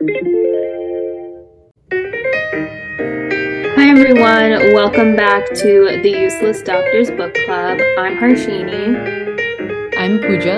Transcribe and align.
Hi 0.00 0.06
everyone, 3.90 4.72
welcome 4.72 5.14
back 5.14 5.44
to 5.56 6.00
the 6.02 6.08
Useless 6.08 6.62
Doctors 6.62 7.10
Book 7.10 7.34
Club. 7.44 7.78
I'm 7.98 8.16
Harshini. 8.16 8.96
I'm 9.98 10.20
Pooja. 10.20 10.54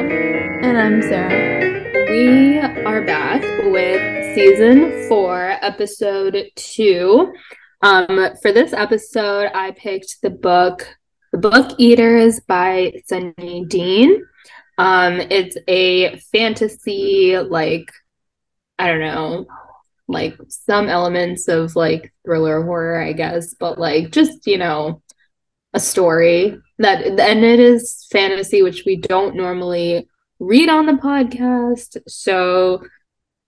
And 0.62 0.78
I'm 0.78 1.02
Sarah. 1.02 1.82
We 2.08 2.60
are 2.60 3.04
back 3.04 3.42
with 3.64 4.36
season 4.36 5.08
four, 5.08 5.58
episode 5.60 6.36
two. 6.54 7.32
Um, 7.82 8.36
for 8.42 8.52
this 8.52 8.72
episode, 8.72 9.50
I 9.52 9.72
picked 9.72 10.22
the 10.22 10.30
book 10.30 10.86
The 11.32 11.38
Book 11.38 11.72
Eaters 11.78 12.38
by 12.38 12.92
Sunyi 13.10 13.68
Dean. 13.68 14.24
Um, 14.78 15.20
it's 15.20 15.56
a 15.66 16.16
fantasy, 16.32 17.36
like, 17.38 17.90
I 18.78 18.88
don't 18.88 19.00
know, 19.00 19.46
like 20.08 20.36
some 20.48 20.88
elements 20.88 21.48
of 21.48 21.76
like 21.76 22.12
thriller 22.24 22.62
horror, 22.62 23.00
I 23.00 23.12
guess, 23.12 23.54
but 23.54 23.78
like 23.78 24.10
just, 24.10 24.46
you 24.46 24.58
know, 24.58 25.02
a 25.74 25.80
story 25.80 26.58
that, 26.78 27.04
and 27.04 27.44
it 27.44 27.60
is 27.60 28.06
fantasy, 28.10 28.62
which 28.62 28.84
we 28.84 28.96
don't 28.96 29.36
normally 29.36 30.08
read 30.38 30.68
on 30.68 30.86
the 30.86 30.92
podcast. 30.92 31.98
So, 32.08 32.84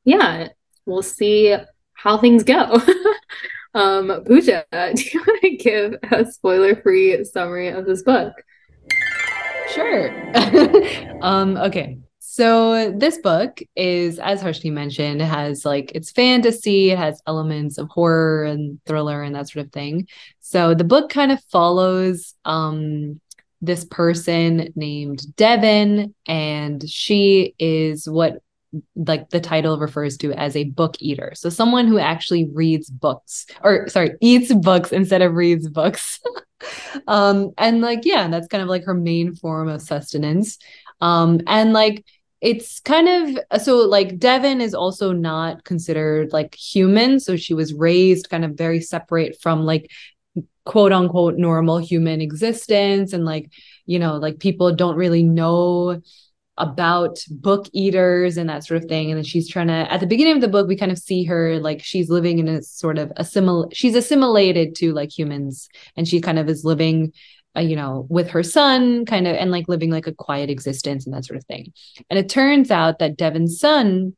yeah, 0.05 0.49
we'll 0.87 1.03
see 1.03 1.57
how 1.95 2.19
things 2.19 2.45
go. 2.45 2.81
um, 3.75 4.23
Pooja, 4.27 4.65
do 4.73 5.03
you 5.13 5.25
want 5.27 5.41
to 5.43 5.57
give 5.57 5.95
a 6.13 6.31
spoiler 6.31 6.77
free 6.77 7.25
summary 7.25 7.69
of 7.69 7.87
this 7.87 8.03
book? 8.03 8.33
Sure. 9.75 10.13
um, 11.23 11.57
okay. 11.57 11.99
So 12.35 12.91
this 12.91 13.19
book 13.19 13.61
is, 13.77 14.19
as 14.19 14.43
Harshni 14.43 14.73
mentioned, 14.73 15.23
has 15.23 15.65
like 15.65 15.93
it's 15.95 16.11
fantasy, 16.11 16.91
it 16.91 16.99
has 16.99 17.23
elements 17.29 17.79
of 17.79 17.89
horror 17.91 18.43
and 18.43 18.81
thriller 18.87 19.23
and 19.23 19.37
that 19.37 19.49
sort 19.49 19.67
of 19.67 19.73
thing. 19.73 20.09
So 20.41 20.75
the 20.75 20.83
book 20.83 21.11
kind 21.11 21.31
of 21.31 21.41
follows 21.53 22.35
um 22.45 23.21
this 23.61 23.85
person 23.85 24.73
named 24.75 25.37
Devon, 25.37 26.13
and 26.27 26.83
she 26.91 27.55
is 27.61 28.09
what 28.09 28.43
like 28.97 29.31
the 29.31 29.41
title 29.41 29.79
refers 29.79 30.17
to 30.17 30.33
as 30.33 30.57
a 30.57 30.65
book 30.65 30.97
eater. 30.99 31.35
So 31.37 31.51
someone 31.51 31.87
who 31.87 32.01
actually 32.01 32.51
reads 32.53 32.91
books 32.91 33.47
or 33.63 33.87
sorry, 33.89 34.11
eats 34.21 34.53
books 34.53 34.91
instead 34.91 35.23
of 35.23 35.35
reads 35.35 35.69
books. 35.69 36.19
um 37.07 37.53
and 37.59 37.81
like 37.81 38.01
yeah, 38.05 38.27
that's 38.27 38.49
kind 38.49 38.63
of 38.65 38.69
like 38.69 38.87
her 38.87 38.95
main 38.95 39.37
form 39.37 39.69
of 39.69 39.83
sustenance. 39.83 40.59
Um 41.01 41.41
and 41.47 41.73
like 41.73 42.05
it's 42.45 42.79
kind 42.81 43.09
of 43.09 43.63
so 43.63 43.79
like 43.79 44.19
Devon 44.19 44.61
is 44.61 44.75
also 44.75 45.13
not 45.13 45.65
considered 45.65 46.31
like 46.35 46.55
human. 46.55 47.19
So 47.19 47.37
she 47.37 47.55
was 47.55 47.73
raised 47.73 48.29
kind 48.29 48.45
of 48.45 48.53
very 48.53 48.83
separate 48.83 49.41
from 49.41 49.65
like 49.65 49.91
quote 50.67 50.93
unquote 50.93 51.39
normal 51.39 51.79
human 51.79 52.21
existence. 52.21 53.15
And 53.15 53.25
like, 53.25 53.51
you 53.87 53.99
know, 53.99 54.17
like 54.17 54.41
people 54.41 54.75
don't 54.75 54.97
really 54.97 55.23
know 55.23 56.03
about 56.59 57.19
book 57.31 57.67
eaters 57.73 58.37
and 58.37 58.51
that 58.51 58.65
sort 58.65 58.83
of 58.83 58.91
thing. 58.91 59.11
And 59.11 59.17
then 59.17 59.25
she's 59.25 59.49
trying 59.49 59.69
to, 59.69 59.91
at 59.91 60.01
the 60.01 60.07
beginning 60.07 60.35
of 60.35 60.43
the 60.43 60.49
book, 60.49 60.69
we 60.69 60.77
kind 60.77 60.93
of 60.93 60.99
see 60.99 61.25
her 61.25 61.59
like 61.61 61.83
she's 61.83 62.11
living 62.11 62.39
in 62.41 62.47
a 62.47 62.63
sort 62.63 62.99
of 62.99 63.09
assimil, 63.19 63.75
she's 63.75 63.95
assimilated 63.95 64.75
to 64.77 64.93
like 64.93 65.17
humans 65.17 65.71
and 65.97 66.07
she 66.07 66.21
kind 66.21 66.39
of 66.39 66.51
is 66.51 66.63
living 66.63 67.15
uh, 67.57 67.61
you 67.61 67.77
know, 67.77 68.07
with 68.09 68.31
her 68.31 68.43
son, 68.43 69.05
kind 69.07 69.27
of, 69.27 69.37
and 69.37 69.51
like 69.51 69.69
living 69.69 69.91
like 69.91 70.07
a 70.07 70.15
quiet 70.15 70.51
existence 70.51 71.07
and 71.07 71.15
that 71.15 71.25
sort 71.25 71.37
of 71.37 71.45
thing. 71.45 71.73
And 72.11 72.19
it 72.19 72.29
turns 72.29 72.71
out 72.71 72.99
that 72.99 73.17
Devon's 73.17 73.59
son, 73.59 74.17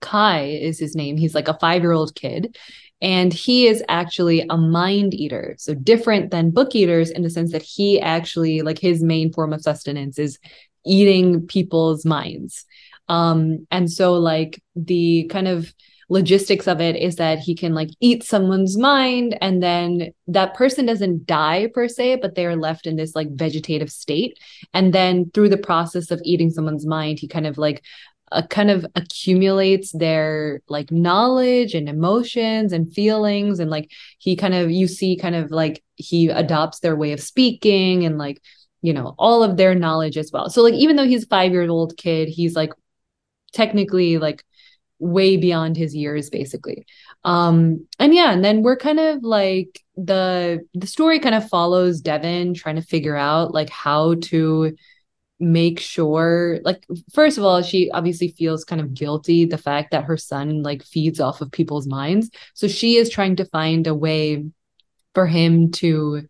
Kai 0.00 0.44
is 0.46 0.78
his 0.78 0.96
name. 0.96 1.16
He's 1.16 1.34
like 1.34 1.48
a 1.48 1.58
five 1.58 1.82
year 1.82 1.92
old 1.92 2.14
kid. 2.14 2.56
And 3.00 3.32
he 3.32 3.66
is 3.66 3.82
actually 3.88 4.46
a 4.48 4.56
mind 4.56 5.12
eater. 5.12 5.56
So 5.58 5.74
different 5.74 6.30
than 6.30 6.52
book 6.52 6.74
eaters 6.76 7.10
in 7.10 7.22
the 7.22 7.30
sense 7.30 7.50
that 7.50 7.62
he 7.62 8.00
actually, 8.00 8.62
like, 8.62 8.78
his 8.78 9.02
main 9.02 9.32
form 9.32 9.52
of 9.52 9.60
sustenance 9.60 10.20
is 10.20 10.38
eating 10.86 11.44
people's 11.48 12.04
minds. 12.04 12.64
Um, 13.08 13.66
and 13.72 13.90
so, 13.90 14.14
like, 14.14 14.62
the 14.76 15.24
kind 15.30 15.48
of 15.48 15.74
logistics 16.12 16.68
of 16.68 16.78
it 16.80 16.94
is 16.94 17.16
that 17.16 17.38
he 17.38 17.54
can 17.54 17.74
like 17.74 17.88
eat 18.00 18.22
someone's 18.22 18.76
mind 18.76 19.36
and 19.40 19.62
then 19.62 20.12
that 20.26 20.52
person 20.52 20.84
doesn't 20.84 21.24
die 21.26 21.68
per 21.72 21.88
se 21.88 22.16
but 22.16 22.34
they're 22.34 22.54
left 22.54 22.86
in 22.86 22.96
this 22.96 23.16
like 23.16 23.30
vegetative 23.30 23.90
state. 23.90 24.38
And 24.74 24.92
then 24.92 25.30
through 25.32 25.48
the 25.48 25.56
process 25.56 26.10
of 26.10 26.20
eating 26.22 26.50
someone's 26.50 26.84
mind 26.84 27.18
he 27.18 27.26
kind 27.26 27.46
of 27.46 27.56
like 27.56 27.82
uh, 28.30 28.42
kind 28.48 28.70
of 28.70 28.84
accumulates 28.94 29.92
their 29.92 30.60
like 30.68 30.90
knowledge 30.90 31.74
and 31.74 31.88
emotions 31.88 32.72
and 32.74 32.92
feelings. 32.92 33.58
And 33.58 33.70
like 33.70 33.90
he 34.18 34.36
kind 34.36 34.54
of 34.54 34.70
you 34.70 34.88
see 34.88 35.16
kind 35.16 35.34
of 35.34 35.50
like 35.50 35.82
he 35.96 36.28
adopts 36.28 36.80
their 36.80 36.94
way 36.94 37.12
of 37.12 37.20
speaking 37.20 38.04
and 38.04 38.18
like 38.18 38.42
you 38.82 38.92
know 38.92 39.14
all 39.18 39.42
of 39.42 39.56
their 39.56 39.74
knowledge 39.74 40.18
as 40.18 40.30
well. 40.30 40.50
So 40.50 40.62
like 40.62 40.74
even 40.74 40.96
though 40.96 41.06
he's 41.06 41.24
5 41.24 41.52
year 41.52 41.68
old 41.70 41.96
kid 41.96 42.28
he's 42.28 42.54
like 42.54 42.72
technically 43.52 44.18
like 44.18 44.44
way 45.02 45.36
beyond 45.36 45.76
his 45.76 45.94
years 45.94 46.30
basically. 46.30 46.86
Um 47.24 47.86
and 47.98 48.14
yeah 48.14 48.32
and 48.32 48.44
then 48.44 48.62
we're 48.62 48.76
kind 48.76 49.00
of 49.00 49.22
like 49.22 49.80
the 49.96 50.66
the 50.74 50.86
story 50.86 51.18
kind 51.18 51.34
of 51.34 51.48
follows 51.48 52.00
devon 52.00 52.54
trying 52.54 52.76
to 52.76 52.82
figure 52.82 53.16
out 53.16 53.52
like 53.52 53.68
how 53.68 54.14
to 54.14 54.74
make 55.40 55.80
sure 55.80 56.60
like 56.62 56.86
first 57.12 57.36
of 57.36 57.42
all 57.44 57.62
she 57.62 57.90
obviously 57.90 58.28
feels 58.28 58.64
kind 58.64 58.80
of 58.80 58.94
guilty 58.94 59.44
the 59.44 59.58
fact 59.58 59.90
that 59.90 60.04
her 60.04 60.16
son 60.16 60.62
like 60.62 60.84
feeds 60.84 61.18
off 61.20 61.40
of 61.40 61.50
people's 61.50 61.86
minds. 61.86 62.30
So 62.54 62.68
she 62.68 62.96
is 62.96 63.10
trying 63.10 63.36
to 63.36 63.44
find 63.46 63.86
a 63.86 63.94
way 63.94 64.44
for 65.14 65.26
him 65.26 65.72
to 65.72 66.22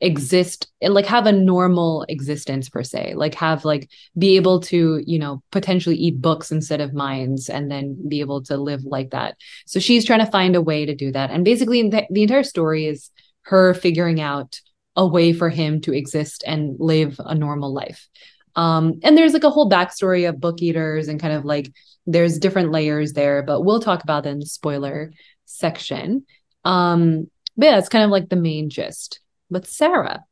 exist 0.00 0.68
like 0.80 1.06
have 1.06 1.26
a 1.26 1.32
normal 1.32 2.06
existence 2.08 2.68
per 2.68 2.84
se 2.84 3.14
like 3.16 3.34
have 3.34 3.64
like 3.64 3.90
be 4.16 4.36
able 4.36 4.60
to 4.60 5.02
you 5.04 5.18
know 5.18 5.42
potentially 5.50 5.96
eat 5.96 6.20
books 6.20 6.52
instead 6.52 6.80
of 6.80 6.94
minds 6.94 7.48
and 7.48 7.68
then 7.68 7.96
be 8.08 8.20
able 8.20 8.42
to 8.42 8.56
live 8.56 8.84
like 8.84 9.10
that. 9.10 9.36
So 9.66 9.80
she's 9.80 10.04
trying 10.04 10.24
to 10.24 10.30
find 10.30 10.54
a 10.54 10.62
way 10.62 10.86
to 10.86 10.94
do 10.94 11.10
that. 11.12 11.30
And 11.30 11.44
basically 11.44 11.88
the, 11.88 12.06
the 12.10 12.22
entire 12.22 12.44
story 12.44 12.86
is 12.86 13.10
her 13.42 13.74
figuring 13.74 14.20
out 14.20 14.60
a 14.94 15.04
way 15.04 15.32
for 15.32 15.48
him 15.48 15.80
to 15.80 15.92
exist 15.92 16.44
and 16.46 16.76
live 16.78 17.16
a 17.18 17.34
normal 17.34 17.74
life. 17.74 18.08
Um 18.54 19.00
and 19.02 19.18
there's 19.18 19.32
like 19.32 19.44
a 19.44 19.50
whole 19.50 19.68
backstory 19.68 20.28
of 20.28 20.40
book 20.40 20.62
eaters 20.62 21.08
and 21.08 21.20
kind 21.20 21.34
of 21.34 21.44
like 21.44 21.72
there's 22.06 22.38
different 22.38 22.70
layers 22.70 23.14
there 23.14 23.42
but 23.42 23.62
we'll 23.62 23.80
talk 23.80 24.04
about 24.04 24.22
that 24.22 24.30
in 24.30 24.38
the 24.38 24.46
spoiler 24.46 25.12
section. 25.44 26.24
Um 26.64 27.28
but 27.56 27.66
yeah 27.66 27.78
it's 27.78 27.88
kind 27.88 28.04
of 28.04 28.12
like 28.12 28.28
the 28.28 28.36
main 28.36 28.70
gist 28.70 29.18
but 29.50 29.66
Sarah, 29.66 30.24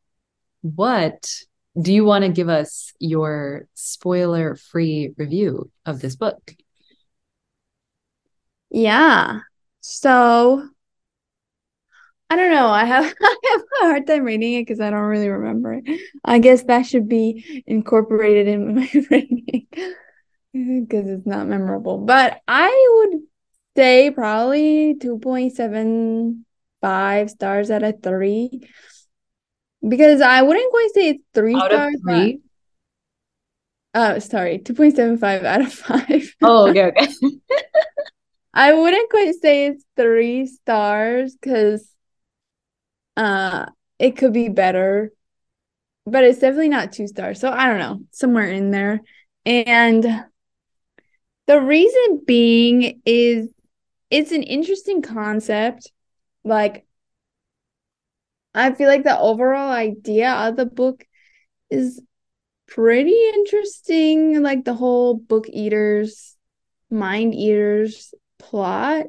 what 0.63 1.33
do 1.81 1.93
you 1.93 2.05
want 2.05 2.25
to 2.25 2.31
give 2.31 2.49
us 2.49 2.93
your 2.99 3.69
spoiler 3.75 4.57
free 4.57 5.13
review 5.17 5.71
of 5.85 6.01
this 6.01 6.17
book? 6.17 6.55
Yeah. 8.71 9.41
So 9.81 10.69
I 12.29 12.37
don't 12.37 12.51
know. 12.51 12.69
I 12.69 12.85
have 12.85 13.05
I 13.23 13.37
have 13.53 13.61
a 13.61 13.87
hard 13.87 14.07
time 14.07 14.25
reading 14.25 14.55
it 14.55 14.63
because 14.63 14.81
I 14.81 14.91
don't 14.91 15.01
really 15.01 15.29
remember 15.29 15.75
it. 15.75 16.01
I 16.25 16.39
guess 16.39 16.63
that 16.65 16.87
should 16.87 17.09
be 17.09 17.63
incorporated 17.67 18.49
in 18.49 18.75
my 18.75 18.91
rating 19.11 19.67
because 20.53 20.53
it's 21.09 21.27
not 21.27 21.47
memorable. 21.47 21.99
But 21.99 22.41
I 22.49 23.09
would 23.11 23.21
say 23.77 24.11
probably 24.11 24.97
2.75 24.97 27.31
stars 27.31 27.71
out 27.71 27.83
of 27.83 28.03
3 28.03 28.61
because 29.89 30.21
I 30.21 30.43
wouldn't 30.43 30.71
quite 30.71 30.91
say 30.95 31.09
it's 31.11 31.25
three 31.35 31.55
out 31.55 31.71
stars. 31.71 31.95
Of 31.95 32.01
three? 32.03 32.41
Uh, 33.95 34.21
sorry, 34.21 34.59
2.75 34.59 35.45
out 35.45 35.63
of 35.63 35.73
5. 35.73 36.35
Oh, 36.43 36.69
okay, 36.71 36.87
okay. 36.87 37.09
I 38.53 38.73
wouldn't 38.73 39.11
quite 39.11 39.35
say 39.41 39.67
it's 39.67 39.85
three 39.97 40.47
stars 40.47 41.35
because 41.35 41.87
uh 43.17 43.67
it 43.99 44.17
could 44.17 44.33
be 44.33 44.49
better. 44.49 45.13
But 46.05 46.25
it's 46.25 46.39
definitely 46.39 46.69
not 46.69 46.93
two 46.93 47.07
stars. 47.09 47.41
So 47.41 47.51
I 47.51 47.67
don't 47.67 47.79
know, 47.79 48.01
somewhere 48.13 48.49
in 48.49 48.71
there. 48.71 49.01
And 49.45 50.25
the 51.47 51.61
reason 51.61 52.23
being 52.27 53.01
is 53.05 53.49
it's 54.11 54.33
an 54.33 54.43
interesting 54.43 55.03
concept. 55.03 55.91
Like 56.45 56.87
I 58.57 58.75
feel 58.75 58.89
like 58.89 59.05
the 59.05 59.19
overall 59.19 59.71
idea 59.71 60.33
of 60.33 60.57
the 60.57 60.67
book 60.67 61.07
is 61.71 62.03
pretty 62.69 63.17
interesting. 63.35 64.43
Like 64.43 64.65
the 64.65 64.75
whole 64.75 65.15
book 65.15 65.47
eaters, 65.49 66.37
mind 66.91 67.35
eaters 67.35 68.15
plot. 68.39 69.07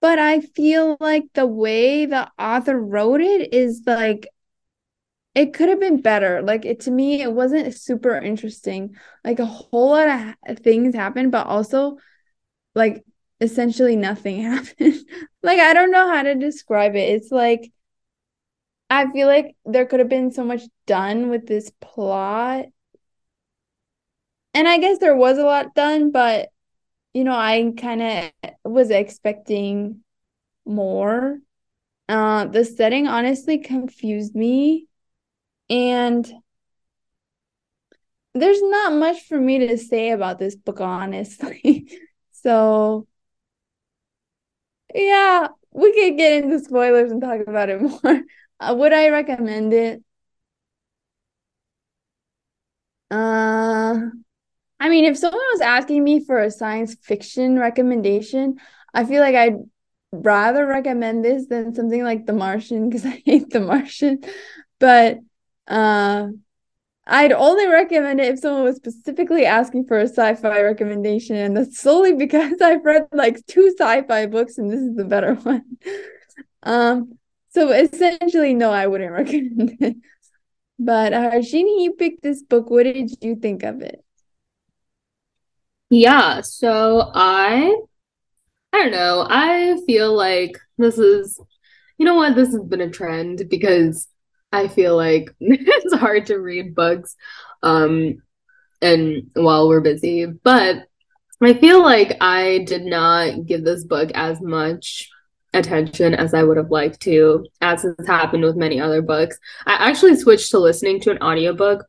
But 0.00 0.18
I 0.18 0.40
feel 0.40 0.96
like 1.00 1.24
the 1.34 1.46
way 1.46 2.06
the 2.06 2.30
author 2.38 2.78
wrote 2.78 3.20
it 3.20 3.52
is 3.52 3.82
like 3.86 4.28
it 5.34 5.52
could 5.52 5.68
have 5.68 5.80
been 5.80 6.00
better. 6.00 6.42
Like 6.42 6.64
it 6.64 6.80
to 6.80 6.90
me, 6.90 7.20
it 7.22 7.32
wasn't 7.32 7.74
super 7.74 8.16
interesting. 8.16 8.96
Like 9.24 9.38
a 9.38 9.46
whole 9.46 9.90
lot 9.90 10.36
of 10.46 10.58
things 10.60 10.94
happened, 10.94 11.32
but 11.32 11.46
also 11.46 11.98
like 12.74 13.04
essentially 13.40 13.96
nothing 13.96 14.42
happened. 14.42 14.96
like 15.42 15.60
I 15.60 15.74
don't 15.74 15.90
know 15.90 16.08
how 16.08 16.22
to 16.22 16.34
describe 16.34 16.96
it. 16.96 17.10
It's 17.10 17.30
like 17.30 17.72
I 18.88 19.10
feel 19.10 19.26
like 19.26 19.56
there 19.64 19.86
could 19.86 20.00
have 20.00 20.08
been 20.08 20.30
so 20.30 20.44
much 20.44 20.62
done 20.86 21.28
with 21.28 21.46
this 21.46 21.70
plot. 21.80 22.66
And 24.54 24.66
I 24.66 24.78
guess 24.78 24.98
there 24.98 25.16
was 25.16 25.38
a 25.38 25.44
lot 25.44 25.74
done, 25.74 26.10
but 26.10 26.48
you 27.14 27.24
know, 27.24 27.34
I 27.36 27.72
kind 27.78 28.02
of 28.02 28.32
was 28.64 28.90
expecting 28.90 30.02
more. 30.66 31.38
Uh 32.08 32.46
the 32.46 32.64
setting 32.64 33.08
honestly 33.08 33.58
confused 33.58 34.34
me 34.36 34.88
and 35.70 36.32
there's 38.34 38.60
not 38.62 38.92
much 38.92 39.22
for 39.26 39.40
me 39.40 39.58
to 39.66 39.78
say 39.78 40.10
about 40.10 40.38
this 40.38 40.54
book 40.56 40.80
honestly. 40.80 41.88
so 42.32 43.06
yeah, 44.94 45.48
we 45.72 45.92
could 45.92 46.16
get 46.16 46.44
into 46.44 46.58
spoilers 46.60 47.10
and 47.12 47.20
talk 47.20 47.40
about 47.46 47.68
it 47.68 47.80
more. 48.04 48.22
Uh, 48.60 48.74
would 48.78 48.92
I 48.92 49.08
recommend 49.10 49.72
it? 49.72 50.02
Uh, 53.10 53.94
I 54.80 54.88
mean, 54.88 55.04
if 55.04 55.18
someone 55.18 55.42
was 55.52 55.60
asking 55.62 56.04
me 56.04 56.24
for 56.24 56.38
a 56.40 56.50
science 56.50 56.96
fiction 57.02 57.58
recommendation, 57.58 58.56
I 58.94 59.04
feel 59.04 59.20
like 59.22 59.34
I'd 59.36 59.56
rather 60.12 60.66
recommend 60.66 61.24
this 61.24 61.46
than 61.48 61.74
something 61.74 62.04
like 62.04 62.26
The 62.26 62.32
Martian 62.32 62.88
because 62.88 63.06
I 63.06 63.22
hate 63.24 63.50
The 63.50 63.60
Martian. 63.60 64.20
But 64.80 65.20
uh, 65.68 66.28
I'd 67.06 67.32
only 67.32 67.68
recommend 67.68 68.20
it 68.20 68.34
if 68.34 68.40
someone 68.40 68.64
was 68.64 68.76
specifically 68.76 69.46
asking 69.46 69.86
for 69.86 69.98
a 69.98 70.08
sci-fi 70.08 70.62
recommendation, 70.62 71.36
and 71.36 71.56
that's 71.56 71.80
solely 71.80 72.14
because 72.16 72.60
I've 72.62 72.84
read 72.84 73.08
like 73.12 73.44
two 73.46 73.74
sci-fi 73.78 74.26
books, 74.26 74.58
and 74.58 74.70
this 74.70 74.80
is 74.80 74.96
the 74.96 75.04
better 75.06 75.34
one. 75.36 75.64
Um, 76.62 77.18
so 77.56 77.70
essentially, 77.70 78.52
no, 78.52 78.70
I 78.70 78.86
wouldn't 78.86 79.12
recommend 79.12 79.78
it. 79.80 79.96
But 80.78 81.14
uh, 81.14 81.40
you 81.42 81.94
picked 81.98 82.22
this 82.22 82.42
book. 82.42 82.68
What 82.68 82.82
did 82.82 83.10
you 83.22 83.36
think 83.36 83.62
of 83.62 83.80
it? 83.80 84.04
Yeah, 85.88 86.42
so 86.42 87.10
I, 87.14 87.74
I 88.74 88.76
don't 88.76 88.90
know. 88.90 89.26
I 89.26 89.78
feel 89.86 90.14
like 90.14 90.58
this 90.76 90.98
is, 90.98 91.40
you 91.96 92.04
know 92.04 92.16
what, 92.16 92.34
this 92.34 92.52
has 92.52 92.62
been 92.62 92.82
a 92.82 92.90
trend 92.90 93.44
because 93.48 94.06
I 94.52 94.68
feel 94.68 94.94
like 94.94 95.30
it's 95.40 95.94
hard 95.94 96.26
to 96.26 96.36
read 96.36 96.74
books 96.74 97.16
um 97.62 98.22
and 98.82 99.30
while 99.32 99.66
we're 99.66 99.80
busy, 99.80 100.26
but 100.26 100.86
I 101.42 101.54
feel 101.54 101.82
like 101.82 102.18
I 102.20 102.64
did 102.66 102.84
not 102.84 103.46
give 103.46 103.64
this 103.64 103.82
book 103.84 104.10
as 104.14 104.42
much 104.42 105.08
attention 105.54 106.14
as 106.14 106.34
I 106.34 106.42
would 106.42 106.56
have 106.56 106.70
liked 106.70 107.00
to, 107.02 107.46
as 107.60 107.82
has 107.82 108.06
happened 108.06 108.44
with 108.44 108.56
many 108.56 108.80
other 108.80 109.02
books. 109.02 109.38
I 109.66 109.74
actually 109.88 110.16
switched 110.16 110.50
to 110.50 110.58
listening 110.58 111.00
to 111.00 111.10
an 111.10 111.22
audiobook 111.22 111.86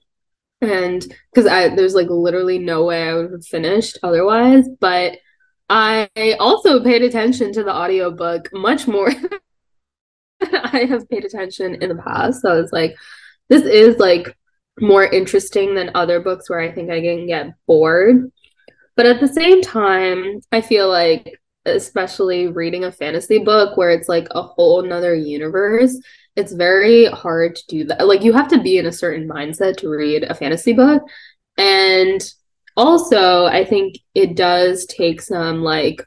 and 0.62 1.06
because 1.32 1.46
I 1.46 1.70
there's 1.70 1.94
like 1.94 2.10
literally 2.10 2.58
no 2.58 2.86
way 2.86 3.08
I 3.08 3.14
would 3.14 3.32
have 3.32 3.46
finished 3.46 4.00
otherwise, 4.02 4.68
but 4.80 5.18
I 5.70 6.10
also 6.40 6.84
paid 6.84 7.02
attention 7.02 7.52
to 7.54 7.64
the 7.64 7.74
audiobook 7.74 8.50
much 8.54 8.88
more 8.88 9.12
I 10.42 10.86
have 10.90 11.10
paid 11.10 11.26
attention 11.26 11.82
in 11.82 11.90
the 11.90 12.02
past. 12.02 12.42
So 12.42 12.60
it's 12.62 12.72
like, 12.72 12.96
this 13.50 13.64
is 13.64 13.98
like 13.98 14.36
more 14.80 15.06
interesting 15.06 15.76
than 15.76 15.92
other 15.96 16.20
books 16.20 16.50
where 16.50 16.60
I 16.60 16.72
think 16.72 16.92
I 16.92 17.02
can 17.02 17.28
get 17.28 17.54
bored. 17.66 18.32
But 18.96 19.06
at 19.06 19.20
the 19.20 19.28
same 19.28 19.62
time, 19.62 20.42
I 20.52 20.62
feel 20.62 20.90
like, 20.90 21.40
especially 21.68 22.48
reading 22.48 22.84
a 22.84 22.92
fantasy 22.92 23.40
book 23.40 23.78
where 23.78 23.92
it's 23.92 24.10
like 24.10 24.28
a 24.32 24.42
whole 24.42 24.82
nother 24.82 25.14
universe, 25.14 26.00
it's 26.36 26.54
very 26.54 27.06
hard 27.06 27.56
to 27.56 27.64
do 27.68 27.84
that. 27.86 28.08
Like, 28.08 28.24
you 28.24 28.34
have 28.34 28.48
to 28.50 28.62
be 28.62 28.78
in 28.78 28.86
a 28.86 28.92
certain 28.92 29.28
mindset 29.28 29.78
to 29.78 29.90
read 29.90 30.24
a 30.24 30.36
fantasy 30.36 30.74
book. 30.74 31.04
And 31.58 32.22
also, 32.76 33.46
I 33.46 33.66
think 33.66 33.98
it 34.14 34.36
does 34.36 34.86
take 34.86 35.22
some 35.22 35.62
like 35.62 36.06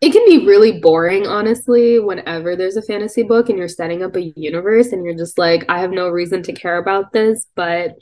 it 0.00 0.12
can 0.12 0.24
be 0.26 0.46
really 0.46 0.80
boring, 0.80 1.26
honestly, 1.26 1.98
whenever 1.98 2.56
there's 2.56 2.76
a 2.76 2.82
fantasy 2.82 3.22
book 3.22 3.50
and 3.50 3.58
you're 3.58 3.68
setting 3.68 4.02
up 4.02 4.16
a 4.16 4.32
universe 4.34 4.92
and 4.92 5.04
you're 5.04 5.14
just 5.14 5.36
like, 5.36 5.64
I 5.68 5.80
have 5.80 5.90
no 5.90 6.08
reason 6.08 6.42
to 6.44 6.54
care 6.54 6.78
about 6.78 7.12
this, 7.12 7.46
but 7.54 7.96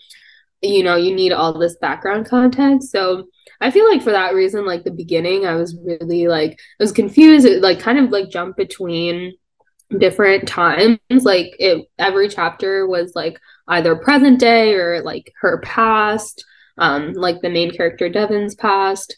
you 0.63 0.83
know, 0.83 0.97
you 0.97 1.15
need 1.15 1.33
all 1.33 1.59
this 1.59 1.77
background 1.81 2.27
context. 2.27 2.91
So 2.91 3.29
I 3.61 3.71
feel 3.71 3.89
like 3.89 4.03
for 4.03 4.13
that 4.13 4.35
reason, 4.35 4.67
like 4.67 4.85
the 4.85 4.91
beginning, 4.91 5.47
I 5.47 5.55
was 5.55 5.77
really 5.85 6.29
like, 6.29 6.53
I 6.53 6.83
was 6.83 6.93
confused, 6.93 7.47
it, 7.47 7.63
like 7.63 7.81
kind 7.81 7.99
of 7.99 8.11
like 8.11 8.31
jump 8.31 8.57
between 8.57 9.35
different 9.97 10.47
times. 10.47 10.99
Like 11.11 11.55
it, 11.59 11.87
every 11.99 12.29
chapter 12.29 12.87
was 12.87 13.13
like 13.15 13.39
either 13.67 13.97
present 13.97 14.39
day 14.39 14.75
or 14.75 15.03
like 15.03 15.33
her 15.41 15.61
past, 15.61 16.45
um, 16.79 17.13
like 17.15 17.41
the 17.41 17.51
main 17.51 17.71
character 17.71 18.09
Devon's 18.09 18.55
past 18.55 19.17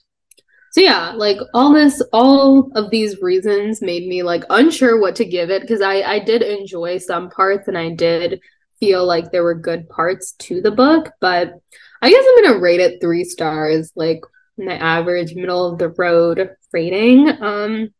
so 0.71 0.81
yeah 0.81 1.13
like 1.17 1.39
all 1.53 1.73
this 1.73 2.01
all 2.13 2.71
of 2.75 2.91
these 2.91 3.21
reasons 3.21 3.83
made 3.83 4.07
me 4.07 4.23
like 4.23 4.45
unsure 4.51 4.99
what 5.01 5.17
to 5.17 5.25
give 5.25 5.51
it 5.51 5.63
because 5.63 5.81
i 5.81 6.01
i 6.03 6.19
did 6.19 6.43
enjoy 6.43 6.97
some 6.97 7.29
parts 7.31 7.69
and 7.69 7.77
i 7.77 7.91
did 7.91 8.41
feel 8.79 9.05
like 9.05 9.31
there 9.31 9.43
were 9.43 9.55
good 9.55 9.89
parts 9.89 10.33
to 10.33 10.61
the 10.61 10.71
book 10.71 11.11
but 11.21 11.55
i 12.03 12.11
guess 12.11 12.25
i'm 12.27 12.45
gonna 12.45 12.59
rate 12.61 12.81
it 12.81 13.01
three 13.01 13.25
stars 13.25 13.93
like 13.95 14.21
my 14.65 14.77
average 14.77 15.35
middle 15.35 15.73
of 15.73 15.79
the 15.79 15.89
road 15.91 16.51
rating. 16.73 17.29
Um 17.43 17.91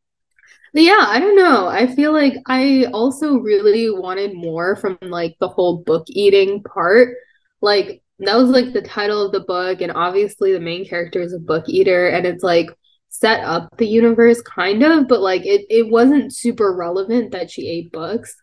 yeah 0.73 1.05
i 1.09 1.19
don't 1.19 1.37
know. 1.37 1.67
I 1.67 1.87
feel 1.89 2.13
like 2.13 2.35
i 2.47 2.87
also 2.93 3.35
really 3.35 3.91
wanted 3.91 4.35
more 4.35 4.77
from 4.77 4.99
like 5.03 5.37
the 5.41 5.49
whole 5.49 5.79
book 5.79 6.05
eating 6.09 6.63
part. 6.63 7.17
Like 7.61 8.03
that 8.21 8.37
was 8.37 8.51
like 8.51 8.73
the 8.73 8.83
title 8.83 9.25
of 9.25 9.33
the 9.33 9.41
book 9.41 9.81
and 9.81 9.93
obviously 9.93 10.53
the 10.53 10.61
main 10.61 10.87
character 10.87 11.21
is 11.21 11.33
a 11.33 11.39
book 11.39 11.65
eater 11.69 12.09
and 12.09 12.27
it's 12.27 12.45
like 12.45 12.69
set 13.09 13.43
up 13.43 13.77
the 13.77 13.87
universe 13.87 14.41
kind 14.43 14.83
of 14.85 15.09
but 15.09 15.21
like 15.21 15.45
it, 15.45 15.67
it 15.69 15.91
wasn't 15.91 16.35
super 16.35 16.73
relevant 16.73 17.33
that 17.33 17.51
she 17.51 17.67
ate 17.67 17.91
books 17.91 18.37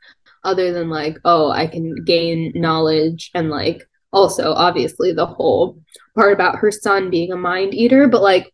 other 0.44 0.74
than 0.74 0.90
like 0.90 1.18
oh 1.24 1.50
i 1.50 1.66
can 1.68 2.04
gain 2.04 2.52
knowledge 2.54 3.32
and 3.34 3.50
like 3.50 3.88
also 4.14 4.54
obviously 4.54 5.12
the 5.12 5.26
whole 5.26 5.80
part 6.16 6.34
about 6.34 6.58
her 6.58 6.72
son 6.72 7.10
being 7.10 7.32
a 7.32 7.38
mind 7.38 7.74
eater 7.74 8.08
but 8.08 8.22
like 8.22 8.52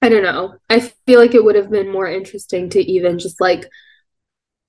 i 0.00 0.08
don't 0.08 0.22
know 0.22 0.54
i 0.70 0.80
feel 0.80 1.20
like 1.20 1.34
it 1.34 1.44
would 1.44 1.56
have 1.56 1.70
been 1.70 1.90
more 1.92 2.08
interesting 2.08 2.68
to 2.68 2.80
even 2.80 3.18
just 3.18 3.40
like 3.40 3.68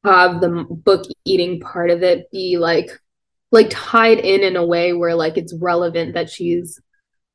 have 0.04 0.42
the 0.42 0.66
book 0.70 1.06
eating 1.25 1.60
part 1.60 1.89
of 1.89 2.04
it 2.04 2.30
be 2.32 2.58
like 2.58 2.89
like 3.51 3.68
tied 3.70 4.20
in 4.20 4.42
in 4.42 4.56
a 4.56 4.66
way 4.66 4.94
where 4.94 5.16
like 5.16 5.38
it's 5.38 5.54
relevant 5.54 6.16
that 6.16 6.30
she's 6.30 6.82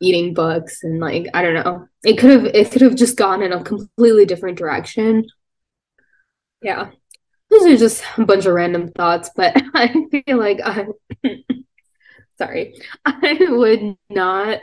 eating 0.01 0.35
books 0.35 0.83
and 0.83 1.01
like 1.01 1.27
I 1.35 1.43
don't 1.43 1.55
know. 1.55 1.89
It 2.05 2.19
could 2.19 2.31
have 2.31 2.45
it 2.47 2.71
could 2.71 2.83
have 2.83 2.97
just 2.97 3.17
gone 3.17 3.43
in 3.43 3.53
a 3.53 3.63
completely 3.63 4.27
different 4.27 4.59
direction. 4.59 5.27
Yeah. 6.63 6.91
Those 7.51 7.67
are 7.67 7.77
just 7.77 8.05
a 8.19 8.25
bunch 8.25 8.47
of 8.47 8.53
random 8.53 8.89
thoughts, 8.89 9.31
but 9.35 9.55
I 9.75 9.89
feel 10.11 10.39
like 10.39 10.59
I 10.63 10.87
sorry. 12.39 12.81
I 13.05 13.37
would 13.51 13.97
not 14.09 14.61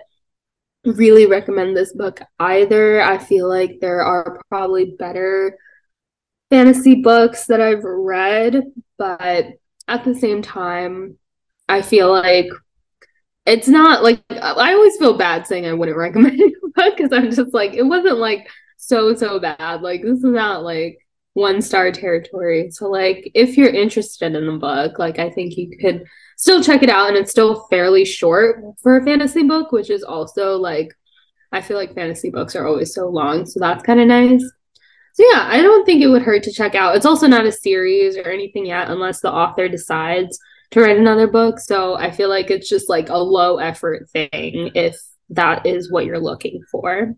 really 0.85 1.25
recommend 1.25 1.75
this 1.75 1.93
book 1.93 2.21
either. 2.39 3.01
I 3.01 3.17
feel 3.17 3.49
like 3.49 3.79
there 3.79 4.01
are 4.01 4.41
probably 4.49 4.95
better 4.97 5.57
fantasy 6.49 7.01
books 7.01 7.47
that 7.47 7.61
I've 7.61 7.83
read, 7.83 8.61
but 8.97 9.47
at 9.87 10.03
the 10.03 10.15
same 10.15 10.41
time, 10.41 11.17
I 11.67 11.81
feel 11.81 12.11
like 12.11 12.47
it's 13.45 13.67
not 13.67 14.03
like 14.03 14.23
I 14.31 14.73
always 14.73 14.97
feel 14.97 15.17
bad 15.17 15.45
saying 15.45 15.65
I 15.65 15.73
wouldn't 15.73 15.97
recommend 16.05 16.39
a 16.39 16.49
book 16.75 16.97
because 16.97 17.11
I'm 17.11 17.31
just 17.31 17.53
like 17.53 17.73
it 17.73 17.83
wasn't 17.83 18.17
like 18.17 18.49
so 18.77 19.15
so 19.15 19.39
bad. 19.39 19.81
Like 19.81 20.01
this 20.01 20.19
is 20.19 20.23
not 20.23 20.63
like 20.63 20.99
one 21.33 21.61
star 21.61 21.91
territory. 21.91 22.71
So 22.71 22.87
like 22.87 23.31
if 23.35 23.57
you're 23.57 23.69
interested 23.69 24.35
in 24.35 24.45
the 24.47 24.57
book, 24.57 24.99
like 24.99 25.19
I 25.19 25.29
think 25.29 25.57
you 25.57 25.77
could 25.77 26.05
still 26.35 26.61
check 26.63 26.83
it 26.83 26.89
out 26.89 27.09
and 27.09 27.17
it's 27.17 27.31
still 27.31 27.67
fairly 27.69 28.05
short 28.05 28.63
for 28.81 28.97
a 28.97 29.03
fantasy 29.03 29.43
book, 29.43 29.71
which 29.71 29.89
is 29.89 30.03
also 30.03 30.57
like 30.57 30.93
I 31.51 31.61
feel 31.61 31.77
like 31.77 31.95
fantasy 31.95 32.29
books 32.29 32.55
are 32.55 32.67
always 32.67 32.93
so 32.93 33.07
long, 33.07 33.45
so 33.45 33.59
that's 33.59 33.83
kind 33.83 33.99
of 33.99 34.07
nice. 34.07 34.43
So 35.13 35.23
yeah, 35.31 35.47
I 35.49 35.61
don't 35.61 35.85
think 35.85 36.01
it 36.01 36.07
would 36.07 36.23
hurt 36.23 36.43
to 36.43 36.51
check 36.51 36.75
out. 36.75 36.95
It's 36.95 37.05
also 37.05 37.27
not 37.27 37.45
a 37.45 37.51
series 37.51 38.17
or 38.17 38.27
anything 38.29 38.65
yet 38.65 38.89
unless 38.89 39.21
the 39.21 39.31
author 39.31 39.69
decides 39.69 40.37
to 40.71 40.81
write 40.81 40.97
another 40.97 41.27
book. 41.27 41.59
So 41.59 41.95
I 41.95 42.11
feel 42.11 42.27
like 42.27 42.51
it's 42.51 42.67
just 42.67 42.89
like 42.89 43.07
a 43.07 43.17
low 43.17 43.57
effort 43.57 44.09
thing 44.09 44.29
if 44.75 44.97
that 45.29 45.65
is 45.65 45.89
what 45.89 46.05
you're 46.05 46.19
looking 46.19 46.61
for. 46.69 47.15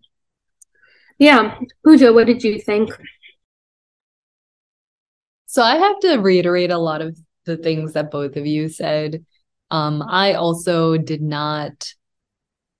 Yeah. 1.18 1.58
Pooja, 1.84 2.12
what 2.12 2.28
did 2.28 2.44
you 2.44 2.60
think? 2.60 2.90
So 5.46 5.62
I 5.62 5.76
have 5.76 5.98
to 6.00 6.18
reiterate 6.18 6.70
a 6.70 6.78
lot 6.78 7.02
of 7.02 7.18
the 7.48 7.56
things 7.56 7.94
that 7.94 8.12
both 8.12 8.36
of 8.36 8.46
you 8.46 8.68
said. 8.68 9.24
Um, 9.70 10.02
I 10.08 10.34
also 10.34 10.96
did 10.96 11.20
not 11.20 11.92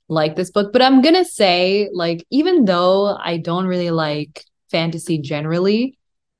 like 0.09 0.37
this 0.37 0.51
book. 0.51 0.73
But 0.73 0.83
I'm 0.83 1.03
gonna 1.03 1.25
say, 1.25 1.89
like, 1.93 2.25
even 2.31 2.65
though 2.65 3.17
I 3.17 3.39
don't 3.39 3.67
really 3.67 3.91
like 3.91 4.45
fantasy 4.71 5.19
generally, 5.19 5.99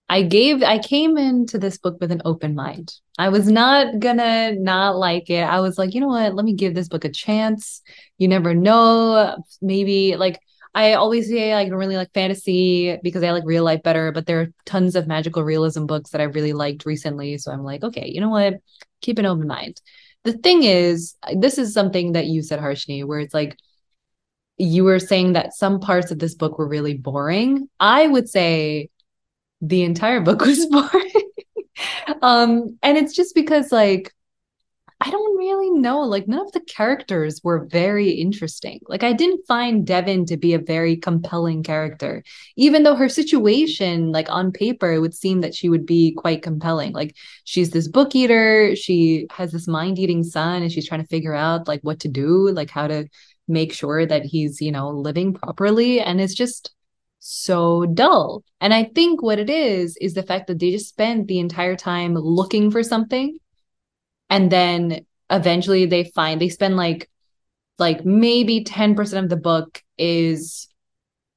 I 0.09 0.23
gave 0.23 0.63
I 0.63 0.79
came 0.79 1.19
into 1.19 1.59
this 1.59 1.79
book 1.79 1.99
with 2.01 2.13
an 2.13 2.23
open 2.25 2.55
mind. 2.55 2.95
I 3.19 3.29
was 3.29 3.51
not 3.51 3.99
gonna 3.99 4.53
not 4.55 4.97
like 4.97 5.29
it. 5.29 5.43
I 5.43 5.61
was 5.61 5.77
like, 5.77 5.95
you 5.95 6.01
know 6.01 6.09
what? 6.09 6.35
Let 6.35 6.45
me 6.45 6.55
give 6.55 6.75
this 6.75 6.89
book 6.89 7.05
a 7.05 7.11
chance. 7.11 7.83
You 8.17 8.29
never 8.29 8.55
know. 8.55 9.37
Maybe 9.61 10.17
like 10.17 10.39
I 10.79 10.93
always 10.93 11.29
say 11.29 11.53
I 11.53 11.65
don't 11.65 11.77
really 11.77 11.97
like 11.97 12.15
fantasy 12.15 12.97
because 13.03 13.25
I 13.25 13.33
like 13.33 13.43
real 13.45 13.65
life 13.65 13.83
better, 13.83 14.13
but 14.13 14.27
there 14.27 14.43
are 14.43 14.53
tons 14.65 14.95
of 14.95 15.09
magical 15.09 15.43
realism 15.43 15.87
books 15.87 16.11
that 16.11 16.21
I 16.21 16.25
really 16.25 16.53
liked 16.53 16.87
recently. 16.87 17.37
So 17.39 17.51
I'm 17.51 17.65
like, 17.65 17.83
okay, 17.83 18.09
you 18.09 18.21
know 18.21 18.29
what? 18.29 18.55
Keep 19.01 19.19
an 19.19 19.27
open 19.27 19.49
mind. 19.49 19.83
The 20.23 20.35
thing 20.35 20.63
is, 20.63 21.17
this 21.35 21.59
is 21.59 21.75
something 21.75 22.13
that 22.13 22.27
you 22.27 22.43
said, 22.43 22.61
Harshni, 22.61 23.05
where 23.05 23.19
it's 23.19 23.35
like 23.35 23.59
you 24.57 24.85
were 24.85 25.01
saying 25.01 25.33
that 25.33 25.53
some 25.53 25.81
parts 25.81 26.13
of 26.13 26.21
this 26.21 26.37
book 26.37 26.61
were 26.61 26.69
really 26.69 26.95
boring. 26.95 27.69
I 27.81 28.07
would 28.07 28.29
say 28.29 28.89
the 29.61 29.83
entire 29.83 30.21
book 30.21 30.41
was 30.47 30.65
boring. 30.67 31.33
um, 32.23 32.79
and 32.85 32.97
it's 32.97 33.17
just 33.17 33.35
because 33.35 33.73
like 33.73 34.15
I 35.01 35.11
don't 35.11 35.39
really 35.39 35.71
know. 35.71 36.01
Like, 36.01 36.27
none 36.27 36.41
of 36.41 36.51
the 36.51 36.61
characters 36.61 37.41
were 37.45 37.67
very 37.67 38.11
interesting. 38.11 38.81
Like, 38.89 39.05
I 39.05 39.13
didn't 39.13 39.47
find 39.47 39.87
Devon 39.87 40.27
to 40.27 40.37
be 40.37 40.55
a 40.55 40.59
very 40.59 40.97
compelling 40.97 41.63
character, 41.63 42.25
even 42.57 42.83
though 42.83 42.97
her 42.97 43.09
situation, 43.09 44.11
like 44.11 44.29
on 44.29 44.51
paper, 44.51 44.93
it 44.93 44.99
would 44.99 45.15
seem 45.15 45.41
that 45.43 45.55
she 45.55 45.69
would 45.69 45.87
be 45.87 46.15
quite 46.15 46.43
compelling. 46.43 46.93
Like, 46.95 47.15
she's 47.45 47.71
this 47.71 47.87
book 47.87 48.17
eater, 48.17 48.75
she 48.75 49.29
has 49.31 49.53
this 49.53 49.69
mind 49.69 50.01
eating 50.01 50.25
son, 50.25 50.63
and 50.63 50.73
she's 50.73 50.89
trying 50.89 51.03
to 51.03 51.07
figure 51.07 51.35
out 51.35 51.69
like 51.69 51.83
what 51.83 52.01
to 52.01 52.09
do, 52.09 52.51
like 52.51 52.71
how 52.71 52.89
to 52.89 53.09
make 53.47 53.73
sure 53.73 54.05
that 54.05 54.25
he's, 54.25 54.61
you 54.61 54.73
know, 54.73 54.91
living 54.91 55.33
properly. 55.33 56.01
And 56.01 56.21
it's 56.21 56.35
just 56.35 56.75
so 57.21 57.87
dull. 57.87 58.43
And 58.61 58.75
I 58.75 58.91
think 58.95 59.23
what 59.23 59.39
it 59.39 59.49
is, 59.49 59.97
is 60.01 60.15
the 60.15 60.25
fact 60.25 60.49
that 60.49 60.59
they 60.59 60.73
just 60.73 60.89
spent 60.89 61.29
the 61.29 61.39
entire 61.39 61.77
time 61.77 62.15
looking 62.15 62.73
for 62.73 62.83
something 62.83 63.39
and 64.31 64.51
then 64.51 65.05
eventually 65.31 65.87
they 65.87 66.05
find 66.05 66.41
they 66.41 66.49
spend 66.49 66.77
like 66.77 67.11
like 67.79 68.05
maybe 68.05 68.65
10% 68.65 69.25
of 69.25 69.31
the 69.31 69.37
book 69.37 69.83
is 69.97 70.69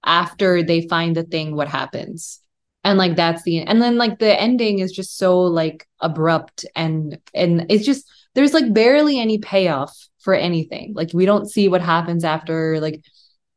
after 0.03 0.63
they 0.63 0.87
find 0.87 1.15
the 1.15 1.23
thing 1.23 1.55
what 1.55 1.67
happens. 1.67 2.39
And 2.83 2.97
like 2.97 3.15
that's 3.15 3.43
the 3.43 3.59
and 3.59 3.79
then 3.81 3.97
like 3.97 4.17
the 4.17 4.39
ending 4.39 4.79
is 4.79 4.91
just 4.91 5.17
so 5.17 5.41
like 5.41 5.87
abrupt 5.99 6.65
and 6.75 7.19
and 7.33 7.67
it's 7.69 7.85
just 7.85 8.09
there's 8.33 8.53
like 8.53 8.73
barely 8.73 9.19
any 9.19 9.37
payoff 9.37 9.95
for 10.19 10.33
anything. 10.33 10.93
Like 10.95 11.11
we 11.13 11.25
don't 11.25 11.49
see 11.49 11.67
what 11.67 11.81
happens 11.81 12.23
after 12.23 12.79
like 12.79 13.03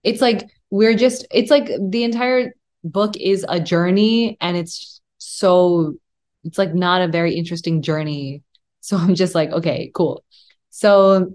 it's 0.02 0.20
like 0.20 0.46
we're 0.70 0.94
just 0.94 1.26
it's 1.30 1.50
like 1.50 1.70
the 1.88 2.04
entire 2.04 2.54
book 2.82 3.16
is 3.16 3.46
a 3.48 3.58
journey 3.60 4.36
and 4.42 4.58
it's 4.58 5.00
so 5.16 5.94
it's 6.44 6.58
like 6.58 6.74
not 6.74 7.00
a 7.00 7.08
very 7.08 7.34
interesting 7.34 7.80
journey 7.80 8.42
so 8.84 8.98
I'm 8.98 9.14
just 9.14 9.34
like, 9.34 9.50
okay, 9.50 9.90
cool. 9.94 10.22
So 10.68 11.34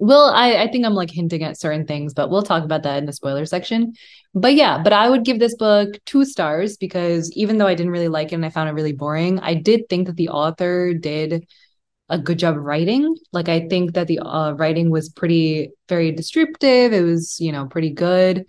well, 0.00 0.30
I, 0.30 0.64
I 0.64 0.70
think 0.70 0.84
I'm 0.84 0.94
like 0.94 1.10
hinting 1.10 1.42
at 1.44 1.58
certain 1.58 1.86
things, 1.86 2.12
but 2.12 2.28
we'll 2.28 2.42
talk 2.42 2.64
about 2.64 2.82
that 2.82 2.98
in 2.98 3.06
the 3.06 3.12
spoiler 3.12 3.46
section. 3.46 3.94
But 4.34 4.54
yeah, 4.54 4.82
but 4.82 4.92
I 4.92 5.08
would 5.08 5.24
give 5.24 5.38
this 5.38 5.54
book 5.56 5.94
two 6.04 6.24
stars 6.24 6.76
because 6.76 7.32
even 7.32 7.56
though 7.58 7.66
I 7.68 7.74
didn't 7.74 7.92
really 7.92 8.08
like 8.08 8.32
it 8.32 8.34
and 8.34 8.44
I 8.44 8.50
found 8.50 8.68
it 8.68 8.72
really 8.72 8.92
boring, 8.92 9.38
I 9.38 9.54
did 9.54 9.88
think 9.88 10.08
that 10.08 10.16
the 10.16 10.28
author 10.28 10.92
did 10.92 11.46
a 12.10 12.18
good 12.18 12.38
job 12.38 12.56
writing. 12.58 13.16
Like 13.32 13.48
I 13.48 13.66
think 13.68 13.94
that 13.94 14.08
the 14.08 14.18
uh, 14.18 14.52
writing 14.52 14.90
was 14.90 15.08
pretty 15.08 15.70
very 15.88 16.12
descriptive. 16.12 16.92
It 16.92 17.02
was, 17.02 17.40
you 17.40 17.52
know, 17.52 17.66
pretty 17.66 17.90
good. 17.90 18.44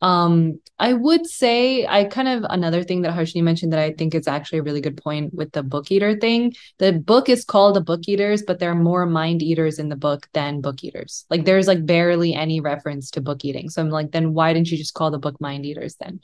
Um, 0.00 0.60
I 0.78 0.92
would 0.92 1.26
say 1.26 1.84
I 1.84 2.04
kind 2.04 2.28
of 2.28 2.44
another 2.48 2.84
thing 2.84 3.02
that 3.02 3.14
Harshni 3.14 3.42
mentioned 3.42 3.72
that 3.72 3.80
I 3.80 3.92
think 3.92 4.14
is 4.14 4.28
actually 4.28 4.60
a 4.60 4.62
really 4.62 4.80
good 4.80 4.96
point 4.96 5.34
with 5.34 5.50
the 5.50 5.64
book 5.64 5.90
eater 5.90 6.16
thing. 6.18 6.54
The 6.78 6.92
book 6.92 7.28
is 7.28 7.44
called 7.44 7.74
The 7.74 7.80
Book 7.80 8.02
Eaters, 8.06 8.44
but 8.46 8.60
there 8.60 8.70
are 8.70 8.76
more 8.76 9.06
mind 9.06 9.42
eaters 9.42 9.80
in 9.80 9.88
the 9.88 9.96
book 9.96 10.28
than 10.34 10.60
book 10.60 10.84
eaters. 10.84 11.26
Like 11.30 11.44
there's 11.44 11.66
like 11.66 11.84
barely 11.84 12.32
any 12.32 12.60
reference 12.60 13.10
to 13.12 13.20
book 13.20 13.44
eating. 13.44 13.70
So 13.70 13.82
I'm 13.82 13.90
like, 13.90 14.12
then 14.12 14.34
why 14.34 14.52
didn't 14.52 14.70
you 14.70 14.78
just 14.78 14.94
call 14.94 15.10
the 15.10 15.18
book 15.18 15.40
Mind 15.40 15.66
Eaters 15.66 15.96
then? 15.96 16.20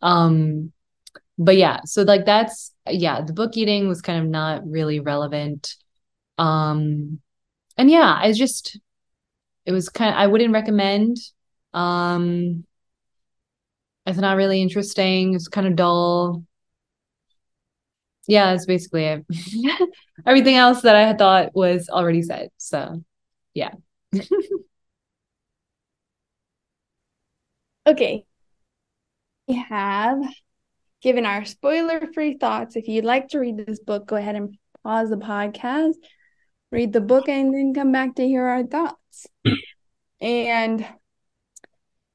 Um, 0.00 0.72
but 1.36 1.56
yeah, 1.56 1.80
so 1.86 2.02
like 2.02 2.24
that's 2.24 2.72
yeah, 2.88 3.22
the 3.22 3.32
book 3.32 3.56
eating 3.56 3.88
was 3.88 4.00
kind 4.00 4.22
of 4.22 4.30
not 4.30 4.68
really 4.68 5.00
relevant. 5.00 5.74
Um, 6.36 7.20
and 7.76 7.90
yeah, 7.90 8.16
I 8.16 8.32
just 8.32 8.78
it 9.66 9.72
was 9.72 9.88
kind 9.88 10.10
of 10.10 10.16
I 10.16 10.28
wouldn't 10.28 10.54
recommend. 10.54 11.16
Um 11.74 12.64
it's 14.08 14.18
not 14.18 14.36
really 14.36 14.62
interesting. 14.62 15.34
It's 15.34 15.48
kind 15.48 15.66
of 15.66 15.76
dull. 15.76 16.44
Yeah, 18.26 18.52
that's 18.52 18.66
basically 18.66 19.04
it. 19.04 19.26
Everything 20.26 20.56
else 20.56 20.82
that 20.82 20.96
I 20.96 21.02
had 21.02 21.18
thought 21.18 21.54
was 21.54 21.88
already 21.88 22.22
said. 22.22 22.50
So, 22.58 23.02
yeah. 23.54 23.72
okay. 27.86 28.24
We 29.46 29.54
have 29.54 30.22
given 31.00 31.24
our 31.24 31.44
spoiler 31.44 32.02
free 32.12 32.36
thoughts. 32.38 32.76
If 32.76 32.88
you'd 32.88 33.04
like 33.04 33.28
to 33.28 33.38
read 33.38 33.56
this 33.56 33.80
book, 33.80 34.06
go 34.06 34.16
ahead 34.16 34.36
and 34.36 34.56
pause 34.84 35.10
the 35.10 35.16
podcast, 35.16 35.94
read 36.70 36.92
the 36.92 37.00
book, 37.00 37.28
and 37.28 37.54
then 37.54 37.72
come 37.74 37.92
back 37.92 38.16
to 38.16 38.26
hear 38.26 38.44
our 38.44 38.64
thoughts. 38.64 39.26
and 40.20 40.86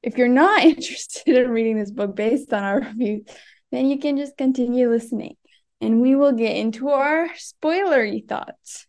if 0.04 0.18
you're 0.18 0.28
not 0.28 0.62
interested 0.64 1.36
in 1.36 1.50
reading 1.50 1.78
this 1.78 1.90
book 1.90 2.14
based 2.14 2.52
on 2.52 2.62
our 2.62 2.80
review, 2.98 3.24
then 3.72 3.86
you 3.86 3.98
can 3.98 4.16
just 4.16 4.36
continue 4.36 4.88
listening 4.88 5.36
and 5.80 6.00
we 6.00 6.14
will 6.14 6.32
get 6.32 6.56
into 6.56 6.90
our 6.90 7.28
spoilery 7.30 8.26
thoughts. 8.26 8.86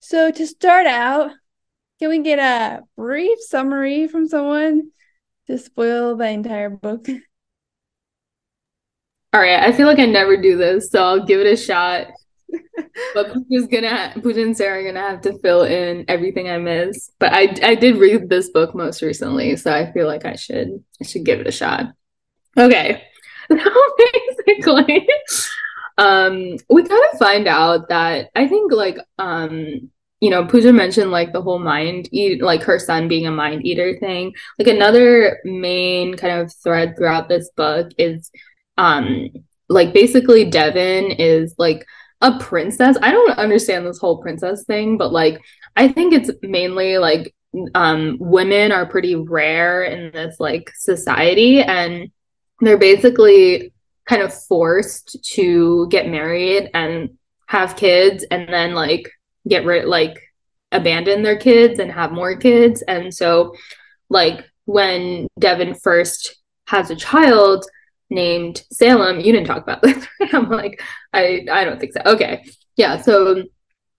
So, 0.00 0.30
to 0.30 0.46
start 0.46 0.86
out, 0.86 1.30
can 1.98 2.08
we 2.08 2.20
get 2.20 2.38
a 2.38 2.82
brief 2.96 3.38
summary 3.40 4.08
from 4.08 4.26
someone 4.26 4.90
to 5.46 5.58
spoil 5.58 6.16
the 6.16 6.28
entire 6.28 6.70
book? 6.70 7.06
All 9.32 9.40
right, 9.40 9.62
I 9.62 9.72
feel 9.72 9.86
like 9.86 9.98
I 9.98 10.06
never 10.06 10.40
do 10.40 10.56
this, 10.56 10.90
so 10.90 11.02
I'll 11.04 11.26
give 11.26 11.40
it 11.40 11.46
a 11.46 11.56
shot 11.56 12.06
but 13.14 13.32
Pooja's 13.32 13.66
gonna 13.66 14.12
Pooja 14.22 14.42
and 14.42 14.56
Sarah 14.56 14.80
are 14.80 14.84
gonna 14.84 15.00
have 15.00 15.20
to 15.22 15.38
fill 15.38 15.62
in 15.62 16.04
everything 16.08 16.48
I 16.48 16.58
miss. 16.58 17.10
But 17.18 17.32
I 17.32 17.54
I 17.62 17.74
did 17.74 17.96
read 17.96 18.28
this 18.28 18.50
book 18.50 18.74
most 18.74 19.02
recently, 19.02 19.56
so 19.56 19.72
I 19.72 19.92
feel 19.92 20.06
like 20.06 20.24
I 20.24 20.36
should 20.36 20.82
I 21.00 21.04
should 21.04 21.24
give 21.24 21.40
it 21.40 21.46
a 21.46 21.52
shot. 21.52 21.86
Okay. 22.56 23.02
So 23.50 23.56
basically, 24.46 25.08
um, 25.98 26.56
we 26.68 26.82
kind 26.84 27.02
of 27.12 27.18
find 27.18 27.48
out 27.48 27.88
that 27.88 28.30
I 28.34 28.46
think 28.48 28.72
like 28.72 28.98
um 29.18 29.90
you 30.20 30.28
know, 30.28 30.44
Pooja 30.44 30.72
mentioned 30.72 31.10
like 31.10 31.32
the 31.32 31.40
whole 31.40 31.58
mind 31.58 32.08
eat 32.12 32.42
like 32.42 32.62
her 32.64 32.78
son 32.78 33.08
being 33.08 33.26
a 33.26 33.30
mind 33.30 33.64
eater 33.64 33.98
thing. 33.98 34.34
Like 34.58 34.68
another 34.68 35.40
main 35.44 36.14
kind 36.14 36.40
of 36.40 36.52
thread 36.52 36.94
throughout 36.96 37.28
this 37.28 37.50
book 37.56 37.90
is 37.96 38.30
um 38.76 39.28
like 39.68 39.94
basically 39.94 40.44
Devon 40.50 41.12
is 41.12 41.54
like 41.56 41.86
a 42.20 42.38
princess. 42.38 42.96
I 43.02 43.10
don't 43.10 43.38
understand 43.38 43.86
this 43.86 43.98
whole 43.98 44.18
princess 44.18 44.64
thing, 44.64 44.98
but 44.98 45.12
like 45.12 45.40
I 45.76 45.88
think 45.88 46.12
it's 46.12 46.30
mainly 46.42 46.98
like 46.98 47.34
um 47.74 48.16
women 48.20 48.70
are 48.70 48.86
pretty 48.86 49.16
rare 49.16 49.82
in 49.82 50.12
this 50.12 50.38
like 50.38 50.70
society 50.76 51.60
and 51.62 52.10
they're 52.60 52.78
basically 52.78 53.72
kind 54.06 54.22
of 54.22 54.32
forced 54.44 55.22
to 55.24 55.88
get 55.88 56.08
married 56.08 56.70
and 56.74 57.10
have 57.46 57.76
kids 57.76 58.24
and 58.30 58.48
then 58.48 58.74
like 58.74 59.10
get 59.48 59.64
rid 59.64 59.86
like 59.86 60.16
abandon 60.70 61.22
their 61.22 61.36
kids 61.36 61.80
and 61.80 61.90
have 61.90 62.12
more 62.12 62.36
kids 62.36 62.82
and 62.82 63.12
so 63.12 63.54
like 64.08 64.44
when 64.66 65.26
Devon 65.38 65.74
first 65.74 66.36
has 66.66 66.90
a 66.90 66.96
child 66.96 67.64
named 68.10 68.62
Salem. 68.72 69.20
You 69.20 69.32
didn't 69.32 69.46
talk 69.46 69.62
about 69.62 69.82
this. 69.82 70.06
I'm 70.32 70.50
like, 70.50 70.82
I 71.12 71.46
I 71.50 71.64
don't 71.64 71.80
think 71.80 71.92
so. 71.92 72.02
Okay. 72.04 72.44
Yeah, 72.76 73.00
so 73.00 73.44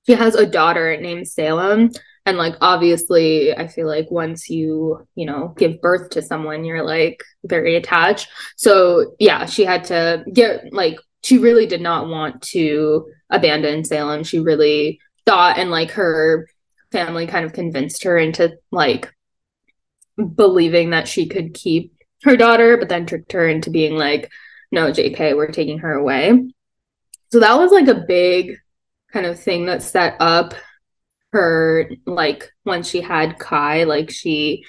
she 0.06 0.14
has 0.14 0.36
a 0.36 0.46
daughter 0.46 0.98
named 0.98 1.28
Salem 1.28 1.92
and 2.26 2.38
like 2.38 2.56
obviously 2.62 3.56
I 3.56 3.68
feel 3.68 3.88
like 3.88 4.12
once 4.12 4.50
you, 4.50 5.08
you 5.16 5.26
know, 5.26 5.54
give 5.58 5.82
birth 5.82 6.12
to 6.12 6.22
someone 6.22 6.66
you're 6.66 6.84
like 6.84 7.24
very 7.44 7.76
attached. 7.76 8.30
So, 8.58 9.16
yeah, 9.20 9.46
she 9.46 9.66
had 9.66 9.86
to 9.86 10.24
get 10.32 10.72
like 10.74 11.00
she 11.24 11.38
really 11.38 11.66
did 11.66 11.82
not 11.82 12.08
want 12.08 12.42
to 12.42 13.08
abandon 13.30 13.84
Salem. 13.84 14.24
She 14.24 14.40
really 14.40 15.00
thought 15.26 15.58
and 15.58 15.72
like 15.72 15.92
her 15.92 16.48
family 16.92 17.28
kind 17.28 17.46
of 17.46 17.54
convinced 17.54 18.04
her 18.04 18.18
into 18.18 18.58
like 18.72 19.12
believing 20.36 20.92
that 20.92 21.08
she 21.08 21.28
could 21.28 21.54
keep 21.54 21.94
her 22.24 22.38
daughter, 22.38 22.78
but 22.78 22.90
then 22.90 23.06
tricked 23.06 23.32
her 23.32 23.48
into 23.48 23.70
being 23.70 23.96
like, 23.96 24.32
no, 24.72 24.92
JK, 24.92 25.36
we're 25.36 25.52
taking 25.52 25.80
her 25.80 25.94
away. 25.94 26.52
So 27.32 27.40
that 27.40 27.58
was 27.58 27.72
like 27.72 27.88
a 27.88 28.06
big 28.08 28.58
kind 29.12 29.26
of 29.26 29.40
thing 29.40 29.66
that 29.66 29.84
set 29.84 30.16
up 30.20 30.54
her 31.32 31.90
like 32.06 32.52
when 32.64 32.84
she 32.84 33.02
had 33.02 33.40
Kai, 33.40 33.84
like 33.86 34.10
she 34.10 34.66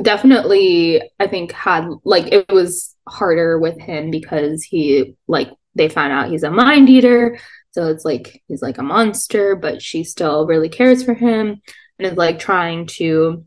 definitely 0.00 1.02
I 1.18 1.26
think 1.26 1.52
had 1.52 1.88
like 2.04 2.32
it 2.32 2.50
was 2.50 2.96
harder 3.08 3.58
with 3.58 3.78
him 3.78 4.10
because 4.10 4.62
he 4.62 5.16
like 5.26 5.50
they 5.74 5.88
found 5.88 6.12
out 6.12 6.30
he's 6.30 6.42
a 6.42 6.50
mind 6.50 6.88
eater. 6.88 7.38
So 7.72 7.88
it's 7.88 8.04
like 8.04 8.42
he's 8.48 8.62
like 8.62 8.78
a 8.78 8.82
monster, 8.82 9.54
but 9.54 9.82
she 9.82 10.04
still 10.04 10.46
really 10.46 10.68
cares 10.68 11.04
for 11.04 11.14
him 11.14 11.60
and 11.98 12.06
is 12.06 12.16
like 12.16 12.38
trying 12.38 12.86
to 12.86 13.44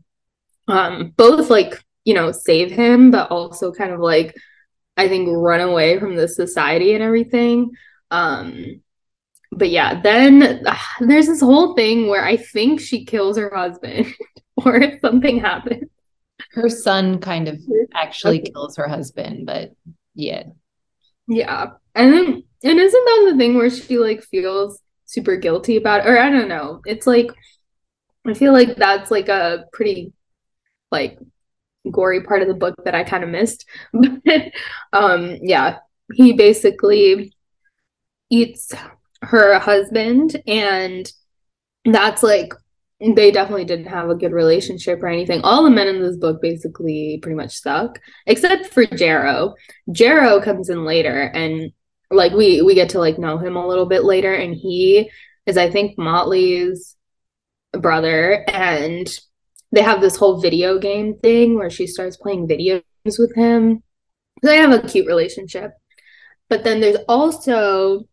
um 0.68 1.12
both 1.16 1.50
like, 1.50 1.82
you 2.04 2.14
know, 2.14 2.32
save 2.32 2.70
him, 2.70 3.10
but 3.10 3.30
also 3.30 3.72
kind 3.72 3.92
of 3.92 4.00
like 4.00 4.36
I 4.96 5.08
think 5.08 5.28
run 5.30 5.60
away 5.60 5.98
from 5.98 6.16
the 6.16 6.28
society 6.28 6.94
and 6.94 7.02
everything. 7.02 7.72
Um 8.10 8.80
but 9.56 9.70
yeah, 9.70 10.00
then 10.00 10.66
uh, 10.66 10.76
there's 11.00 11.26
this 11.26 11.40
whole 11.40 11.74
thing 11.74 12.08
where 12.08 12.24
I 12.24 12.36
think 12.36 12.80
she 12.80 13.04
kills 13.04 13.36
her 13.36 13.52
husband 13.54 14.12
or 14.56 14.76
if 14.76 15.00
something 15.00 15.40
happens. 15.40 15.90
Her 16.52 16.68
son 16.68 17.20
kind 17.20 17.48
of 17.48 17.60
actually 17.94 18.40
okay. 18.40 18.52
kills 18.52 18.76
her 18.76 18.88
husband, 18.88 19.46
but 19.46 19.72
yeah. 20.14 20.44
Yeah. 21.26 21.70
And 21.94 22.12
then 22.12 22.42
and 22.62 22.78
isn't 22.78 23.04
that 23.04 23.30
the 23.30 23.38
thing 23.38 23.54
where 23.54 23.70
she 23.70 23.98
like 23.98 24.22
feels 24.22 24.80
super 25.06 25.36
guilty 25.36 25.76
about 25.76 26.00
it? 26.00 26.08
Or 26.08 26.18
I 26.18 26.30
don't 26.30 26.48
know. 26.48 26.80
It's 26.84 27.06
like 27.06 27.30
I 28.26 28.34
feel 28.34 28.52
like 28.52 28.76
that's 28.76 29.10
like 29.10 29.28
a 29.28 29.64
pretty 29.72 30.12
like 30.90 31.18
gory 31.90 32.22
part 32.22 32.42
of 32.42 32.48
the 32.48 32.54
book 32.54 32.74
that 32.84 32.94
I 32.94 33.04
kind 33.04 33.24
of 33.24 33.30
missed. 33.30 33.66
But 33.92 34.52
um 34.92 35.38
yeah, 35.42 35.78
he 36.12 36.32
basically 36.32 37.32
eats 38.30 38.72
her 39.22 39.58
husband 39.58 40.40
and 40.46 41.10
that's 41.84 42.22
like 42.22 42.52
they 43.00 43.30
definitely 43.30 43.64
didn't 43.64 43.86
have 43.86 44.08
a 44.08 44.14
good 44.14 44.32
relationship 44.32 45.02
or 45.02 45.08
anything. 45.08 45.40
All 45.42 45.64
the 45.64 45.70
men 45.70 45.88
in 45.88 46.00
this 46.00 46.16
book 46.16 46.40
basically 46.40 47.18
pretty 47.22 47.36
much 47.36 47.60
suck, 47.60 47.98
except 48.26 48.66
for 48.72 48.86
Jarrow. 48.86 49.54
Jarrow 49.90 50.40
comes 50.40 50.70
in 50.70 50.84
later, 50.84 51.22
and 51.22 51.72
like 52.10 52.32
we 52.32 52.62
we 52.62 52.74
get 52.74 52.90
to 52.90 52.98
like 52.98 53.18
know 53.18 53.36
him 53.38 53.56
a 53.56 53.66
little 53.66 53.86
bit 53.86 54.04
later, 54.04 54.32
and 54.32 54.54
he 54.54 55.10
is 55.46 55.56
I 55.56 55.70
think 55.70 55.98
Motley's 55.98 56.96
brother, 57.72 58.44
and 58.48 59.08
they 59.74 59.82
have 59.82 60.00
this 60.00 60.16
whole 60.16 60.40
video 60.40 60.78
game 60.78 61.18
thing 61.18 61.56
where 61.56 61.70
she 61.70 61.86
starts 61.86 62.16
playing 62.16 62.46
video 62.46 62.80
games 63.04 63.18
with 63.18 63.34
him. 63.34 63.82
They 64.42 64.58
have 64.58 64.70
a 64.72 64.86
cute 64.86 65.06
relationship, 65.06 65.72
but 66.48 66.62
then 66.64 66.80
there's 66.80 66.98
also 67.08 68.04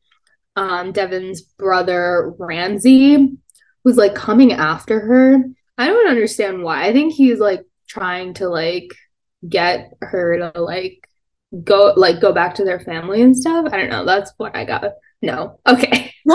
um, 0.56 0.92
Devon's 0.92 1.42
brother 1.42 2.34
Ramsey, 2.40 3.38
who's 3.84 3.98
like 3.98 4.16
coming 4.16 4.54
after 4.54 5.00
her. 5.00 5.38
I 5.78 5.88
don't 5.88 6.10
understand 6.10 6.64
why. 6.64 6.88
I 6.88 6.94
think 6.94 7.14
he's 7.14 7.40
like 7.40 7.64
trying 7.88 8.34
to 8.36 8.50
like 8.50 8.94
get 9.48 9.94
her 10.02 10.38
to 10.38 10.62
like 10.62 11.08
go 11.64 11.94
like 11.96 12.22
go 12.22 12.32
back 12.32 12.56
to 12.56 12.64
their 12.64 12.80
family 12.80 13.22
and 13.22 13.38
stuff. 13.38 13.68
I 13.72 13.78
don't 13.78 13.90
know. 13.90 14.06
That's 14.06 14.32
what 14.38 14.56
I 14.56 14.66
got. 14.66 14.86
No. 15.22 15.60
Okay. 15.68 16.14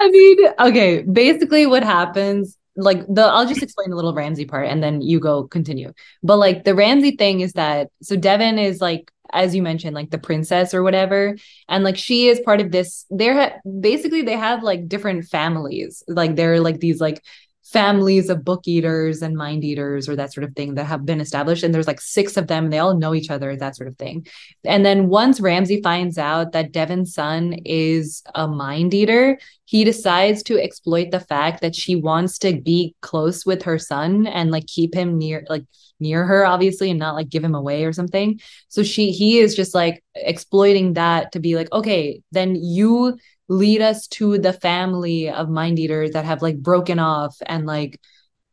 I 0.00 0.08
mean, 0.10 0.38
okay, 0.58 1.02
basically 1.02 1.66
what 1.66 1.82
happens 1.82 2.58
like 2.76 3.06
the 3.08 3.22
I'll 3.22 3.46
just 3.46 3.62
explain 3.62 3.90
the 3.90 3.96
little 3.96 4.14
Ramsey 4.14 4.44
part 4.44 4.68
and 4.68 4.82
then 4.82 5.00
you 5.00 5.20
go 5.20 5.44
continue. 5.44 5.92
But 6.22 6.36
like 6.38 6.64
the 6.64 6.74
Ramsey 6.74 7.16
thing 7.16 7.40
is 7.40 7.52
that 7.54 7.90
so 8.02 8.16
Devon 8.16 8.58
is 8.58 8.80
like 8.80 9.10
as 9.32 9.54
you 9.54 9.62
mentioned 9.62 9.94
like 9.94 10.10
the 10.10 10.18
princess 10.18 10.74
or 10.74 10.82
whatever 10.82 11.36
and 11.68 11.82
like 11.82 11.96
she 11.96 12.28
is 12.28 12.40
part 12.40 12.60
of 12.60 12.70
this 12.70 13.06
they're 13.10 13.34
ha- 13.34 13.56
basically 13.80 14.22
they 14.22 14.36
have 14.36 14.62
like 14.62 14.86
different 14.86 15.24
families 15.24 16.02
like 16.08 16.36
they're 16.36 16.60
like 16.60 16.78
these 16.78 17.00
like 17.00 17.22
families 17.64 18.28
of 18.28 18.44
book 18.44 18.62
eaters 18.66 19.22
and 19.22 19.36
mind 19.36 19.64
eaters 19.64 20.08
or 20.08 20.14
that 20.16 20.32
sort 20.32 20.44
of 20.44 20.54
thing 20.54 20.74
that 20.74 20.84
have 20.84 21.06
been 21.06 21.20
established 21.20 21.62
and 21.62 21.74
there's 21.74 21.86
like 21.86 22.00
six 22.00 22.36
of 22.36 22.46
them 22.46 22.64
and 22.64 22.72
they 22.72 22.78
all 22.78 22.96
know 22.96 23.14
each 23.14 23.30
other 23.30 23.56
that 23.56 23.74
sort 23.74 23.88
of 23.88 23.96
thing. 23.96 24.26
And 24.64 24.84
then 24.84 25.08
once 25.08 25.40
Ramsey 25.40 25.80
finds 25.82 26.18
out 26.18 26.52
that 26.52 26.72
devon's 26.72 27.14
son 27.14 27.54
is 27.64 28.22
a 28.34 28.46
mind 28.46 28.92
eater 28.92 29.38
he 29.66 29.84
decides 29.84 30.42
to 30.44 30.62
exploit 30.62 31.10
the 31.10 31.20
fact 31.20 31.62
that 31.62 31.74
she 31.74 31.96
wants 31.96 32.38
to 32.38 32.60
be 32.60 32.94
close 33.00 33.46
with 33.46 33.62
her 33.62 33.78
son 33.78 34.26
and 34.26 34.50
like 34.50 34.66
keep 34.66 34.94
him 34.94 35.18
near 35.18 35.44
like 35.48 35.64
near 36.00 36.24
her 36.24 36.44
obviously 36.44 36.90
and 36.90 36.98
not 36.98 37.14
like 37.14 37.28
give 37.28 37.42
him 37.42 37.54
away 37.54 37.84
or 37.84 37.92
something. 37.92 38.40
So 38.68 38.82
she 38.82 39.10
he 39.10 39.38
is 39.38 39.54
just 39.54 39.74
like 39.74 40.04
exploiting 40.14 40.94
that 40.94 41.32
to 41.32 41.40
be 41.40 41.56
like 41.56 41.72
okay 41.72 42.20
then 42.30 42.54
you 42.54 43.16
lead 43.48 43.80
us 43.82 44.06
to 44.08 44.38
the 44.38 44.52
family 44.52 45.28
of 45.28 45.48
mind 45.48 45.78
eaters 45.78 46.12
that 46.12 46.24
have 46.24 46.42
like 46.42 46.58
broken 46.58 46.98
off 46.98 47.36
and 47.46 47.66
like 47.66 48.00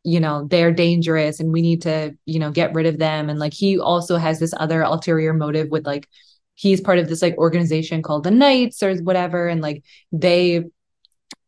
you 0.04 0.20
know 0.20 0.46
they're 0.48 0.72
dangerous 0.72 1.38
and 1.40 1.52
we 1.52 1.62
need 1.62 1.82
to 1.82 2.16
you 2.26 2.38
know 2.38 2.50
get 2.50 2.74
rid 2.74 2.86
of 2.86 2.98
them. 2.98 3.30
And 3.30 3.38
like 3.38 3.54
he 3.54 3.78
also 3.78 4.16
has 4.16 4.38
this 4.38 4.54
other 4.56 4.82
ulterior 4.82 5.32
motive 5.32 5.68
with 5.68 5.86
like 5.86 6.08
he's 6.54 6.80
part 6.80 6.98
of 6.98 7.08
this 7.08 7.22
like 7.22 7.36
organization 7.38 8.02
called 8.02 8.24
the 8.24 8.30
knights 8.30 8.82
or 8.82 8.94
whatever. 8.96 9.48
And 9.48 9.60
like 9.60 9.84
they 10.10 10.64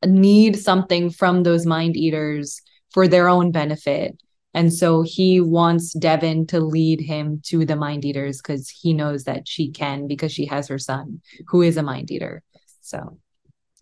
need 0.04 0.58
something 0.58 1.10
from 1.10 1.42
those 1.42 1.66
mind 1.66 1.96
eaters 1.96 2.60
for 2.90 3.08
their 3.08 3.28
own 3.28 3.50
benefit. 3.50 4.16
And 4.56 4.72
so 4.72 5.02
he 5.02 5.40
wants 5.40 5.92
Devon 5.94 6.46
to 6.46 6.60
lead 6.60 7.00
him 7.00 7.40
to 7.46 7.64
the 7.64 7.74
mind 7.74 8.04
eaters 8.04 8.40
because 8.40 8.70
he 8.70 8.94
knows 8.94 9.24
that 9.24 9.48
she 9.48 9.70
can 9.70 10.06
because 10.06 10.30
she 10.32 10.46
has 10.46 10.68
her 10.68 10.78
son 10.78 11.20
who 11.48 11.60
is 11.60 11.76
a 11.76 11.82
mind 11.82 12.12
eater. 12.12 12.42
So 12.80 13.18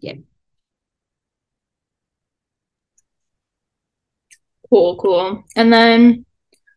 yeah. 0.02 0.14
Cool, 4.68 4.96
cool. 4.96 5.44
And 5.56 5.72
then 5.72 6.26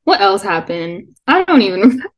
what 0.04 0.22
else 0.22 0.44
happened? 0.44 1.16
I 1.28 1.44
don't 1.44 1.62
even 1.62 1.82
remember. 1.82 2.04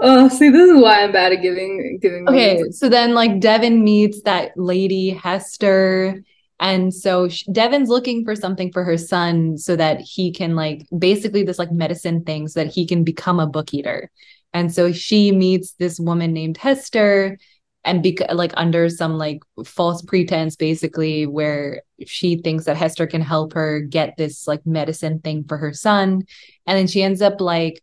Oh, 0.00 0.28
see, 0.28 0.50
this 0.50 0.68
is 0.68 0.82
why 0.82 1.02
I'm 1.04 1.12
bad 1.12 1.32
at 1.32 1.40
giving 1.40 1.98
giving. 2.02 2.28
Okay, 2.28 2.56
names. 2.56 2.80
so 2.80 2.88
then 2.88 3.14
like 3.14 3.38
Devon 3.40 3.84
meets 3.84 4.22
that 4.22 4.50
lady 4.56 5.10
Hester, 5.10 6.20
and 6.58 6.92
so 6.92 7.28
she, 7.28 7.50
Devon's 7.52 7.88
looking 7.88 8.24
for 8.24 8.34
something 8.34 8.72
for 8.72 8.82
her 8.82 8.98
son 8.98 9.56
so 9.56 9.76
that 9.76 10.00
he 10.00 10.32
can 10.32 10.56
like 10.56 10.86
basically 10.98 11.44
this 11.44 11.60
like 11.60 11.70
medicine 11.70 12.24
thing 12.24 12.48
so 12.48 12.64
that 12.64 12.72
he 12.74 12.86
can 12.86 13.04
become 13.04 13.38
a 13.38 13.46
book 13.46 13.72
eater. 13.72 14.10
And 14.52 14.74
so 14.74 14.92
she 14.92 15.30
meets 15.32 15.72
this 15.74 15.98
woman 16.00 16.32
named 16.32 16.56
Hester, 16.56 17.38
and 17.84 18.02
be 18.02 18.18
like 18.32 18.52
under 18.56 18.88
some 18.88 19.18
like 19.18 19.40
false 19.64 20.02
pretense 20.02 20.56
basically 20.56 21.26
where 21.26 21.82
she 22.06 22.36
thinks 22.36 22.64
that 22.64 22.76
Hester 22.76 23.06
can 23.06 23.20
help 23.20 23.52
her 23.52 23.80
get 23.80 24.16
this 24.16 24.48
like 24.48 24.64
medicine 24.66 25.20
thing 25.20 25.44
for 25.44 25.58
her 25.58 25.72
son. 25.72 26.22
And 26.66 26.78
then 26.78 26.86
she 26.86 27.02
ends 27.02 27.20
up 27.20 27.40
like 27.40 27.82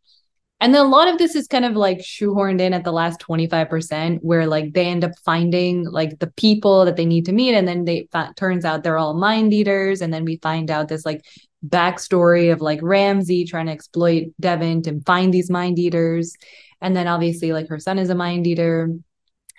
and 0.61 0.75
then 0.75 0.85
a 0.85 0.89
lot 0.89 1.07
of 1.07 1.17
this 1.17 1.35
is 1.35 1.47
kind 1.47 1.65
of 1.65 1.73
like 1.73 1.97
shoehorned 1.99 2.61
in 2.61 2.71
at 2.71 2.83
the 2.83 2.91
last 2.91 3.19
25% 3.19 4.19
where 4.21 4.45
like 4.45 4.73
they 4.73 4.85
end 4.85 5.03
up 5.03 5.11
finding 5.25 5.85
like 5.85 6.19
the 6.19 6.31
people 6.37 6.85
that 6.85 6.97
they 6.97 7.05
need 7.05 7.25
to 7.25 7.31
meet 7.31 7.55
and 7.55 7.67
then 7.67 7.85
they 7.85 8.07
turns 8.37 8.63
out 8.63 8.83
they're 8.83 8.99
all 8.99 9.15
mind 9.15 9.55
eaters. 9.55 10.01
And 10.01 10.13
then 10.13 10.23
we 10.23 10.37
find 10.37 10.69
out 10.69 10.87
this 10.87 11.03
like 11.03 11.25
backstory 11.67 12.53
of 12.53 12.61
like 12.61 12.79
ramsey 12.83 13.43
trying 13.43 13.65
to 13.65 13.71
exploit 13.71 14.27
Devon 14.39 14.83
and 14.85 15.03
find 15.03 15.33
these 15.33 15.49
mind 15.49 15.79
eaters. 15.79 16.35
And 16.79 16.95
then 16.95 17.07
obviously 17.07 17.53
like 17.53 17.67
her 17.69 17.79
son 17.79 17.97
is 17.97 18.11
a 18.11 18.15
mind 18.15 18.45
eater 18.45 18.93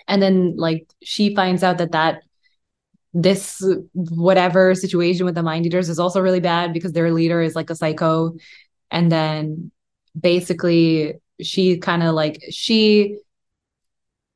and 0.07 0.21
then 0.21 0.55
like 0.57 0.87
she 1.03 1.35
finds 1.35 1.63
out 1.63 1.77
that 1.77 1.91
that 1.91 2.23
this 3.13 3.63
whatever 3.93 4.73
situation 4.73 5.25
with 5.25 5.35
the 5.35 5.43
mind 5.43 5.65
eaters 5.65 5.89
is 5.89 5.99
also 5.99 6.19
really 6.19 6.39
bad 6.39 6.73
because 6.73 6.93
their 6.93 7.11
leader 7.11 7.41
is 7.41 7.55
like 7.55 7.69
a 7.69 7.75
psycho 7.75 8.33
and 8.89 9.11
then 9.11 9.71
basically 10.19 11.13
she 11.41 11.77
kind 11.77 12.03
of 12.03 12.15
like 12.15 12.41
she 12.49 13.17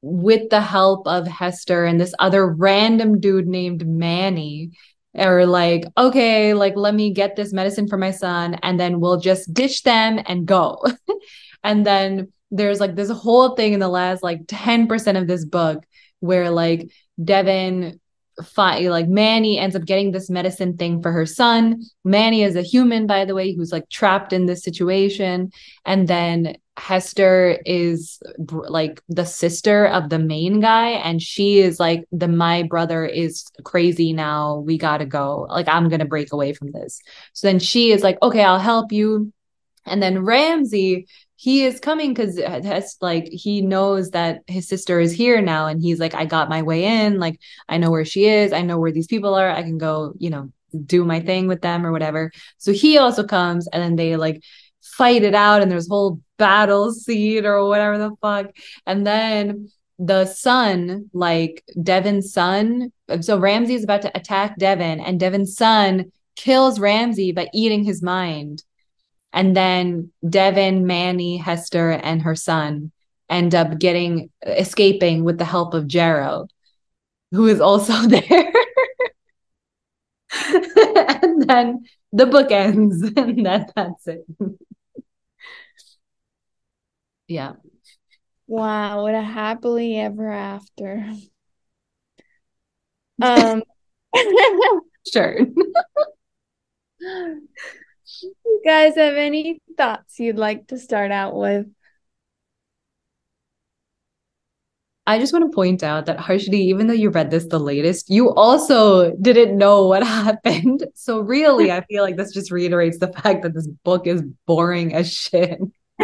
with 0.02 0.50
the 0.50 0.62
help 0.62 1.08
of 1.08 1.28
Hester 1.28 1.86
and 1.86 2.00
this 2.00 2.14
other 2.20 2.48
random 2.48 3.20
dude 3.20 3.48
named 3.48 3.88
Manny 3.88 4.72
are 5.16 5.46
like, 5.46 5.86
okay, 5.98 6.54
like 6.54 6.76
let 6.76 6.94
me 6.94 7.12
get 7.12 7.36
this 7.36 7.52
medicine 7.52 7.88
for 7.88 7.98
my 7.98 8.12
son 8.12 8.56
and 8.62 8.80
then 8.80 9.00
we'll 9.00 9.20
just 9.20 9.54
ditch 9.54 9.84
them 9.84 10.20
and 10.28 10.46
go. 10.46 10.84
and 11.64 11.86
then 11.86 12.32
there's 12.52 12.80
like 12.80 12.96
this 12.96 13.10
whole 13.10 13.56
thing 13.56 13.74
in 13.74 13.80
the 13.80 13.90
last 13.90 14.24
like 14.24 14.46
10% 14.48 15.18
of 15.18 15.28
this 15.28 15.46
book 15.46 15.84
where 16.20 16.50
like 16.50 16.90
Devon 17.24 18.00
fi- 18.44 18.88
like 18.90 19.08
Manny 19.08 19.58
ends 19.58 19.76
up 19.76 19.86
getting 19.86 20.12
this 20.12 20.30
medicine 20.30 20.78
thing 20.78 21.02
for 21.02 21.12
her 21.12 21.26
son. 21.26 21.82
Manny 22.04 22.44
is 22.44 22.56
a 22.56 22.62
human, 22.62 23.08
by 23.08 23.26
the 23.26 23.36
way, 23.36 23.54
who's 23.54 23.72
like 23.72 23.90
trapped 23.90 24.34
in 24.34 24.46
this 24.46 24.64
situation. 24.64 25.52
And 25.86 26.08
then 26.08 26.58
Hester 26.78 27.60
is 27.66 28.20
like 28.48 29.02
the 29.10 29.26
sister 29.26 29.88
of 29.88 30.10
the 30.10 30.20
main 30.20 30.60
guy, 30.60 30.90
and 30.90 31.20
she 31.22 31.58
is 31.60 31.80
like 31.80 32.06
the 32.12 32.28
my 32.28 32.64
brother 32.64 33.04
is 33.04 33.48
crazy 33.64 34.14
now. 34.14 34.58
We 34.60 34.78
gotta 34.78 35.06
go. 35.06 35.48
Like 35.50 35.68
I'm 35.68 35.90
gonna 35.90 36.06
break 36.06 36.32
away 36.32 36.54
from 36.54 36.72
this. 36.72 37.02
So 37.34 37.48
then 37.48 37.58
she 37.60 37.92
is 37.92 38.04
like, 38.04 38.22
okay, 38.22 38.44
I'll 38.44 38.60
help 38.60 38.92
you. 38.92 39.34
And 39.86 40.04
then 40.04 40.24
Ramsey 40.24 41.08
he 41.38 41.64
is 41.64 41.80
coming 41.80 42.14
because 42.14 42.98
like 43.00 43.28
he 43.32 43.62
knows 43.62 44.12
that 44.12 44.42
his 44.48 44.68
sister 44.68 45.00
is 45.00 45.14
here 45.14 45.42
now 45.42 45.68
and 45.68 45.82
he's 45.82 46.00
like 46.00 46.14
i 46.16 46.26
got 46.26 46.50
my 46.50 46.62
way 46.62 46.84
in 46.84 47.20
like 47.20 47.40
i 47.70 47.78
know 47.78 47.92
where 47.92 48.06
she 48.06 48.26
is 48.26 48.52
i 48.52 48.62
know 48.62 48.78
where 48.80 48.92
these 48.92 49.08
people 49.08 49.36
are 49.36 49.50
i 49.50 49.62
can 49.62 49.78
go 49.78 50.14
you 50.18 50.30
know 50.30 50.52
do 50.86 51.06
my 51.06 51.20
thing 51.20 51.48
with 51.48 51.62
them 51.62 51.86
or 51.86 51.92
whatever. 51.92 52.32
So 52.58 52.72
he 52.72 52.98
also 52.98 53.24
comes 53.24 53.68
and 53.68 53.82
then 53.82 53.96
they 53.96 54.16
like 54.16 54.44
fight 54.82 55.24
it 55.24 55.36
out 55.36 55.62
and 55.62 55.72
there's 55.72 55.88
whole 55.88 56.22
battle 56.38 56.92
scene 56.92 57.46
or 57.46 57.68
whatever 57.68 57.98
the 57.98 58.16
fuck. 58.22 58.48
And 58.86 59.06
then 59.06 59.70
the 60.00 60.26
son, 60.26 61.10
like 61.14 61.64
Devon's 61.82 62.32
son, 62.32 62.92
so 63.22 63.40
ramsey 63.40 63.76
is 63.76 63.84
about 63.84 64.04
to 64.04 64.16
attack 64.16 64.58
Devon, 64.58 65.00
and 65.00 65.20
Devon's 65.20 65.56
son 65.56 66.12
kills 66.36 66.80
ramsey 66.80 67.32
by 67.32 67.50
eating 67.54 67.84
his 67.84 68.04
mind. 68.04 68.64
And 69.38 69.56
then 69.56 70.12
Devon, 70.28 70.88
Manny, 70.88 71.38
Hester, 71.38 71.92
and 71.92 72.24
her 72.24 72.34
son 72.36 72.92
end 73.30 73.54
up 73.54 73.78
getting 73.78 74.32
escaping 74.44 75.24
with 75.24 75.38
the 75.38 75.46
help 75.46 75.76
of 75.76 75.86
Jarrow, 75.88 76.48
who 77.30 77.46
is 77.46 77.62
also 77.62 77.94
there. 78.08 78.52
and 80.44 81.48
then 81.48 81.86
the 82.12 82.26
book 82.26 82.52
ends, 82.52 83.04
and 83.16 83.46
that, 83.46 83.72
that's 83.76 84.08
it. 84.08 84.26
yeah. 87.28 87.54
Wow, 88.48 89.04
what 89.04 89.14
a 89.14 89.22
happily 89.22 90.00
ever 90.00 90.32
after. 90.32 91.14
Um 93.22 93.62
sure. 95.12 95.40
You 98.22 98.62
guys 98.66 98.96
have 98.96 99.16
any 99.16 99.62
thoughts 99.78 100.20
you'd 100.20 100.38
like 100.38 100.68
to 100.68 100.78
start 100.78 101.12
out 101.12 101.36
with? 101.36 101.68
I 105.06 105.20
just 105.20 105.32
want 105.32 105.50
to 105.50 105.56
point 105.56 105.84
out 105.84 106.06
that 106.08 106.18
Harshni, 106.18 106.56
even 106.56 106.88
though 106.88 106.94
you 106.94 107.10
read 107.10 107.32
this 107.32 107.46
the 107.46 107.60
latest, 107.60 108.10
you 108.10 108.34
also 108.34 109.12
didn't 109.16 109.58
know 109.58 109.88
what 109.88 110.04
happened. 110.08 110.86
So 110.96 111.22
really, 111.22 111.72
I 111.72 111.82
feel 111.86 112.04
like 112.04 112.18
this 112.18 112.34
just 112.34 112.52
reiterates 112.52 113.00
the 113.00 113.08
fact 113.14 113.44
that 113.44 113.54
this 113.54 113.68
book 113.68 114.06
is 114.06 114.22
boring 114.46 114.94
as 114.94 115.12
shit. 115.12 115.60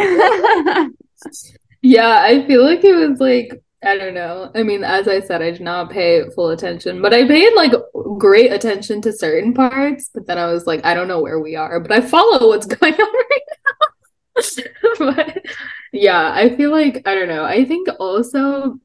yeah, 1.82 2.22
I 2.22 2.46
feel 2.46 2.64
like 2.64 2.82
it 2.82 2.94
was 2.94 3.20
like 3.20 3.62
I 3.84 3.98
don't 3.98 4.14
know. 4.14 4.50
I 4.54 4.62
mean, 4.62 4.82
as 4.82 5.06
I 5.06 5.20
said, 5.20 5.42
I 5.42 5.50
did 5.50 5.60
not 5.60 5.90
pay 5.90 6.24
full 6.34 6.48
attention, 6.50 7.02
but 7.02 7.12
I 7.12 7.26
paid 7.28 7.52
like 7.54 7.72
great 8.18 8.52
attention 8.52 9.00
to 9.02 9.12
certain 9.12 9.54
parts. 9.54 10.10
But 10.12 10.26
then 10.26 10.38
I 10.38 10.46
was 10.46 10.66
like, 10.66 10.84
I 10.84 10.94
don't 10.94 11.08
know 11.08 11.20
where 11.20 11.40
we 11.40 11.56
are, 11.56 11.80
but 11.80 11.92
I 11.92 12.00
follow 12.00 12.48
what's 12.48 12.66
going 12.74 12.94
on 12.94 13.14
right 13.14 13.40
now. 13.48 13.84
but 14.98 15.44
yeah, 15.92 16.32
I 16.34 16.56
feel 16.56 16.70
like 16.70 17.06
I 17.06 17.14
don't 17.14 17.28
know. 17.28 17.44
I 17.44 17.64
think 17.64 17.88
also 17.98 18.78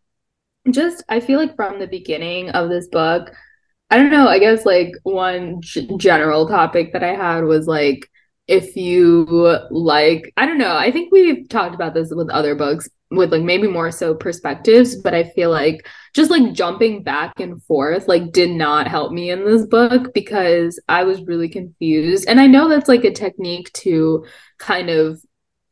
just 0.71 1.03
I 1.09 1.19
feel 1.19 1.39
like 1.39 1.55
from 1.55 1.79
the 1.79 1.87
beginning 1.87 2.49
of 2.51 2.69
this 2.69 2.87
book, 2.87 3.31
I 3.89 3.97
don't 3.97 4.11
know, 4.11 4.27
I 4.27 4.39
guess 4.39 4.65
like 4.65 4.93
one 5.03 5.61
g- 5.61 5.89
general 5.97 6.47
topic 6.47 6.93
that 6.93 7.03
I 7.03 7.15
had 7.15 7.43
was 7.45 7.67
like 7.67 8.09
if 8.47 8.75
you 8.75 9.25
like 9.71 10.33
I 10.37 10.45
don't 10.45 10.57
know, 10.57 10.75
I 10.75 10.91
think 10.91 11.11
we've 11.11 11.47
talked 11.49 11.75
about 11.75 11.93
this 11.93 12.11
with 12.13 12.29
other 12.29 12.55
books 12.55 12.89
with 13.11 13.31
like 13.31 13.43
maybe 13.43 13.67
more 13.67 13.91
so 13.91 14.13
perspectives, 14.15 14.95
but 14.95 15.13
I 15.13 15.23
feel 15.23 15.49
like 15.49 15.87
just 16.13 16.31
like 16.31 16.53
jumping 16.53 17.03
back 17.03 17.39
and 17.39 17.61
forth 17.63 18.07
like 18.07 18.31
did 18.31 18.49
not 18.49 18.87
help 18.87 19.11
me 19.11 19.29
in 19.29 19.45
this 19.45 19.65
book 19.65 20.13
because 20.13 20.79
I 20.87 21.03
was 21.03 21.21
really 21.21 21.49
confused. 21.49 22.25
And 22.27 22.39
I 22.39 22.47
know 22.47 22.67
that's 22.67 22.89
like 22.89 23.03
a 23.03 23.11
technique 23.11 23.71
to 23.73 24.25
kind 24.57 24.89
of 24.89 25.21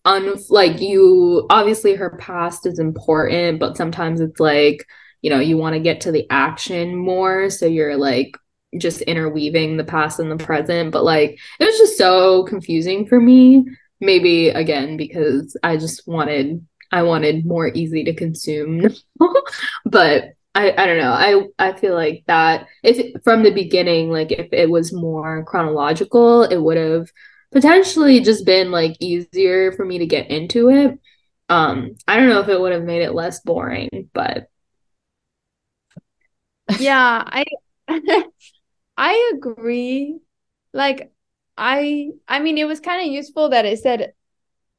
un 0.05 0.35
like 0.49 0.79
you 0.79 1.45
obviously 1.49 1.95
her 1.95 2.15
past 2.17 2.65
is 2.65 2.79
important 2.79 3.59
but 3.59 3.75
sometimes 3.75 4.21
it's 4.21 4.39
like 4.39 4.85
you 5.21 5.29
know 5.29 5.39
you 5.39 5.57
want 5.57 5.73
to 5.73 5.81
get 5.81 6.01
to 6.01 6.11
the 6.11 6.25
action 6.29 6.95
more. 6.95 7.49
So 7.49 7.65
you're 7.65 7.97
like 7.97 8.37
just 8.77 9.01
interweaving 9.01 9.77
the 9.77 9.83
past 9.83 10.19
and 10.19 10.31
the 10.31 10.43
present. 10.43 10.91
But 10.91 11.03
like 11.03 11.39
it 11.59 11.65
was 11.65 11.77
just 11.77 11.97
so 11.97 12.43
confusing 12.43 13.07
for 13.07 13.19
me. 13.19 13.65
Maybe 13.99 14.49
again 14.49 14.95
because 14.95 15.57
i 15.63 15.75
just 15.75 16.07
wanted 16.07 16.63
i 16.91 17.03
wanted 17.03 17.45
more 17.45 17.69
easy 17.73 18.03
to 18.03 18.13
consume 18.13 18.81
but 19.85 20.33
I, 20.55 20.71
I 20.71 20.85
don't 20.87 20.97
know 20.97 21.11
i 21.59 21.69
i 21.69 21.73
feel 21.73 21.93
like 21.93 22.23
that 22.27 22.67
if 22.83 23.21
from 23.23 23.43
the 23.43 23.51
beginning 23.51 24.11
like 24.11 24.31
if 24.31 24.47
it 24.51 24.69
was 24.69 24.93
more 24.93 25.43
chronological 25.45 26.43
it 26.43 26.57
would 26.57 26.77
have 26.77 27.09
potentially 27.51 28.19
just 28.19 28.45
been 28.45 28.71
like 28.71 28.95
easier 28.99 29.71
for 29.71 29.85
me 29.85 29.99
to 29.99 30.05
get 30.05 30.29
into 30.29 30.69
it. 30.69 30.99
Um, 31.49 31.95
I 32.07 32.17
don't 32.17 32.29
know 32.29 32.41
if 32.41 32.49
it 32.49 32.59
would 32.59 32.73
have 32.73 32.83
made 32.83 33.01
it 33.01 33.13
less 33.13 33.39
boring, 33.41 34.09
but 34.13 34.49
yeah, 36.79 37.23
I 37.25 37.45
I 38.97 39.31
agree. 39.35 40.19
Like 40.73 41.11
I 41.57 42.09
I 42.27 42.39
mean 42.39 42.57
it 42.57 42.65
was 42.67 42.79
kind 42.79 43.01
of 43.07 43.13
useful 43.13 43.49
that 43.49 43.65
it 43.65 43.79
said 43.79 44.13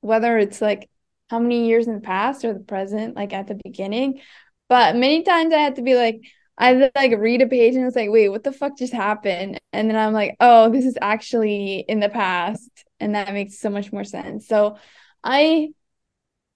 whether 0.00 0.38
it's 0.38 0.60
like 0.60 0.90
how 1.30 1.38
many 1.38 1.68
years 1.68 1.86
in 1.86 1.94
the 1.94 2.00
past 2.00 2.44
or 2.44 2.52
the 2.54 2.60
present, 2.60 3.16
like 3.16 3.32
at 3.32 3.46
the 3.46 3.58
beginning. 3.62 4.20
But 4.68 4.96
many 4.96 5.22
times 5.22 5.52
I 5.54 5.58
had 5.58 5.76
to 5.76 5.82
be 5.82 5.94
like, 5.94 6.20
I 6.56 6.90
like 6.94 7.12
read 7.16 7.42
a 7.42 7.46
page 7.46 7.76
and 7.76 7.86
it's 7.86 7.96
like, 7.96 8.10
wait, 8.10 8.28
what 8.30 8.42
the 8.42 8.52
fuck 8.52 8.76
just 8.76 8.92
happened? 8.92 9.58
And 9.72 9.88
then 9.88 9.96
I'm 9.96 10.12
like, 10.12 10.36
oh, 10.40 10.70
this 10.70 10.84
is 10.84 10.98
actually 11.00 11.84
in 11.88 12.00
the 12.00 12.08
past. 12.08 12.70
And 12.98 13.14
that 13.14 13.32
makes 13.32 13.58
so 13.58 13.70
much 13.70 13.92
more 13.92 14.04
sense. 14.04 14.48
So 14.48 14.76
I 15.22 15.70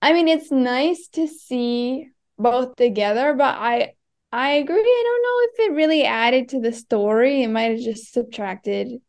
I 0.01 0.13
mean 0.13 0.29
it's 0.29 0.51
nice 0.51 1.09
to 1.11 1.29
see 1.29 2.11
both 2.39 2.77
together, 2.77 3.35
but 3.35 3.57
I 3.59 3.95
I 4.33 4.53
agree. 4.53 4.77
I 4.77 5.03
don't 5.05 5.23
know 5.23 5.65
if 5.65 5.71
it 5.71 5.77
really 5.77 6.05
added 6.05 6.49
to 6.51 6.61
the 6.61 6.73
story. 6.73 7.43
It 7.43 7.49
might 7.49 7.73
have 7.73 7.81
just 7.81 8.13
subtracted 8.13 9.01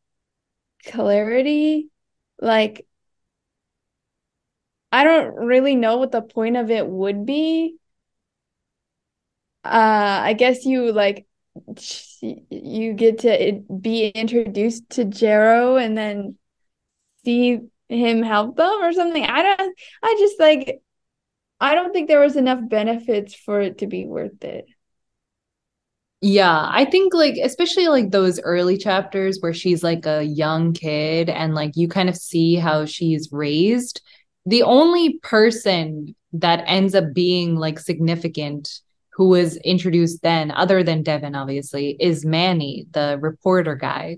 clarity. 0.86 1.90
Like 2.40 2.86
I 4.94 5.04
don't 5.04 5.36
really 5.36 5.76
know 5.76 5.98
what 5.98 6.12
the 6.12 6.22
point 6.22 6.56
of 6.56 6.70
it 6.72 6.88
would 6.88 7.26
be 7.26 7.76
uh 9.66 10.20
i 10.24 10.34
guess 10.34 10.66
you 10.66 10.92
like 10.92 11.26
you 12.50 12.94
get 12.94 13.20
to 13.20 13.64
be 13.82 14.08
introduced 14.08 14.90
to 14.92 15.06
Jarrow 15.06 15.78
and 15.78 15.98
then 15.98 16.38
see 17.26 17.60
him 17.90 18.24
help 18.24 18.56
them 18.58 18.82
or 18.82 18.94
something. 18.94 19.24
I 19.24 19.42
don't 19.42 19.76
I 20.04 20.16
just 20.20 20.40
like 20.40 20.82
I 21.60 21.76
don't 21.76 21.94
think 21.94 22.08
there 22.08 22.20
was 22.20 22.36
enough 22.36 22.60
benefits 22.68 23.34
for 23.36 23.62
it 23.62 23.80
to 23.80 23.88
be 23.88 24.06
worth 24.06 24.44
it. 24.44 24.66
Yeah, 26.22 26.68
I 26.72 26.86
think 26.86 27.14
like 27.14 27.36
especially 27.42 27.88
like 27.88 28.12
those 28.12 28.40
early 28.42 28.78
chapters 28.78 29.40
where 29.42 29.54
she's 29.54 29.84
like 29.84 30.06
a 30.06 30.24
young 30.24 30.74
kid 30.74 31.30
and 31.30 31.54
like 31.54 31.72
you 31.76 31.88
kind 31.88 32.10
of 32.10 32.16
see 32.16 32.56
how 32.56 32.86
she's 32.86 33.30
raised. 33.32 34.02
The 34.46 34.64
only 34.64 35.20
person 35.20 36.16
that 36.34 36.64
ends 36.68 36.96
up 36.96 37.14
being 37.14 37.56
like 37.56 37.80
significant 37.80 38.82
who 39.14 39.30
was 39.30 39.58
introduced 39.58 40.22
then, 40.24 40.52
other 40.52 40.84
than 40.84 41.04
Devon, 41.04 41.36
obviously, 41.36 41.96
is 42.00 42.26
Manny, 42.26 42.88
the 42.92 43.20
reporter 43.22 43.76
guy. 43.76 44.18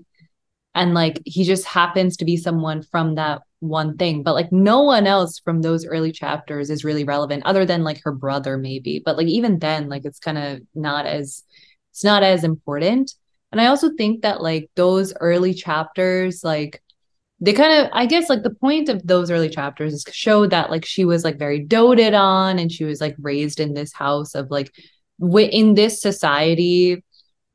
And 0.74 0.94
like 0.94 1.20
he 1.24 1.44
just 1.44 1.64
happens 1.66 2.16
to 2.18 2.24
be 2.24 2.36
someone 2.36 2.82
from 2.82 3.14
that 3.14 3.42
one 3.60 3.96
thing. 3.96 4.22
But 4.22 4.34
like 4.34 4.52
no 4.52 4.82
one 4.82 5.06
else 5.06 5.38
from 5.38 5.62
those 5.62 5.86
early 5.86 6.12
chapters 6.12 6.70
is 6.70 6.84
really 6.84 7.04
relevant, 7.04 7.44
other 7.46 7.64
than 7.64 7.84
like 7.84 8.02
her 8.04 8.12
brother, 8.12 8.56
maybe. 8.58 9.02
But 9.04 9.16
like 9.16 9.26
even 9.26 9.58
then, 9.58 9.88
like 9.88 10.04
it's 10.04 10.18
kind 10.18 10.38
of 10.38 10.60
not 10.74 11.06
as 11.06 11.44
it's 11.92 12.04
not 12.04 12.22
as 12.22 12.44
important. 12.44 13.14
And 13.52 13.60
I 13.60 13.66
also 13.66 13.90
think 13.96 14.22
that 14.22 14.42
like 14.42 14.70
those 14.76 15.14
early 15.20 15.54
chapters, 15.54 16.42
like 16.44 16.82
they 17.40 17.52
kind 17.52 17.72
of 17.72 17.90
i 17.92 18.06
guess 18.06 18.30
like 18.30 18.42
the 18.42 18.54
point 18.54 18.88
of 18.88 19.06
those 19.06 19.30
early 19.30 19.48
chapters 19.48 19.92
is 19.92 20.04
show 20.10 20.46
that 20.46 20.70
like 20.70 20.84
she 20.84 21.04
was 21.04 21.24
like 21.24 21.38
very 21.38 21.60
doted 21.60 22.14
on 22.14 22.58
and 22.58 22.72
she 22.72 22.84
was 22.84 23.00
like 23.00 23.14
raised 23.18 23.60
in 23.60 23.74
this 23.74 23.92
house 23.92 24.34
of 24.34 24.50
like 24.50 24.72
in 25.20 25.74
this 25.74 26.00
society 26.00 27.02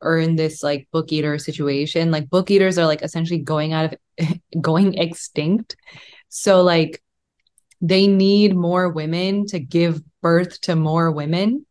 or 0.00 0.18
in 0.18 0.36
this 0.36 0.62
like 0.62 0.88
book 0.92 1.12
eater 1.12 1.38
situation 1.38 2.10
like 2.10 2.30
book 2.30 2.50
eaters 2.50 2.78
are 2.78 2.86
like 2.86 3.02
essentially 3.02 3.38
going 3.38 3.72
out 3.72 3.92
of 3.92 3.98
going 4.60 4.94
extinct. 4.94 5.76
So 6.28 6.62
like 6.62 7.02
they 7.80 8.06
need 8.06 8.56
more 8.56 8.88
women 8.88 9.46
to 9.46 9.58
give 9.58 10.00
birth 10.20 10.60
to 10.62 10.76
more 10.76 11.10
women. 11.10 11.66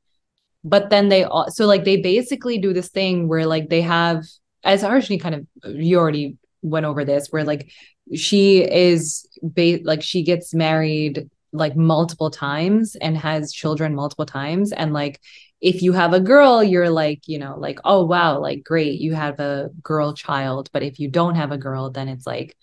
But 0.63 0.89
then 0.89 1.09
they 1.09 1.23
all 1.23 1.49
so 1.49 1.65
like 1.65 1.85
they 1.85 1.97
basically 1.97 2.57
do 2.59 2.73
this 2.73 2.89
thing 2.89 3.27
where 3.27 3.45
like 3.45 3.69
they 3.69 3.81
have 3.81 4.23
as 4.63 4.83
Harshni 4.83 5.19
kind 5.19 5.35
of 5.35 5.75
you 5.75 5.97
already 5.97 6.37
went 6.61 6.85
over 6.85 7.03
this 7.03 7.27
where 7.29 7.43
like 7.43 7.71
she 8.15 8.61
is 8.61 9.27
ba- 9.41 9.79
like 9.83 10.01
she 10.01 10.23
gets 10.23 10.53
married 10.53 11.29
like 11.53 11.75
multiple 11.75 12.29
times 12.29 12.95
and 12.95 13.17
has 13.17 13.51
children 13.51 13.95
multiple 13.95 14.25
times. 14.25 14.71
And 14.71 14.93
like 14.93 15.19
if 15.59 15.81
you 15.81 15.91
have 15.93 16.13
a 16.13 16.19
girl 16.19 16.63
you're 16.63 16.89
like 16.89 17.27
you 17.27 17.37
know 17.37 17.55
like 17.57 17.79
oh 17.85 18.03
wow 18.05 18.39
like 18.39 18.63
great 18.63 18.99
you 18.99 19.13
have 19.13 19.39
a 19.39 19.69
girl 19.83 20.13
child. 20.13 20.69
But 20.71 20.83
if 20.83 20.99
you 20.99 21.09
don't 21.09 21.35
have 21.35 21.51
a 21.51 21.57
girl 21.57 21.89
then 21.89 22.07
it's 22.07 22.27
like 22.27 22.55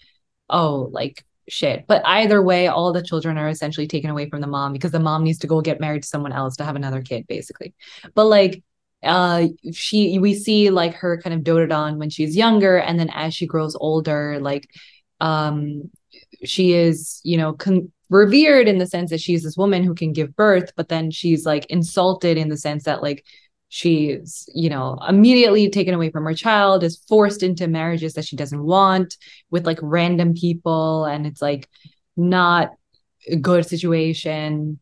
oh 0.49 0.89
like 0.93 1.25
shit. 1.49 1.87
But 1.87 2.03
either 2.07 2.43
way 2.43 2.69
all 2.69 2.93
the 2.93 3.03
children 3.03 3.39
are 3.39 3.49
essentially 3.49 3.87
taken 3.87 4.11
away 4.11 4.29
from 4.29 4.41
the 4.41 4.47
mom 4.47 4.73
because 4.73 4.93
the 4.93 5.01
mom 5.01 5.25
needs 5.25 5.39
to 5.41 5.47
go 5.47 5.61
get 5.61 5.81
married 5.81 6.03
to 6.03 6.09
someone 6.09 6.33
else 6.33 6.57
to 6.57 6.65
have 6.65 6.77
another 6.77 7.03
kid 7.03 7.27
basically. 7.27 7.75
But 8.15 8.27
like 8.27 8.63
uh 9.03 9.47
she 9.73 10.19
we 10.19 10.35
see 10.35 10.71
like 10.71 10.95
her 10.95 11.21
kind 11.21 11.35
of 11.35 11.45
doted 11.45 11.71
on 11.71 11.99
when 11.99 12.11
she's 12.11 12.37
younger 12.37 12.79
and 12.79 12.99
then 12.99 13.11
as 13.11 13.33
she 13.35 13.47
grows 13.47 13.77
older 13.77 14.39
like 14.41 14.69
um 15.21 15.89
she 16.45 16.73
is 16.73 17.21
you 17.25 17.37
know 17.37 17.53
con- 17.53 17.93
revered 18.11 18.67
in 18.67 18.79
the 18.79 18.87
sense 18.87 19.11
that 19.11 19.21
she's 19.21 19.43
this 19.43 19.57
woman 19.57 19.85
who 19.85 19.95
can 19.95 20.13
give 20.13 20.35
birth 20.35 20.73
but 20.77 20.89
then 20.89 21.11
she's 21.11 21.45
like 21.45 21.67
insulted 21.67 22.37
in 22.39 22.49
the 22.49 22.57
sense 22.57 22.85
that 22.85 23.03
like 23.03 23.25
she's 23.69 24.49
you 24.55 24.71
know 24.71 24.99
immediately 25.07 25.69
taken 25.69 25.95
away 25.95 26.11
from 26.11 26.25
her 26.25 26.35
child 26.35 26.83
is 26.83 27.05
forced 27.09 27.43
into 27.43 27.69
marriages 27.69 28.15
that 28.15 28.25
she 28.25 28.35
doesn't 28.35 28.65
want 28.65 29.17
with 29.51 29.67
like 29.67 29.79
random 29.83 30.33
people 30.35 31.05
and 31.05 31.27
it's 31.27 31.43
like 31.43 31.69
not 32.17 32.71
a 33.29 33.37
good 33.37 33.67
situation 33.67 34.79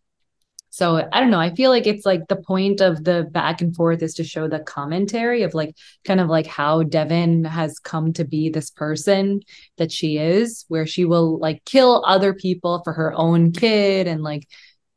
so 0.76 1.08
I 1.10 1.20
don't 1.20 1.30
know. 1.30 1.40
I 1.40 1.54
feel 1.54 1.70
like 1.70 1.86
it's 1.86 2.04
like 2.04 2.28
the 2.28 2.36
point 2.36 2.82
of 2.82 3.02
the 3.02 3.26
back 3.32 3.62
and 3.62 3.74
forth 3.74 4.02
is 4.02 4.12
to 4.16 4.24
show 4.24 4.46
the 4.46 4.58
commentary 4.58 5.42
of 5.42 5.54
like 5.54 5.74
kind 6.04 6.20
of 6.20 6.28
like 6.28 6.46
how 6.46 6.82
Devon 6.82 7.44
has 7.44 7.78
come 7.78 8.12
to 8.12 8.26
be 8.26 8.50
this 8.50 8.68
person 8.68 9.40
that 9.78 9.90
she 9.90 10.18
is, 10.18 10.66
where 10.68 10.86
she 10.86 11.06
will 11.06 11.38
like 11.38 11.64
kill 11.64 12.04
other 12.06 12.34
people 12.34 12.82
for 12.84 12.92
her 12.92 13.14
own 13.14 13.52
kid 13.52 14.06
and 14.06 14.22
like 14.22 14.46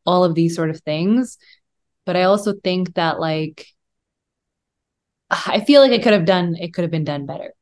all 0.06 0.26
of 0.26 0.36
these 0.36 0.54
sort 0.54 0.70
of 0.70 0.82
things. 0.82 1.38
But 2.06 2.18
I 2.18 2.24
also 2.24 2.56
think 2.62 2.96
that 2.96 3.22
like 3.22 3.66
I 5.30 5.62
feel 5.62 5.80
like 5.80 5.94
it 5.94 6.04
could 6.04 6.12
have 6.12 6.26
done 6.26 6.58
it 6.58 6.74
could 6.74 6.82
have 6.82 6.92
been 6.92 7.06
done 7.06 7.26
better. 7.26 7.54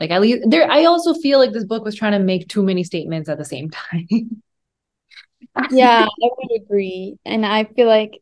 Like 0.00 0.10
at 0.10 0.22
least 0.22 0.48
there 0.48 0.70
I 0.70 0.86
also 0.86 1.12
feel 1.12 1.38
like 1.38 1.52
this 1.52 1.64
book 1.64 1.84
was 1.84 1.96
trying 1.96 2.12
to 2.12 2.18
make 2.18 2.48
too 2.48 2.62
many 2.62 2.82
statements 2.82 3.28
at 3.28 3.36
the 3.36 3.44
same 3.44 3.68
time. 3.70 4.42
Yeah, 5.70 6.04
I 6.22 6.28
would 6.36 6.62
agree. 6.62 7.18
And 7.24 7.44
I 7.44 7.64
feel 7.64 7.86
like, 7.86 8.20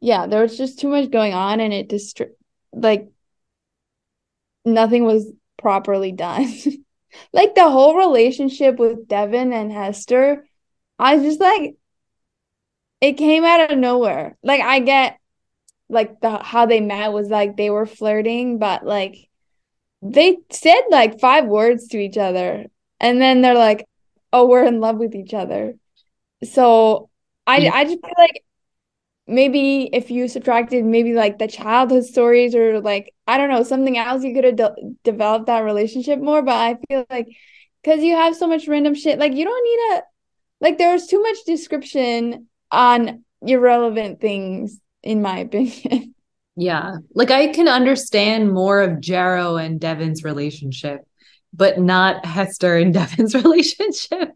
yeah, 0.00 0.26
there 0.26 0.42
was 0.42 0.56
just 0.56 0.78
too 0.78 0.88
much 0.88 1.10
going 1.10 1.34
on 1.34 1.60
and 1.60 1.72
it 1.72 1.90
just 1.90 2.20
like 2.72 3.08
nothing 4.64 5.04
was 5.04 5.30
properly 5.58 6.12
done. 6.12 6.52
like 7.32 7.54
the 7.54 7.68
whole 7.68 7.96
relationship 7.96 8.78
with 8.78 9.08
Devon 9.08 9.52
and 9.52 9.72
Hester, 9.72 10.46
I 10.98 11.16
was 11.16 11.24
just 11.24 11.40
like, 11.40 11.76
it 13.00 13.14
came 13.14 13.44
out 13.44 13.70
of 13.70 13.78
nowhere. 13.78 14.36
Like 14.42 14.60
I 14.60 14.80
get 14.80 15.18
like 15.88 16.20
the 16.20 16.38
how 16.38 16.66
they 16.66 16.80
met 16.80 17.12
was 17.12 17.28
like 17.28 17.56
they 17.56 17.70
were 17.70 17.86
flirting, 17.86 18.58
but 18.58 18.84
like 18.86 19.28
they 20.02 20.38
said 20.50 20.82
like 20.90 21.20
five 21.20 21.46
words 21.46 21.88
to 21.88 21.98
each 21.98 22.18
other 22.18 22.66
and 23.00 23.20
then 23.20 23.42
they're 23.42 23.54
like 23.54 23.86
oh 24.36 24.46
we're 24.46 24.66
in 24.66 24.80
love 24.80 24.96
with 24.96 25.14
each 25.14 25.34
other 25.34 25.74
so 26.44 27.08
I 27.46 27.58
yeah. 27.58 27.74
I 27.74 27.84
just 27.84 28.00
feel 28.00 28.14
like 28.18 28.42
maybe 29.26 29.88
if 29.92 30.10
you 30.10 30.28
subtracted 30.28 30.84
maybe 30.84 31.14
like 31.14 31.38
the 31.38 31.48
childhood 31.48 32.04
stories 32.04 32.54
or 32.54 32.80
like 32.80 33.12
I 33.26 33.38
don't 33.38 33.50
know 33.50 33.62
something 33.62 33.96
else 33.98 34.22
you 34.22 34.34
could 34.34 34.44
have 34.44 34.56
de- 34.56 34.94
developed 35.04 35.46
that 35.46 35.60
relationship 35.60 36.20
more 36.20 36.42
but 36.42 36.54
I 36.54 36.76
feel 36.88 37.06
like 37.10 37.28
cuz 37.84 38.02
you 38.02 38.14
have 38.14 38.36
so 38.36 38.46
much 38.46 38.68
random 38.68 38.94
shit 38.94 39.18
like 39.18 39.32
you 39.34 39.44
don't 39.44 39.64
need 39.64 39.96
a 39.96 40.02
like 40.60 40.78
there 40.78 40.92
was 40.92 41.06
too 41.06 41.22
much 41.22 41.38
description 41.46 42.48
on 42.70 43.24
irrelevant 43.42 44.20
things 44.20 44.80
in 45.02 45.22
my 45.22 45.38
opinion. 45.46 46.14
Yeah. 46.56 46.96
Like 47.14 47.30
I 47.30 47.48
can 47.48 47.68
understand 47.68 48.52
more 48.52 48.80
of 48.80 49.00
Jarrow 49.00 49.56
and 49.56 49.78
Devon's 49.78 50.24
relationship, 50.24 51.05
but 51.56 51.78
not 51.78 52.24
Hester 52.24 52.76
and 52.76 52.92
Devon's 52.94 53.34
relationship. 53.34 54.32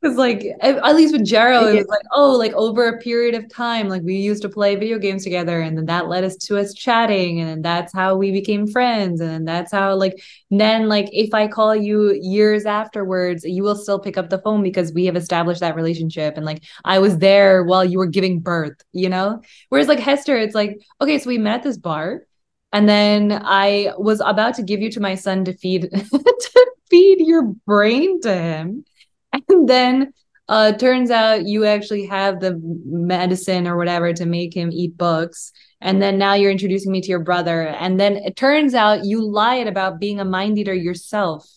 Because 0.00 0.18
like 0.18 0.44
at 0.60 0.94
least 0.94 1.14
with 1.14 1.24
Jarrow, 1.24 1.64
it 1.64 1.76
was 1.76 1.86
like, 1.86 2.02
oh, 2.12 2.32
like 2.32 2.52
over 2.52 2.88
a 2.88 2.98
period 2.98 3.34
of 3.34 3.48
time, 3.48 3.88
like 3.88 4.02
we 4.02 4.16
used 4.16 4.42
to 4.42 4.50
play 4.50 4.76
video 4.76 4.98
games 4.98 5.24
together, 5.24 5.62
and 5.62 5.78
then 5.78 5.86
that 5.86 6.08
led 6.08 6.24
us 6.24 6.36
to 6.36 6.58
us 6.58 6.74
chatting, 6.74 7.40
and 7.40 7.48
then 7.48 7.62
that's 7.62 7.90
how 7.90 8.14
we 8.14 8.30
became 8.30 8.66
friends, 8.66 9.22
and 9.22 9.30
then 9.30 9.44
that's 9.46 9.72
how 9.72 9.94
like 9.94 10.22
then 10.50 10.90
like 10.90 11.08
if 11.10 11.32
I 11.32 11.48
call 11.48 11.74
you 11.74 12.12
years 12.20 12.66
afterwards, 12.66 13.44
you 13.44 13.62
will 13.62 13.76
still 13.76 13.98
pick 13.98 14.18
up 14.18 14.28
the 14.28 14.40
phone 14.40 14.62
because 14.62 14.92
we 14.92 15.06
have 15.06 15.16
established 15.16 15.60
that 15.60 15.74
relationship, 15.74 16.36
and 16.36 16.44
like 16.44 16.62
I 16.84 16.98
was 16.98 17.16
there 17.16 17.64
while 17.64 17.82
you 17.82 17.96
were 17.96 18.06
giving 18.06 18.40
birth, 18.40 18.76
you 18.92 19.08
know. 19.08 19.40
Whereas 19.70 19.88
like 19.88 20.00
Hester, 20.00 20.36
it's 20.36 20.54
like 20.54 20.82
okay, 21.00 21.18
so 21.18 21.30
we 21.30 21.38
met 21.38 21.54
at 21.54 21.62
this 21.62 21.78
bar, 21.78 22.26
and 22.74 22.88
then 22.88 23.30
I 23.32 23.92
was 23.96 24.20
about 24.20 24.56
to 24.56 24.64
give 24.64 24.80
you 24.80 24.90
to 24.90 25.00
my 25.00 25.14
son 25.14 25.44
to 25.44 25.52
feed 25.52 25.82
to 25.92 26.72
feed 26.90 27.20
your 27.20 27.44
brain 27.44 28.20
to 28.22 28.34
him. 28.34 28.84
And 29.32 29.68
then 29.68 30.12
uh 30.48 30.72
turns 30.72 31.12
out 31.12 31.46
you 31.46 31.64
actually 31.64 32.04
have 32.06 32.40
the 32.40 32.60
medicine 32.84 33.68
or 33.68 33.76
whatever 33.76 34.12
to 34.12 34.26
make 34.26 34.56
him 34.56 34.72
eat 34.72 34.98
books. 34.98 35.52
And 35.80 36.02
then 36.02 36.18
now 36.18 36.34
you're 36.34 36.50
introducing 36.50 36.90
me 36.90 37.00
to 37.00 37.08
your 37.08 37.20
brother. 37.22 37.62
And 37.62 38.00
then 38.00 38.16
it 38.16 38.34
turns 38.34 38.74
out 38.74 39.04
you 39.04 39.24
lied 39.24 39.68
about 39.68 40.00
being 40.00 40.18
a 40.18 40.24
mind 40.24 40.58
eater 40.58 40.74
yourself. 40.74 41.48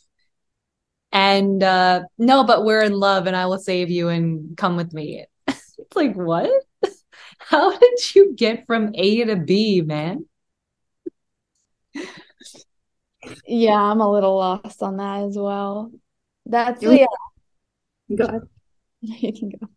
And 1.12 1.64
uh 1.64 2.02
no 2.20 2.44
but 2.44 2.64
we're 2.64 2.84
in 2.84 2.94
love 2.94 3.26
and 3.26 3.36
i 3.36 3.48
will 3.48 3.58
save 3.58 3.90
you 3.90 4.10
and 4.10 4.56
come 4.56 4.78
with 4.78 4.94
me. 4.94 5.26
It's 5.80 5.96
like 5.96 6.16
what? 6.16 6.52
How 7.40 7.76
did 7.76 8.16
you 8.16 8.36
get 8.36 8.68
from 8.68 8.92
a 8.94 9.24
to 9.26 9.36
b 9.36 9.82
man 9.82 10.26
yeah 13.46 13.82
i'm 13.82 14.02
a 14.02 14.12
little 14.12 14.38
lost 14.38 14.82
on 14.82 14.98
that 14.98 15.24
as 15.24 15.38
well 15.38 15.92
that's 16.46 16.82
yeah 16.82 17.06
Go 18.16 18.26
ahead. 18.26 18.42
You 19.02 19.32
can 19.32 19.50
go. 19.50 19.68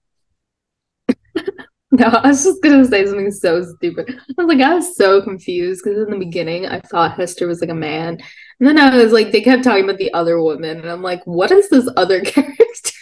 no, 1.92 2.07
I 2.07 2.29
was 2.29 2.42
just 2.42 2.62
gonna 2.62 2.87
say 2.87 3.05
something 3.05 3.31
so 3.31 3.62
stupid. 3.62 4.09
I 4.18 4.42
was 4.42 4.46
like, 4.46 4.66
I 4.66 4.75
was 4.75 4.96
so 4.96 5.20
confused 5.20 5.83
because 5.85 5.99
in 6.03 6.11
the 6.11 6.18
beginning 6.18 6.66
I 6.66 6.81
thought 6.81 7.16
Hester 7.16 7.46
was 7.46 7.61
like 7.61 7.68
a 7.68 7.75
man, 7.75 8.18
and 8.59 8.68
then 8.68 8.79
I 8.79 8.96
was 8.96 9.12
like, 9.12 9.31
they 9.31 9.42
kept 9.42 9.62
talking 9.62 9.85
about 9.85 9.99
the 9.99 10.12
other 10.14 10.42
woman, 10.42 10.81
and 10.81 10.88
I'm 10.88 11.03
like, 11.03 11.23
what 11.27 11.51
is 11.51 11.68
this 11.68 11.87
other 11.99 12.20
character? 12.25 12.92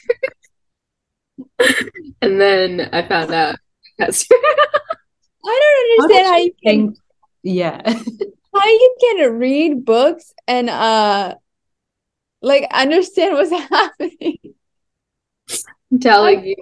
and 2.20 2.40
then 2.40 2.88
I 2.92 3.06
found 3.06 3.32
out 3.32 3.56
Hester. 4.00 4.34
I 5.44 6.00
don't 6.00 6.02
understand 6.02 6.26
how, 6.26 6.32
how 6.32 6.38
you 6.38 6.52
can. 6.64 6.96
Yeah. 7.44 8.02
How 8.58 8.66
you 8.66 8.96
can 9.00 9.38
read 9.38 9.84
books 9.84 10.32
and 10.46 10.70
uh, 10.70 11.34
like 12.42 12.66
understand 12.72 13.34
what's 13.34 13.50
happening. 13.70 14.38
I'm 15.90 16.00
telling 16.00 16.44
you, 16.44 16.56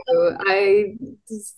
I 0.47 0.97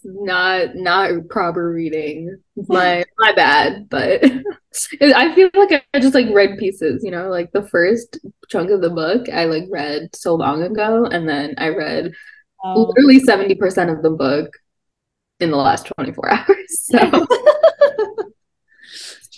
not 0.05 0.74
not 0.74 1.29
proper 1.29 1.70
reading. 1.70 2.38
My 2.66 3.05
my 3.18 3.33
bad, 3.33 3.88
but 3.90 4.24
I 5.03 5.35
feel 5.35 5.51
like 5.55 5.85
I 5.92 6.01
just 6.01 6.14
like 6.14 6.29
read 6.33 6.59
pieces, 6.59 7.03
you 7.05 7.11
know, 7.11 7.29
like 7.29 7.53
the 7.53 7.66
first 7.66 8.18
chunk 8.48 8.70
of 8.70 8.81
the 8.81 8.88
book 8.88 9.29
I 9.29 9.44
like 9.44 9.64
read 9.70 10.16
so 10.16 10.35
long 10.35 10.62
ago, 10.62 11.05
and 11.05 11.29
then 11.29 11.57
I 11.59 11.68
read 11.68 12.12
oh. 12.64 12.85
literally 12.85 13.20
seventy 13.20 13.55
percent 13.55 13.90
of 13.90 14.03
the 14.03 14.11
book 14.11 14.51
in 15.40 15.51
the 15.51 15.59
last 15.59 15.87
twenty 15.94 16.12
four 16.12 16.31
hours. 16.33 16.46
So 16.70 17.27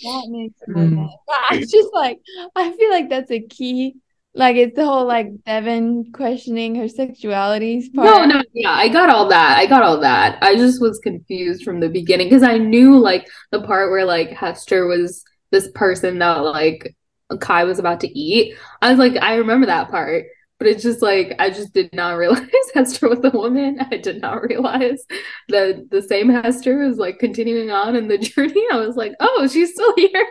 that 0.03 0.27
makes 0.29 0.59
mm. 0.67 1.09
I 1.49 1.59
just 1.59 1.89
like 1.93 2.19
I 2.55 2.71
feel 2.71 2.89
like 2.89 3.09
that's 3.09 3.31
a 3.31 3.41
key 3.41 3.95
like 4.33 4.55
it's 4.55 4.75
the 4.75 4.85
whole 4.85 5.05
like 5.05 5.43
Devon 5.43 6.11
questioning 6.13 6.75
her 6.75 6.87
sexuality 6.87 7.89
part. 7.89 8.05
No, 8.05 8.25
no, 8.25 8.43
yeah, 8.53 8.71
I 8.71 8.87
got 8.87 9.09
all 9.09 9.27
that. 9.27 9.57
I 9.57 9.65
got 9.65 9.83
all 9.83 9.99
that. 9.99 10.37
I 10.41 10.55
just 10.55 10.81
was 10.81 10.99
confused 10.99 11.63
from 11.63 11.81
the 11.81 11.89
beginning 11.89 12.27
because 12.27 12.43
I 12.43 12.57
knew 12.57 12.97
like 12.97 13.27
the 13.51 13.61
part 13.61 13.91
where 13.91 14.05
like 14.05 14.29
Hester 14.29 14.87
was 14.87 15.25
this 15.51 15.69
person 15.75 16.19
that 16.19 16.37
like 16.37 16.95
Kai 17.41 17.65
was 17.65 17.77
about 17.77 17.99
to 18.01 18.19
eat. 18.19 18.55
I 18.81 18.89
was 18.89 18.99
like, 18.99 19.21
I 19.21 19.35
remember 19.35 19.65
that 19.65 19.91
part. 19.91 20.25
But 20.61 20.67
it's 20.67 20.83
just 20.83 21.01
like 21.01 21.33
I 21.39 21.49
just 21.49 21.73
did 21.73 21.91
not 21.91 22.17
realize 22.17 22.45
Hester 22.75 23.09
was 23.09 23.17
a 23.23 23.31
woman. 23.31 23.79
I 23.89 23.97
did 23.97 24.21
not 24.21 24.43
realize 24.43 25.03
that 25.49 25.87
the 25.89 26.03
same 26.03 26.29
Hester 26.29 26.77
was 26.77 26.97
like 26.97 27.17
continuing 27.17 27.71
on 27.71 27.95
in 27.95 28.07
the 28.07 28.17
journey. 28.19 28.63
I 28.71 28.77
was 28.77 28.95
like, 28.95 29.13
oh, 29.19 29.47
she's 29.51 29.71
still 29.71 29.91
here. 29.95 30.27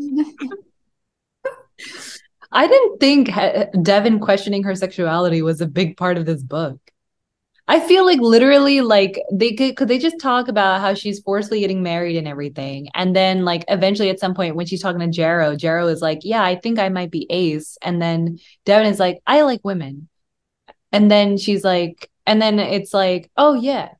I 2.50 2.66
didn't 2.66 2.98
think 2.98 3.28
Devon 3.82 4.20
questioning 4.20 4.62
her 4.62 4.74
sexuality 4.74 5.42
was 5.42 5.60
a 5.60 5.66
big 5.66 5.98
part 5.98 6.16
of 6.16 6.24
this 6.24 6.42
book. 6.42 6.80
I 7.70 7.80
feel 7.80 8.06
like 8.06 8.20
literally 8.20 8.80
like 8.80 9.20
they 9.30 9.52
could 9.52 9.76
could 9.76 9.88
they 9.88 9.98
just 9.98 10.18
talk 10.18 10.48
about 10.48 10.80
how 10.80 10.94
she's 10.94 11.20
forcefully 11.20 11.60
getting 11.60 11.82
married 11.82 12.16
and 12.16 12.26
everything. 12.26 12.88
And 12.94 13.14
then 13.14 13.44
like 13.44 13.64
eventually 13.68 14.08
at 14.08 14.18
some 14.18 14.34
point 14.34 14.56
when 14.56 14.64
she's 14.66 14.80
talking 14.80 15.00
to 15.00 15.08
Jarrow, 15.08 15.54
Jarrow 15.54 15.86
is 15.88 16.00
like, 16.00 16.20
Yeah, 16.22 16.42
I 16.42 16.56
think 16.56 16.78
I 16.78 16.88
might 16.88 17.10
be 17.10 17.26
ace. 17.28 17.76
And 17.82 18.00
then 18.00 18.38
Devon 18.64 18.86
is 18.86 18.98
like, 18.98 19.18
I 19.26 19.42
like 19.42 19.60
women. 19.64 20.08
And 20.92 21.10
then 21.10 21.36
she's 21.36 21.64
like, 21.64 22.10
and 22.26 22.40
then 22.40 22.58
it's 22.58 22.94
like, 22.94 23.30
oh 23.36 23.54
yeah. 23.54 23.90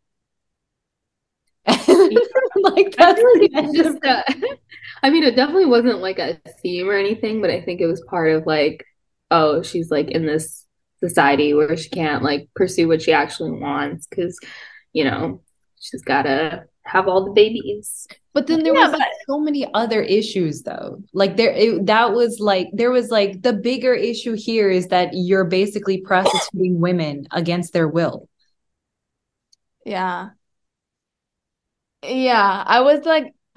like 1.67 2.97
that's 2.97 3.23
like 3.23 3.75
just 3.75 4.05
uh, 4.05 4.23
I 5.03 5.11
mean, 5.11 5.23
it 5.23 5.37
definitely 5.37 5.67
wasn't 5.67 5.99
like 5.99 6.19
a 6.19 6.41
theme 6.63 6.89
or 6.89 6.95
anything, 6.95 7.41
but 7.43 7.51
I 7.51 7.61
think 7.61 7.81
it 7.81 7.87
was 7.87 8.03
part 8.09 8.31
of 8.33 8.47
like, 8.47 8.85
oh, 9.31 9.63
she's 9.63 9.91
like 9.91 10.09
in 10.11 10.25
this 10.25 10.67
society 11.03 11.55
where 11.55 11.77
she 11.77 11.89
can't 11.91 12.23
like 12.23 12.49
pursue 12.55 12.89
what 12.89 13.03
she 13.03 13.13
actually 13.13 13.53
wants 13.53 14.07
because, 14.07 14.39
you 14.93 15.05
know, 15.05 15.43
she's 15.81 16.03
gotta 16.03 16.65
have 16.83 17.09
all 17.09 17.25
the 17.25 17.33
babies. 17.33 18.07
But 18.35 18.47
then 18.47 18.63
there 18.63 18.75
Yeah, 18.75 18.75
was 18.75 18.93
like, 18.93 19.05
so 19.29 19.39
many 19.41 19.67
other 19.75 20.03
issues 20.03 20.63
though. 20.63 21.03
Like 21.13 21.37
there 21.37 21.53
it, 21.53 21.87
that 21.87 22.13
was 22.13 22.39
like 22.41 22.69
there 22.73 22.91
was 22.91 23.11
like 23.11 23.43
the 23.43 23.53
bigger 23.53 23.95
issue 23.95 24.35
here 24.35 24.71
is 24.71 24.89
that 24.89 25.11
you're 25.13 25.45
basically 25.45 26.01
prostituting 26.01 26.81
women 26.81 27.27
against 27.33 27.73
their 27.73 27.89
will. 27.89 28.29
Yeah. 29.85 30.31
Yeah, 32.03 32.65
I 32.67 32.81
was 32.81 33.05
like, 33.05 33.35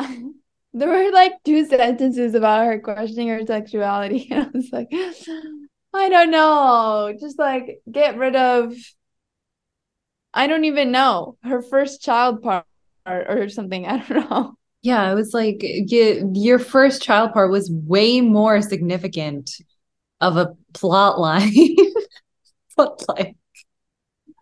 there 0.74 0.88
were 0.88 1.12
like 1.12 1.34
two 1.44 1.66
sentences 1.66 2.34
about 2.36 2.66
her 2.66 2.80
questioning 2.80 3.28
her 3.30 3.46
sexuality. 3.46 4.28
And 4.32 4.46
I 4.48 4.50
was 4.58 4.72
like, 4.72 4.90
I 5.94 6.10
don't 6.10 6.32
know. 6.32 7.16
Just 7.20 7.38
like 7.38 7.82
get 7.92 8.18
rid 8.18 8.36
of, 8.36 8.74
I 10.34 10.48
don't 10.48 10.66
even 10.66 10.92
know, 10.92 11.38
her 11.44 11.62
first 11.62 12.02
child 12.02 12.42
part 12.42 12.66
or 13.06 13.50
something. 13.50 13.86
I 13.88 13.98
don't 13.98 14.30
know. 14.30 14.54
Yeah, 14.84 15.12
it 15.12 15.16
was 15.16 15.34
like 15.34 15.58
you, 15.62 16.32
your 16.34 16.58
first 16.58 17.04
child 17.04 17.34
part 17.34 17.52
was 17.52 17.70
way 17.70 18.20
more 18.22 18.62
significant 18.62 19.52
of 20.20 20.38
a 20.38 20.56
plot 20.74 21.20
line. 21.20 21.76
but 22.78 23.04
like 23.08 23.36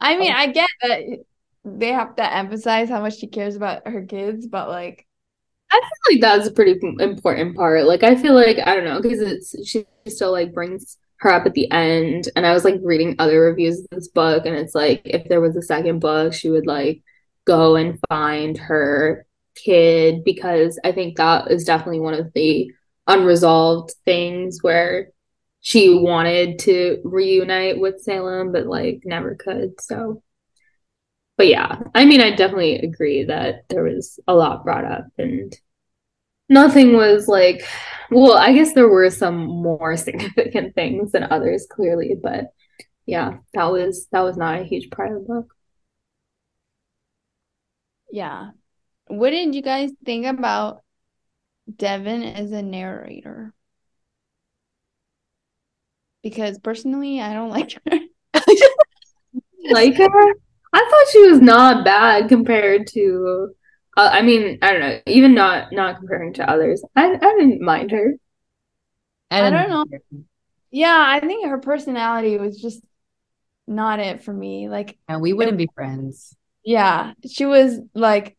I 0.02 0.18
mean, 0.18 0.32
oh. 0.32 0.36
I 0.36 0.48
get 0.48 0.70
that 0.82 1.02
they 1.66 1.88
have 1.88 2.16
to 2.16 2.34
emphasize 2.34 2.90
how 2.90 3.02
much 3.02 3.18
she 3.18 3.28
cares 3.28 3.56
about 3.56 3.88
her 3.88 4.06
kids, 4.06 4.48
but 4.48 4.70
like, 4.70 5.06
I 5.72 5.80
feel 5.80 6.16
like 6.16 6.22
that's 6.22 6.48
a 6.48 6.54
pretty 6.54 6.80
important 7.00 7.56
part. 7.56 7.86
Like, 7.86 8.04
I 8.04 8.16
feel 8.16 8.34
like 8.34 8.58
I 8.60 8.76
don't 8.76 8.86
know 8.86 9.02
because 9.02 9.20
it's 9.20 9.68
she 9.68 9.86
still 10.08 10.32
like 10.32 10.54
brings 10.54 10.98
her 11.20 11.32
up 11.32 11.46
at 11.46 11.54
the 11.54 11.70
end, 11.72 12.30
and 12.36 12.46
I 12.46 12.54
was 12.54 12.64
like 12.66 12.80
reading 12.84 13.16
other 13.20 13.42
reviews 13.42 13.80
of 13.80 13.88
this 13.92 14.08
book, 14.08 14.46
and 14.46 14.56
it's 14.56 14.76
like 14.76 15.02
if 15.06 15.28
there 15.28 15.42
was 15.42 15.56
a 15.56 15.62
second 15.62 16.00
book, 16.00 16.34
she 16.34 16.50
would 16.50 16.68
like 16.68 17.04
go 17.46 17.76
and 17.76 18.00
find 18.10 18.58
her 18.58 19.26
kid 19.56 20.24
because 20.24 20.80
I 20.84 20.92
think 20.92 21.18
that 21.18 21.52
is 21.52 21.66
definitely 21.66 22.00
one 22.00 22.14
of 22.14 22.32
the 22.34 22.72
unresolved 23.08 23.94
things 24.06 24.60
where 24.62 25.10
she 25.62 25.94
wanted 25.94 26.60
to 26.60 27.02
reunite 27.04 27.80
with 27.80 28.02
Salem, 28.02 28.52
but 28.52 28.68
like 28.68 29.02
never 29.06 29.36
could. 29.36 29.82
So 29.82 30.24
but 31.40 31.48
yeah, 31.48 31.80
I 31.96 32.04
mean, 32.04 32.20
I 32.20 32.36
definitely 32.36 32.80
agree 32.80 33.24
that 33.24 33.64
there 33.70 33.84
was 33.84 34.20
a 34.28 34.36
lot 34.36 34.66
brought 34.66 34.84
up 34.84 35.06
and 35.18 35.58
nothing 36.50 36.94
was 36.96 37.28
like, 37.28 37.66
well, 38.12 38.34
I 38.34 38.54
guess 38.54 38.74
there 38.74 38.88
were 38.90 39.10
some 39.10 39.46
more 39.48 39.96
significant 39.98 40.76
things 40.76 41.12
than 41.12 41.24
others, 41.24 41.68
clearly, 41.70 42.16
but 42.22 42.48
yeah, 43.06 43.38
that 43.54 43.66
was 43.66 44.08
that 44.12 44.22
was 44.22 44.38
not 44.38 44.60
a 44.60 44.64
huge 44.64 44.90
part 44.92 45.12
of 45.12 45.22
the 45.22 45.28
book. 45.28 45.54
yeah. 48.12 48.52
What 49.08 49.32
did 49.32 49.56
you 49.56 49.62
guys 49.62 49.92
think 50.06 50.26
about 50.26 50.84
Devon 51.76 52.24
as 52.24 52.52
a 52.52 52.62
narrator? 52.62 53.54
Because 56.22 56.60
personally, 56.60 57.22
I 57.22 57.34
don't 57.34 57.50
like 57.50 57.74
her. 57.74 58.00
Like 59.72 59.96
her, 59.98 60.34
I 60.74 60.80
thought 60.90 61.12
she 61.12 61.30
was 61.30 61.42
not 61.42 61.86
bad 61.86 62.30
compared 62.30 62.88
to. 62.88 63.54
Uh, 63.98 64.10
I 64.14 64.22
mean, 64.22 64.60
I 64.62 64.72
don't 64.72 64.82
know, 64.82 65.00
even 65.08 65.34
not 65.34 65.72
not 65.74 65.98
comparing 65.98 66.34
to 66.36 66.50
others. 66.50 66.84
I 66.96 67.12
I 67.14 67.18
didn't 67.18 67.62
mind 67.62 67.92
her. 67.92 68.14
I 69.32 69.50
don't 69.50 69.70
know. 69.70 69.86
Yeah, 70.72 71.04
I 71.08 71.20
think 71.20 71.48
her 71.48 71.58
personality 71.60 72.38
was 72.38 72.62
just 72.62 72.84
not 73.68 74.00
it 74.00 74.24
for 74.24 74.34
me. 74.34 74.70
Like, 74.70 74.98
And 75.08 75.22
we 75.22 75.34
wouldn't 75.34 75.58
be 75.58 75.70
friends. 75.76 76.36
yeah, 76.64 77.14
she 77.30 77.46
was 77.46 77.80
like, 77.94 78.38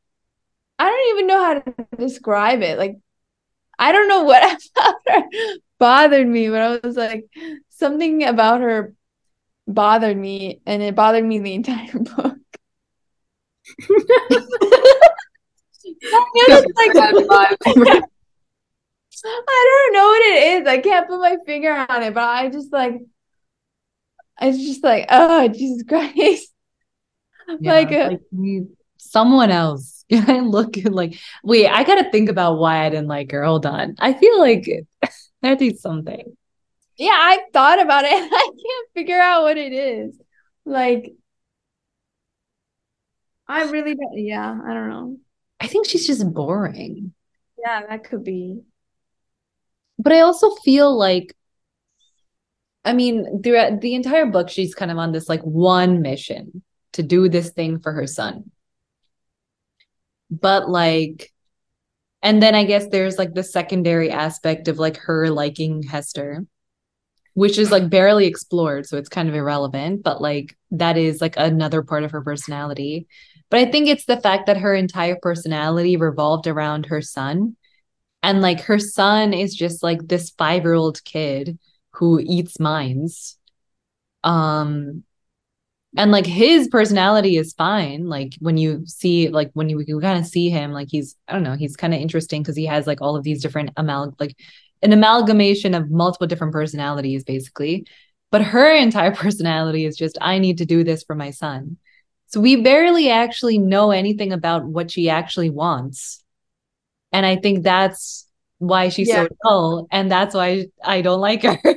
I 0.79 0.87
don't 0.91 1.17
even 1.17 1.27
know 1.27 1.45
how 1.45 1.55
to 1.61 1.97
describe 1.99 2.63
it. 2.63 2.79
Like, 2.79 2.99
I 3.79 3.93
don't 3.93 4.09
know 4.09 4.25
what 4.25 4.63
bothered 5.79 6.27
me, 6.29 6.49
but 6.49 6.61
I 6.63 6.81
was 6.87 6.97
like, 6.97 7.27
something 7.71 8.25
about 8.25 8.61
her 8.63 8.95
bothered 9.69 10.17
me, 10.17 10.61
and 10.67 10.83
it 10.83 10.95
bothered 10.97 11.25
me 11.25 11.41
the 11.41 11.55
entire 11.55 11.99
book. 12.01 12.39
I 16.03 16.71
like, 16.77 16.95
I 19.25 19.65
don't 19.67 19.93
know 19.93 20.07
what 20.07 20.23
it 20.23 20.43
is. 20.63 20.69
I 20.69 20.79
can't 20.79 21.09
put 21.09 21.21
my 21.21 21.37
finger 21.45 21.73
on 21.73 22.03
it, 22.03 22.15
but 22.15 22.23
I 22.23 22.49
just 22.49 22.73
like, 22.73 22.95
it's 24.41 24.59
just 24.59 24.83
like, 24.83 25.07
oh, 25.11 25.49
Jesus 25.49 25.83
Christ. 25.87 26.53
Yeah, 27.61 27.73
like, 27.73 27.93
uh, 27.93 28.11
like 28.11 28.67
someone 28.97 29.51
else. 29.51 30.05
I 30.13 30.41
look 30.41 30.75
like 30.85 31.19
wait, 31.45 31.69
I 31.69 31.85
gotta 31.85 32.11
think 32.11 32.29
about 32.29 32.59
why 32.59 32.85
I 32.85 32.91
didn't 32.91 33.09
like 33.09 33.31
her. 33.33 33.45
Hold 33.45 33.67
on. 33.67 33.95
I 33.99 34.13
feel 34.15 34.39
like 34.39 34.69
I 35.43 35.55
do 35.55 35.75
something. 35.75 36.37
Yeah, 36.97 37.13
I 37.15 37.45
thought 37.53 37.81
about 37.81 38.05
it. 38.05 38.13
I 38.13 38.29
can't 38.29 38.89
figure 38.95 39.19
out 39.19 39.43
what 39.43 39.57
it 39.57 39.73
is. 39.73 40.21
Like, 40.65 41.15
I 43.49 43.71
really 43.71 43.95
don't. 43.95 44.19
Yeah, 44.19 44.59
I 44.65 44.75
don't 44.75 44.89
know. 44.91 45.17
I 45.61 45.67
think 45.67 45.87
she's 45.87 46.07
just 46.07 46.33
boring. 46.33 47.13
Yeah, 47.59 47.87
that 47.89 48.05
could 48.05 48.25
be. 48.25 48.63
But 49.99 50.13
I 50.15 50.21
also 50.21 50.55
feel 50.57 50.97
like 50.97 51.35
I 52.85 52.93
mean, 52.93 53.43
throughout 53.43 53.81
the 53.81 53.95
entire 53.95 54.27
book, 54.27 54.49
she's 54.49 54.75
kind 54.75 54.91
of 54.91 54.99
on 54.99 55.13
this 55.13 55.29
like 55.29 55.43
one 55.43 56.01
mission 56.01 56.63
to 56.93 57.03
do 57.03 57.29
this 57.29 57.51
thing 57.51 57.79
for 57.79 57.93
her 57.93 58.07
son. 58.07 58.51
But 60.31 60.69
like, 60.69 61.33
and 62.23 62.43
then 62.43 62.55
I 62.55 62.65
guess 62.65 62.87
there's 62.89 63.19
like 63.19 63.35
the 63.35 63.43
secondary 63.43 64.11
aspect 64.11 64.69
of 64.69 64.79
like 64.79 64.97
her 64.99 65.31
liking 65.31 65.83
Hester, 65.83 66.47
which 67.35 67.59
is 67.59 67.71
like 67.71 67.91
barely 67.91 68.27
explored. 68.27 68.87
So 68.87 68.97
it's 68.97 69.09
kind 69.09 69.29
of 69.29 69.35
irrelevant, 69.35 70.03
but 70.03 70.23
like 70.23 70.57
that 70.73 70.97
is 70.97 71.21
like 71.21 71.35
another 71.37 71.83
part 71.83 72.05
of 72.05 72.13
her 72.13 72.23
personality. 72.23 73.09
But 73.51 73.61
I 73.61 73.71
think 73.71 73.89
it's 73.89 74.07
the 74.07 74.21
fact 74.21 74.47
that 74.47 74.59
her 74.59 74.75
entire 74.75 75.17
personality 75.21 75.97
revolved 75.97 76.47
around 76.47 76.87
her 76.87 77.03
son. 77.03 77.57
And 78.23 78.41
like 78.41 78.61
her 78.63 78.79
son 78.79 79.33
is 79.33 79.55
just 79.55 79.83
like 79.83 80.07
this 80.07 80.31
five 80.31 80.63
year 80.63 80.75
old 80.75 81.03
kid 81.05 81.59
who 81.95 82.21
eats 82.21 82.61
minds. 82.61 83.37
Um, 84.23 85.05
and 85.97 86.13
like 86.13 86.27
his 86.27 86.69
personality 86.69 87.37
is 87.37 87.53
fine. 87.55 88.07
Like 88.07 88.35
when 88.39 88.57
you 88.57 88.85
see, 88.87 89.29
like 89.29 89.51
when 89.55 89.69
you, 89.69 89.83
you 89.85 90.01
kind 90.01 90.19
of 90.19 90.27
see 90.27 90.49
him, 90.49 90.71
like 90.71 90.89
he's, 90.89 91.17
I 91.27 91.33
don't 91.33 91.43
know, 91.43 91.57
he's 91.57 91.77
kind 91.77 91.93
of 91.93 92.01
interesting 92.01 92.43
because 92.43 92.57
he 92.57 92.67
has 92.67 92.87
like 92.87 93.01
all 93.01 93.17
of 93.17 93.25
these 93.25 93.43
different 93.43 93.71
amal, 93.77 94.15
like 94.21 94.37
an 94.83 94.93
amalgamation 94.93 95.75
of 95.75 95.91
multiple 95.91 96.29
different 96.29 96.53
personalities, 96.53 97.25
basically. 97.25 97.87
But 98.31 98.43
her 98.43 98.73
entire 98.73 99.15
personality 99.15 99.85
is 99.85 99.97
just, 99.97 100.17
I 100.21 100.39
need 100.39 100.59
to 100.59 100.67
do 100.67 100.85
this 100.85 101.03
for 101.03 101.17
my 101.17 101.31
son. 101.31 101.79
So 102.31 102.41
we 102.41 102.57
barely 102.57 103.11
actually 103.11 103.59
know 103.59 103.91
anything 103.91 104.33
about 104.33 104.65
what 104.65 104.91
she 104.91 105.11
actually 105.11 105.51
wants. 105.51 106.25
And 107.13 107.27
I 107.27 107.37
think 107.37 107.65
that's 107.65 108.27
why 108.59 108.89
she's 108.89 109.09
Yeah. 109.09 109.23
so 109.25 109.29
dull. 109.45 109.89
And 109.91 110.11
that's 110.11 110.35
why 110.35 110.67
I 110.85 111.03
don't 111.03 111.21
like 111.21 111.43
her. 111.45 111.59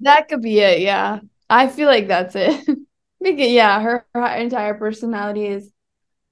That 0.00 0.28
could 0.28 0.42
be 0.42 0.58
it. 0.60 0.80
Yeah, 0.80 1.20
I 1.48 1.68
feel 1.68 1.88
like 1.88 2.08
that's 2.08 2.34
it. 2.36 2.66
Because 3.20 3.48
yeah, 3.52 3.80
her, 3.80 4.04
her 4.12 4.26
entire 4.36 4.74
personality 4.74 5.46
is, 5.46 5.70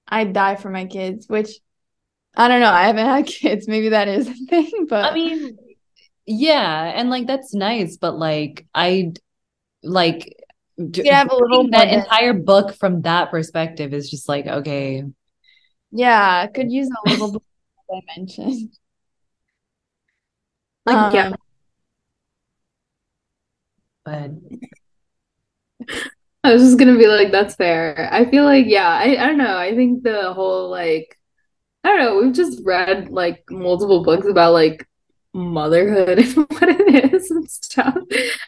I 0.06 0.24
die 0.24 0.56
for 0.56 0.68
my 0.70 0.86
kids. 0.86 1.26
Which, 1.26 1.50
I 2.36 2.48
don't 2.48 2.60
know. 2.60 2.70
I 2.70 2.84
haven't 2.84 3.06
had 3.06 3.26
kids. 3.28 3.68
Maybe 3.68 3.90
that 3.90 4.08
is 4.08 4.28
a 4.28 4.34
thing. 4.34 4.86
But 4.88 5.06
I 5.06 5.14
mean, 5.14 5.58
yeah, 6.26 6.92
and 6.94 7.10
like 7.10 7.26
that's 7.26 7.54
nice, 7.54 7.96
but 7.96 8.18
like 8.18 8.66
I 8.74 9.12
like 9.82 10.36
d- 10.90 11.02
you 11.04 11.12
have 11.12 11.30
a 11.30 11.34
little 11.34 11.58
reading 11.64 11.70
that 11.72 11.88
more- 11.88 11.98
entire 11.98 12.32
book 12.32 12.74
from 12.74 13.02
that 13.02 13.30
perspective 13.30 13.92
is 13.94 14.10
just 14.10 14.28
like 14.28 14.46
okay, 14.46 15.04
yeah, 15.90 16.46
could 16.48 16.70
use 16.72 16.88
a 16.88 17.10
little 17.10 17.32
bit 17.32 17.42
of 17.90 18.02
dimension. 18.16 18.72
Like, 20.84 21.14
yeah. 21.14 21.26
Um, 21.28 21.34
but 24.04 24.30
I 26.44 26.52
was 26.52 26.62
just 26.62 26.78
gonna 26.78 26.98
be 26.98 27.06
like, 27.06 27.30
that's 27.30 27.54
fair. 27.54 28.08
I 28.12 28.28
feel 28.30 28.44
like, 28.44 28.66
yeah, 28.66 28.88
I, 28.88 29.16
I 29.16 29.26
don't 29.26 29.38
know. 29.38 29.56
I 29.56 29.74
think 29.76 30.02
the 30.02 30.32
whole 30.32 30.70
like, 30.70 31.18
I 31.84 31.88
don't 31.90 31.98
know, 31.98 32.16
we've 32.22 32.34
just 32.34 32.62
read 32.64 33.10
like 33.10 33.44
multiple 33.50 34.02
books 34.04 34.26
about 34.26 34.52
like 34.52 34.88
motherhood 35.32 36.18
and 36.20 36.34
what 36.36 36.68
it 36.68 37.14
is 37.14 37.30
and 37.30 37.48
stuff. 37.50 37.96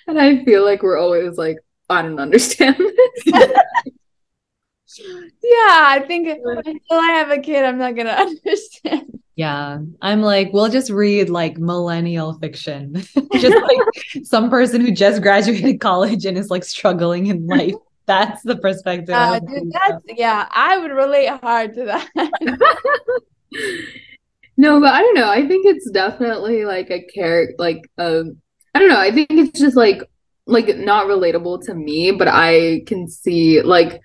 And 0.07 0.19
I 0.21 0.45
feel 0.45 0.65
like 0.65 0.83
we're 0.83 0.99
always 0.99 1.37
like, 1.37 1.59
I 1.91 2.03
don't 2.03 2.19
understand 2.19 2.77
this. 2.77 3.35
Yeah, 4.97 5.81
I 5.89 6.05
think 6.07 6.29
until 6.29 6.99
I 6.99 7.09
have 7.09 7.31
a 7.31 7.39
kid, 7.39 7.65
I'm 7.65 7.79
not 7.79 7.97
gonna 7.97 8.11
understand. 8.11 9.21
yeah, 9.35 9.79
I'm 10.01 10.23
like, 10.23 10.53
we'll 10.53 10.69
just 10.69 10.91
read 10.91 11.31
like 11.31 11.59
millennial 11.59 12.35
fiction, 12.35 12.95
just 13.35 13.57
like 13.63 14.25
some 14.25 14.51
person 14.51 14.81
who 14.81 14.93
just 14.93 15.23
graduated 15.23 15.81
college 15.81 16.27
and 16.27 16.39
is 16.39 16.51
like 16.51 16.65
struggling 16.65 17.27
in 17.27 17.47
life. 17.47 17.75
That's 18.07 18.43
the 18.43 18.57
perspective. 18.57 19.15
Uh, 19.15 19.41
dude, 19.41 19.73
that's 19.73 20.05
yeah, 20.17 20.47
I 20.51 20.79
would 20.79 20.93
relate 20.93 21.29
hard 21.29 21.75
to 21.75 21.85
that. 21.87 22.09
no, 24.57 24.81
but 24.81 24.93
I 24.93 25.01
don't 25.01 25.15
know. 25.15 25.29
I 25.29 25.47
think 25.49 25.67
it's 25.67 25.91
definitely 25.91 26.67
like 26.67 26.91
a 26.91 27.03
character, 27.03 27.55
like 27.59 27.91
um, 27.99 28.37
I 28.75 28.79
don't 28.79 28.91
know. 28.91 29.01
I 29.01 29.11
think 29.11 29.31
it's 29.31 29.59
just 29.59 29.77
like 29.77 30.03
like 30.47 30.77
not 30.77 31.07
relatable 31.07 31.65
to 31.67 31.75
me, 31.75 32.11
but 32.13 32.29
I 32.29 32.83
can 32.87 33.09
see 33.09 33.63
like 33.63 34.01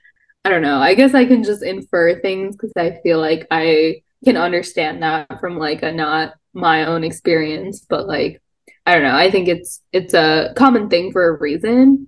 I 0.45 0.49
don't 0.49 0.61
know. 0.61 0.79
I 0.79 0.93
guess 0.95 1.13
I 1.13 1.25
can 1.25 1.43
just 1.43 1.63
infer 1.63 2.19
things 2.21 2.55
because 2.55 2.71
I 2.77 2.99
feel 3.03 3.19
like 3.19 3.45
I 3.51 4.01
can 4.23 4.37
understand 4.37 5.03
that 5.03 5.39
from 5.39 5.57
like 5.57 5.83
a 5.83 5.91
not 5.91 6.33
my 6.53 6.85
own 6.85 7.03
experience, 7.03 7.85
but 7.87 8.07
like 8.07 8.41
I 8.85 8.93
don't 8.93 9.03
know. 9.03 9.15
I 9.15 9.31
think 9.31 9.47
it's 9.47 9.81
it's 9.91 10.13
a 10.13 10.53
common 10.55 10.89
thing 10.89 11.11
for 11.11 11.27
a 11.27 11.39
reason. 11.39 12.07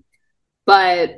But 0.65 1.17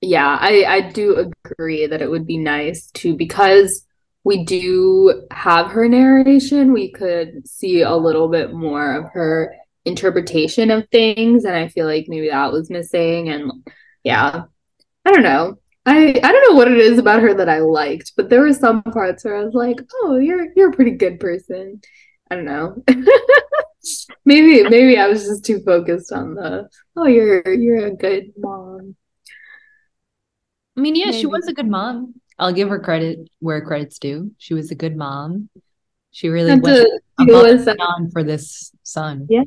yeah, 0.00 0.36
I 0.40 0.64
I 0.66 0.80
do 0.80 1.32
agree 1.44 1.86
that 1.86 2.02
it 2.02 2.10
would 2.10 2.26
be 2.26 2.38
nice 2.38 2.90
to 2.92 3.16
because 3.16 3.86
we 4.24 4.44
do 4.44 5.26
have 5.30 5.68
her 5.72 5.88
narration, 5.88 6.72
we 6.72 6.92
could 6.92 7.46
see 7.48 7.82
a 7.82 7.94
little 7.96 8.28
bit 8.28 8.52
more 8.52 8.94
of 8.94 9.10
her 9.12 9.54
interpretation 9.84 10.70
of 10.70 10.88
things 10.90 11.44
and 11.44 11.56
I 11.56 11.68
feel 11.68 11.86
like 11.86 12.06
maybe 12.08 12.28
that 12.28 12.52
was 12.52 12.70
missing 12.70 13.28
and 13.28 13.50
yeah. 14.04 14.44
I 15.04 15.10
don't 15.10 15.22
know. 15.22 15.58
I 15.84 16.20
I 16.22 16.32
don't 16.32 16.50
know 16.50 16.56
what 16.56 16.70
it 16.70 16.78
is 16.78 16.98
about 16.98 17.22
her 17.22 17.34
that 17.34 17.48
I 17.48 17.58
liked, 17.58 18.12
but 18.16 18.28
there 18.28 18.40
were 18.40 18.52
some 18.52 18.82
parts 18.82 19.24
where 19.24 19.36
I 19.36 19.44
was 19.44 19.54
like, 19.54 19.80
"Oh, 19.94 20.16
you're 20.16 20.46
you're 20.54 20.70
a 20.70 20.72
pretty 20.72 20.92
good 20.92 21.18
person." 21.18 21.80
I 22.30 22.36
don't 22.36 22.44
know. 22.44 22.82
maybe 24.24 24.62
maybe 24.68 24.96
I 24.96 25.08
was 25.08 25.24
just 25.24 25.44
too 25.44 25.60
focused 25.64 26.12
on 26.12 26.34
the, 26.34 26.68
"Oh, 26.96 27.06
you're 27.06 27.52
you're 27.52 27.86
a 27.86 27.96
good 27.96 28.32
mom." 28.38 28.96
I 30.76 30.80
mean, 30.80 30.94
yeah, 30.94 31.06
maybe. 31.06 31.18
she 31.18 31.26
was 31.26 31.48
a 31.48 31.52
good 31.52 31.68
mom. 31.68 32.14
I'll 32.38 32.52
give 32.52 32.68
her 32.68 32.78
credit 32.78 33.28
where 33.40 33.64
credit's 33.64 33.98
due. 33.98 34.32
She 34.38 34.54
was 34.54 34.70
a 34.70 34.76
good 34.76 34.96
mom. 34.96 35.50
She 36.12 36.28
really 36.28 36.50
went 36.50 36.64
to, 36.64 37.00
on 37.80 38.10
for 38.10 38.22
this 38.22 38.70
son. 38.92 39.26
Yeah, 39.30 39.44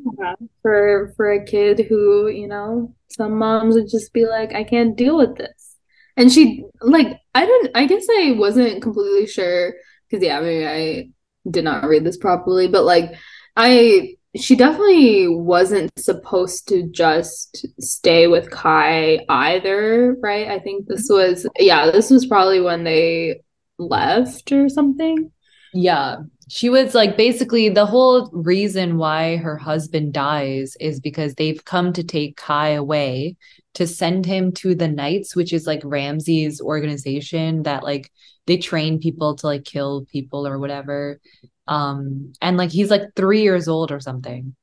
for 0.62 1.12
for 1.16 1.32
a 1.32 1.44
kid 1.44 1.86
who 1.88 2.28
you 2.28 2.48
know, 2.48 2.94
some 3.08 3.38
moms 3.38 3.74
would 3.74 3.88
just 3.88 4.12
be 4.12 4.26
like, 4.26 4.54
"I 4.54 4.64
can't 4.64 4.96
deal 4.96 5.16
with 5.16 5.36
this." 5.36 5.76
And 6.16 6.32
she 6.32 6.64
like 6.80 7.18
I 7.34 7.46
didn't 7.46 7.76
I 7.76 7.86
guess 7.86 8.06
I 8.10 8.32
wasn't 8.32 8.82
completely 8.82 9.26
sure 9.26 9.74
because 10.08 10.24
yeah, 10.24 10.40
maybe 10.40 10.66
I 10.66 11.10
did 11.50 11.64
not 11.64 11.84
read 11.84 12.04
this 12.04 12.16
properly, 12.16 12.68
but 12.68 12.84
like 12.84 13.14
I 13.56 14.16
she 14.36 14.54
definitely 14.56 15.28
wasn't 15.28 15.90
supposed 15.98 16.68
to 16.68 16.88
just 16.90 17.66
stay 17.80 18.26
with 18.26 18.50
Cai 18.50 19.24
either, 19.28 20.16
right? 20.22 20.48
I 20.48 20.58
think 20.58 20.86
this 20.86 21.06
was 21.10 21.46
yeah, 21.58 21.90
this 21.90 22.10
was 22.10 22.26
probably 22.26 22.60
when 22.60 22.84
they 22.84 23.42
left 23.78 24.52
or 24.52 24.68
something. 24.68 25.30
Yeah. 25.76 26.16
She 26.48 26.70
was 26.70 26.94
like 26.94 27.18
basically 27.18 27.68
the 27.68 27.84
whole 27.84 28.30
reason 28.32 28.96
why 28.96 29.36
her 29.36 29.58
husband 29.58 30.14
dies 30.14 30.74
is 30.80 31.00
because 31.00 31.34
they've 31.34 31.62
come 31.66 31.92
to 31.92 32.02
take 32.02 32.38
Cai 32.38 32.70
away 32.70 33.36
to 33.74 33.86
send 33.86 34.24
him 34.24 34.52
to 34.52 34.74
the 34.74 34.88
Knights, 34.88 35.36
which 35.36 35.52
is 35.52 35.66
like 35.66 35.82
Ramsey's 35.84 36.62
organization 36.62 37.64
that 37.64 37.82
like 37.82 38.10
they 38.46 38.56
train 38.56 39.00
people 39.00 39.36
to 39.36 39.46
like 39.46 39.64
kill 39.64 40.06
people 40.06 40.46
or 40.46 40.58
whatever. 40.58 41.20
Um, 41.68 42.32
and 42.40 42.56
like 42.56 42.70
he's 42.70 42.90
like 42.90 43.02
three 43.14 43.42
years 43.42 43.68
old 43.68 43.92
or 43.92 44.00
something. 44.00 44.56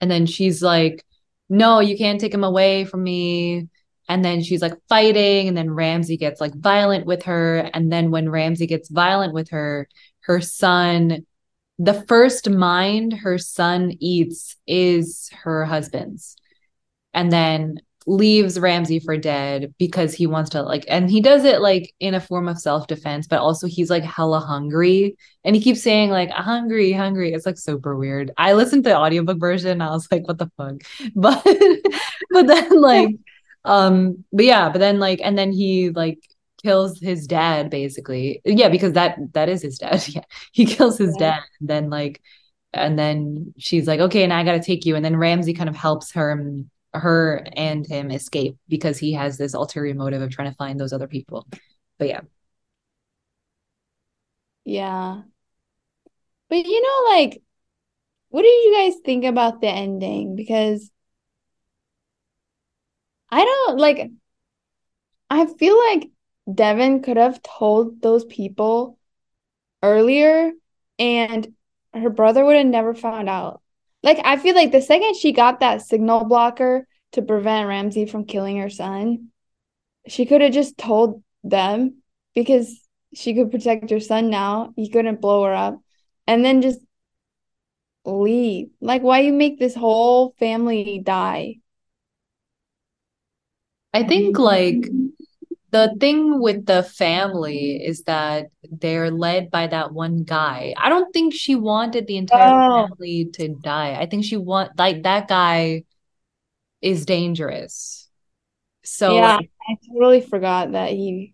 And 0.00 0.10
then 0.10 0.24
she's 0.24 0.62
like, 0.62 1.04
No, 1.50 1.80
you 1.80 1.98
can't 1.98 2.20
take 2.20 2.32
him 2.32 2.44
away 2.44 2.86
from 2.86 3.02
me. 3.02 3.68
And 4.08 4.24
then 4.24 4.42
she's 4.42 4.62
like 4.62 4.74
fighting, 4.88 5.48
and 5.48 5.56
then 5.56 5.70
Ramsey 5.70 6.16
gets 6.16 6.40
like 6.40 6.54
violent 6.54 7.06
with 7.06 7.24
her. 7.24 7.58
And 7.72 7.90
then 7.92 8.10
when 8.10 8.28
Ramsey 8.28 8.66
gets 8.66 8.88
violent 8.90 9.32
with 9.32 9.50
her, 9.50 9.88
her 10.22 10.40
son, 10.40 11.26
the 11.78 11.94
first 11.94 12.48
mind 12.48 13.12
her 13.12 13.38
son 13.38 13.92
eats 14.00 14.56
is 14.66 15.30
her 15.42 15.64
husband's. 15.64 16.36
And 17.14 17.30
then 17.30 17.80
leaves 18.06 18.58
Ramsey 18.58 18.98
for 18.98 19.16
dead 19.16 19.74
because 19.78 20.12
he 20.14 20.26
wants 20.26 20.50
to 20.50 20.62
like 20.62 20.84
and 20.88 21.10
he 21.10 21.20
does 21.20 21.44
it 21.44 21.60
like 21.60 21.94
in 22.00 22.14
a 22.14 22.20
form 22.20 22.48
of 22.48 22.58
self-defense 22.58 23.28
but 23.28 23.40
also 23.40 23.66
he's 23.66 23.90
like 23.90 24.02
hella 24.02 24.40
hungry. 24.40 25.16
And 25.44 25.54
he 25.54 25.62
keeps 25.62 25.82
saying 25.82 26.10
like 26.10 26.30
hungry 26.30 26.92
hungry. 26.92 27.32
It's 27.32 27.46
like 27.46 27.58
super 27.58 27.96
weird. 27.96 28.32
I 28.36 28.54
listened 28.54 28.84
to 28.84 28.90
the 28.90 28.98
audiobook 28.98 29.38
version 29.38 29.80
I 29.80 29.90
was 29.90 30.08
like 30.10 30.26
what 30.26 30.38
the 30.38 30.50
fuck? 30.56 30.82
But 31.14 31.44
but 32.30 32.46
then 32.46 32.80
like 32.80 33.16
um 33.64 34.24
but 34.32 34.44
yeah 34.44 34.68
but 34.70 34.78
then 34.78 34.98
like 34.98 35.20
and 35.22 35.38
then 35.38 35.52
he 35.52 35.90
like 35.90 36.18
kills 36.64 37.00
his 37.00 37.26
dad 37.26 37.70
basically 37.70 38.40
yeah 38.44 38.68
because 38.68 38.92
that 38.92 39.16
that 39.32 39.48
is 39.48 39.62
his 39.62 39.78
dad 39.78 40.02
yeah 40.08 40.22
he 40.52 40.64
kills 40.64 40.98
his 40.98 41.16
yeah. 41.18 41.32
dad 41.32 41.42
and 41.60 41.68
then 41.68 41.90
like 41.90 42.20
and 42.72 42.98
then 42.98 43.52
she's 43.58 43.86
like 43.86 44.00
okay 44.00 44.24
and 44.24 44.32
I 44.32 44.44
got 44.44 44.52
to 44.52 44.62
take 44.62 44.86
you 44.86 44.96
and 44.96 45.04
then 45.04 45.16
Ramsey 45.16 45.54
kind 45.54 45.68
of 45.68 45.76
helps 45.76 46.12
her 46.12 46.32
um, 46.32 46.70
her 46.94 47.46
and 47.56 47.86
him 47.86 48.10
escape 48.10 48.56
because 48.68 48.98
he 48.98 49.12
has 49.14 49.38
this 49.38 49.54
ulterior 49.54 49.94
motive 49.94 50.22
of 50.22 50.30
trying 50.30 50.50
to 50.50 50.56
find 50.56 50.78
those 50.78 50.92
other 50.92 51.08
people. 51.08 51.46
But 51.98 52.08
yeah. 52.08 52.20
Yeah. 54.64 55.22
But 56.48 56.66
you 56.66 56.82
know, 56.82 57.10
like, 57.16 57.42
what 58.28 58.42
did 58.42 58.48
you 58.48 58.74
guys 58.76 59.00
think 59.04 59.24
about 59.24 59.60
the 59.60 59.68
ending? 59.68 60.36
Because 60.36 60.90
I 63.30 63.44
don't 63.44 63.78
like, 63.78 64.10
I 65.30 65.46
feel 65.46 65.78
like 65.78 66.10
Devon 66.52 67.02
could 67.02 67.16
have 67.16 67.42
told 67.42 68.00
those 68.00 68.24
people 68.24 68.98
earlier 69.82 70.52
and 70.98 71.54
her 71.94 72.10
brother 72.10 72.44
would 72.44 72.56
have 72.56 72.66
never 72.66 72.94
found 72.94 73.28
out. 73.28 73.60
Like 74.02 74.20
I 74.24 74.36
feel 74.36 74.54
like 74.54 74.72
the 74.72 74.82
second 74.82 75.16
she 75.16 75.32
got 75.32 75.60
that 75.60 75.82
signal 75.82 76.24
blocker 76.24 76.86
to 77.12 77.22
prevent 77.22 77.68
Ramsey 77.68 78.06
from 78.06 78.24
killing 78.24 78.58
her 78.58 78.70
son, 78.70 79.28
she 80.08 80.26
could 80.26 80.40
have 80.40 80.52
just 80.52 80.78
told 80.78 81.22
them 81.44 82.02
because 82.34 82.80
she 83.14 83.34
could 83.34 83.50
protect 83.50 83.90
her 83.90 84.00
son 84.00 84.30
now. 84.30 84.72
He 84.76 84.88
couldn't 84.88 85.20
blow 85.20 85.44
her 85.44 85.54
up. 85.54 85.80
And 86.26 86.44
then 86.44 86.62
just 86.62 86.80
leave. 88.04 88.70
Like 88.80 89.02
why 89.02 89.20
you 89.20 89.32
make 89.32 89.58
this 89.58 89.74
whole 89.74 90.34
family 90.38 91.00
die? 91.04 91.56
I 93.94 94.04
think 94.04 94.38
like 94.38 94.88
the 95.72 95.96
thing 95.98 96.40
with 96.40 96.66
the 96.66 96.82
family 96.82 97.82
is 97.82 98.02
that 98.02 98.48
they're 98.70 99.10
led 99.10 99.50
by 99.50 99.66
that 99.66 99.92
one 99.92 100.22
guy. 100.22 100.74
I 100.76 100.90
don't 100.90 101.10
think 101.12 101.32
she 101.34 101.54
wanted 101.54 102.06
the 102.06 102.18
entire 102.18 102.52
oh. 102.52 102.86
family 102.86 103.30
to 103.32 103.48
die. 103.48 103.94
I 103.98 104.04
think 104.04 104.24
she 104.24 104.36
want 104.36 104.78
like 104.78 105.02
that 105.04 105.28
guy 105.28 105.84
is 106.82 107.06
dangerous. 107.06 108.10
So 108.84 109.14
yeah, 109.14 109.38
I 109.38 109.76
totally 109.90 110.20
forgot 110.20 110.72
that 110.72 110.90
he 110.90 111.32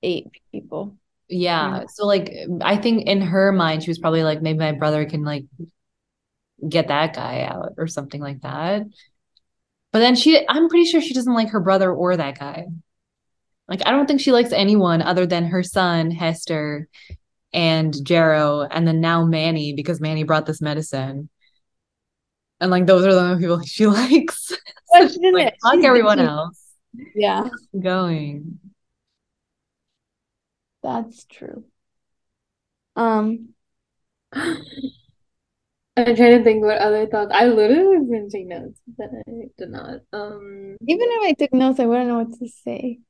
ate 0.00 0.28
people. 0.52 0.96
Yeah. 1.28 1.80
yeah. 1.80 1.84
So 1.88 2.06
like 2.06 2.32
I 2.60 2.76
think 2.76 3.08
in 3.08 3.20
her 3.20 3.50
mind 3.50 3.82
she 3.82 3.90
was 3.90 3.98
probably 3.98 4.22
like 4.22 4.42
maybe 4.42 4.60
my 4.60 4.72
brother 4.72 5.06
can 5.06 5.24
like 5.24 5.44
get 6.66 6.86
that 6.86 7.16
guy 7.16 7.42
out 7.42 7.72
or 7.78 7.88
something 7.88 8.20
like 8.20 8.42
that. 8.42 8.82
But 9.90 9.98
then 9.98 10.14
she 10.14 10.46
I'm 10.48 10.68
pretty 10.68 10.84
sure 10.84 11.00
she 11.00 11.14
doesn't 11.14 11.34
like 11.34 11.48
her 11.48 11.60
brother 11.60 11.92
or 11.92 12.16
that 12.16 12.38
guy. 12.38 12.66
Like 13.68 13.86
I 13.86 13.90
don't 13.90 14.06
think 14.06 14.20
she 14.20 14.32
likes 14.32 14.52
anyone 14.52 15.02
other 15.02 15.26
than 15.26 15.46
her 15.46 15.62
son 15.62 16.10
Hester 16.10 16.88
and 17.52 17.94
Jarrow, 18.04 18.62
and 18.62 18.86
then 18.86 19.00
now 19.00 19.24
Manny 19.24 19.72
because 19.72 20.00
Manny 20.00 20.24
brought 20.24 20.46
this 20.46 20.60
medicine. 20.60 21.28
And 22.60 22.70
like 22.70 22.86
those 22.86 23.04
are 23.04 23.12
the 23.12 23.20
only 23.20 23.40
people 23.40 23.60
she 23.64 23.86
likes. 23.86 24.52
so 24.94 25.08
she 25.08 25.30
like 25.32 25.54
fuck 25.62 25.84
everyone 25.84 26.20
else. 26.20 26.60
Yeah. 27.14 27.48
Going. 27.78 28.58
That's 30.82 31.24
true. 31.24 31.64
Um 32.96 33.54
I'm 35.94 36.16
trying 36.16 36.38
to 36.38 36.42
think 36.42 36.64
what 36.64 36.78
other 36.78 37.06
thoughts. 37.06 37.32
I 37.34 37.46
literally 37.46 37.98
was 37.98 38.08
going 38.08 38.30
to 38.30 38.34
take 38.34 38.46
notes, 38.46 38.80
but 38.96 39.10
I 39.28 39.48
did 39.58 39.68
not. 39.68 40.00
Um, 40.14 40.76
even 40.88 41.06
if 41.10 41.22
I 41.22 41.32
took 41.34 41.52
notes, 41.52 41.80
I 41.80 41.86
wouldn't 41.86 42.08
know 42.08 42.18
what 42.20 42.38
to 42.38 42.48
say. 42.48 43.00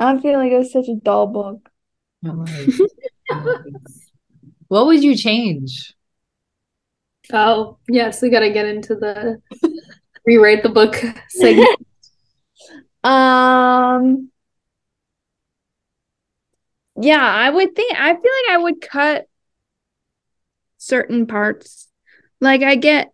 I 0.00 0.20
feel 0.20 0.38
like 0.38 0.52
it 0.52 0.58
was 0.58 0.72
such 0.72 0.88
a 0.88 0.96
dull 0.96 1.26
book. 1.28 1.68
what 4.68 4.86
would 4.86 5.02
you 5.02 5.16
change? 5.16 5.94
Oh, 7.32 7.78
yes, 7.88 8.20
we 8.20 8.30
got 8.30 8.40
to 8.40 8.50
get 8.50 8.66
into 8.66 8.94
the 8.94 9.40
rewrite 10.26 10.62
the 10.62 10.68
book 10.68 10.96
segment. 11.28 11.68
um, 13.04 14.30
yeah, 16.96 17.24
I 17.24 17.48
would 17.50 17.74
think, 17.74 17.94
I 17.98 18.12
feel 18.12 18.32
like 18.46 18.50
I 18.50 18.58
would 18.58 18.80
cut 18.80 19.26
certain 20.78 21.26
parts. 21.26 21.88
Like, 22.40 22.62
I 22.62 22.74
get, 22.74 23.12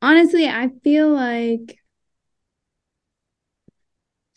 honestly, 0.00 0.48
I 0.48 0.70
feel 0.82 1.10
like 1.10 1.78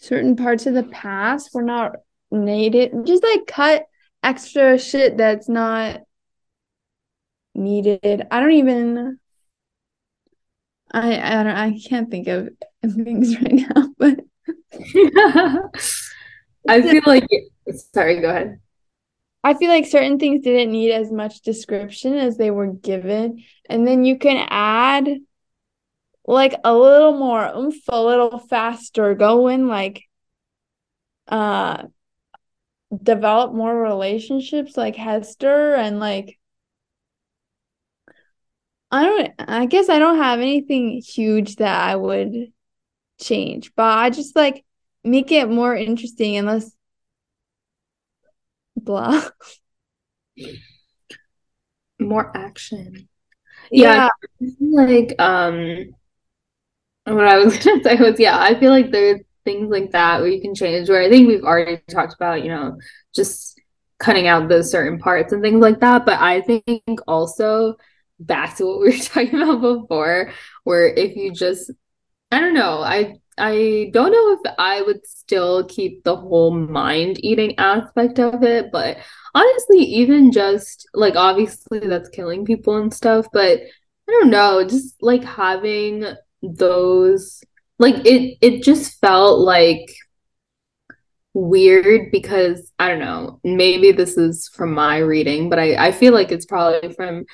certain 0.05 0.35
parts 0.35 0.65
of 0.65 0.73
the 0.73 0.83
past 0.83 1.49
were 1.53 1.63
not 1.63 1.95
needed. 2.31 2.91
Just 3.05 3.23
like 3.23 3.47
cut 3.47 3.85
extra 4.23 4.77
shit 4.77 5.17
that's 5.17 5.49
not 5.49 6.01
needed. 7.53 8.27
I 8.29 8.39
don't 8.39 8.51
even 8.51 9.19
I 10.91 11.39
I 11.39 11.43
don't 11.43 11.55
I 11.55 11.79
can't 11.79 12.09
think 12.09 12.27
of 12.27 12.49
things 12.81 13.35
right 13.41 13.53
now, 13.53 13.89
but 13.97 14.19
I 16.67 16.81
feel 16.81 17.01
like 17.05 17.27
sorry, 17.93 18.21
go 18.21 18.29
ahead. 18.29 18.59
I 19.43 19.53
feel 19.53 19.69
like 19.69 19.85
certain 19.85 20.17
things 20.17 20.43
didn't 20.43 20.71
need 20.71 20.91
as 20.91 21.11
much 21.11 21.41
description 21.41 22.15
as 22.15 22.35
they 22.35 22.49
were 22.49 22.67
given. 22.67 23.43
And 23.69 23.87
then 23.87 24.03
you 24.03 24.17
can 24.17 24.47
add 24.49 25.07
like 26.27 26.55
a 26.63 26.73
little 26.75 27.13
more 27.13 27.45
oomph, 27.55 27.75
a 27.89 28.01
little 28.01 28.39
faster 28.39 29.15
going, 29.15 29.67
like 29.67 30.03
uh 31.27 31.83
develop 33.03 33.53
more 33.53 33.75
relationships 33.81 34.77
like 34.77 34.95
Hester 34.95 35.75
and 35.75 35.99
like 35.99 36.39
I 38.91 39.03
don't 39.03 39.31
I 39.39 39.65
guess 39.65 39.89
I 39.89 39.99
don't 39.99 40.17
have 40.17 40.39
anything 40.39 41.01
huge 41.01 41.57
that 41.57 41.89
I 41.89 41.95
would 41.95 42.53
change, 43.19 43.73
but 43.75 43.97
I 43.97 44.09
just 44.09 44.35
like 44.35 44.63
make 45.03 45.31
it 45.31 45.49
more 45.49 45.75
interesting 45.75 46.37
and 46.37 46.47
less 46.47 46.71
blah. 48.75 49.29
More 51.99 52.35
action. 52.35 53.07
Yeah. 53.71 54.09
yeah. 54.39 54.49
like 54.59 55.15
um 55.19 55.95
what 57.05 57.27
I 57.27 57.37
was 57.37 57.57
gonna 57.63 57.83
say 57.83 57.95
was 57.95 58.19
yeah, 58.19 58.39
I 58.39 58.59
feel 58.59 58.71
like 58.71 58.91
there's 58.91 59.21
things 59.43 59.69
like 59.69 59.91
that 59.91 60.19
where 60.21 60.29
you 60.29 60.41
can 60.41 60.55
change 60.55 60.89
where 60.89 61.01
I 61.01 61.09
think 61.09 61.27
we've 61.27 61.43
already 61.43 61.81
talked 61.89 62.15
about, 62.15 62.43
you 62.43 62.49
know, 62.49 62.77
just 63.13 63.61
cutting 63.99 64.27
out 64.27 64.49
those 64.49 64.71
certain 64.71 64.99
parts 64.99 65.31
and 65.31 65.41
things 65.41 65.61
like 65.61 65.79
that. 65.79 66.05
But 66.05 66.19
I 66.19 66.41
think 66.41 66.99
also 67.07 67.75
back 68.19 68.57
to 68.57 68.65
what 68.65 68.79
we 68.79 68.85
were 68.87 68.97
talking 69.03 69.41
about 69.41 69.61
before, 69.61 70.31
where 70.63 70.87
if 70.87 71.15
you 71.15 71.31
just 71.31 71.71
I 72.31 72.39
don't 72.39 72.53
know, 72.53 72.81
I 72.81 73.15
I 73.37 73.89
don't 73.93 74.11
know 74.11 74.33
if 74.33 74.55
I 74.57 74.81
would 74.81 75.05
still 75.05 75.65
keep 75.65 76.03
the 76.03 76.15
whole 76.15 76.51
mind 76.51 77.23
eating 77.23 77.57
aspect 77.59 78.19
of 78.19 78.43
it, 78.43 78.71
but 78.71 78.97
honestly, 79.33 79.79
even 79.79 80.31
just 80.31 80.87
like 80.93 81.15
obviously 81.15 81.79
that's 81.79 82.09
killing 82.09 82.45
people 82.45 82.77
and 82.77 82.93
stuff, 82.93 83.27
but 83.33 83.59
I 84.07 84.11
don't 84.11 84.29
know, 84.29 84.65
just 84.67 85.01
like 85.01 85.23
having 85.23 86.05
those 86.53 87.43
like 87.79 88.05
it 88.05 88.37
it 88.41 88.63
just 88.63 88.99
felt 88.99 89.39
like 89.39 89.89
weird 91.33 92.11
because 92.11 92.71
I 92.79 92.89
don't 92.89 92.99
know, 92.99 93.39
maybe 93.43 93.91
this 93.91 94.17
is 94.17 94.49
from 94.53 94.73
my 94.73 94.97
reading, 94.99 95.49
but 95.49 95.59
I 95.59 95.87
I 95.87 95.91
feel 95.91 96.13
like 96.13 96.31
it's 96.31 96.45
probably 96.45 96.93
from 96.93 97.25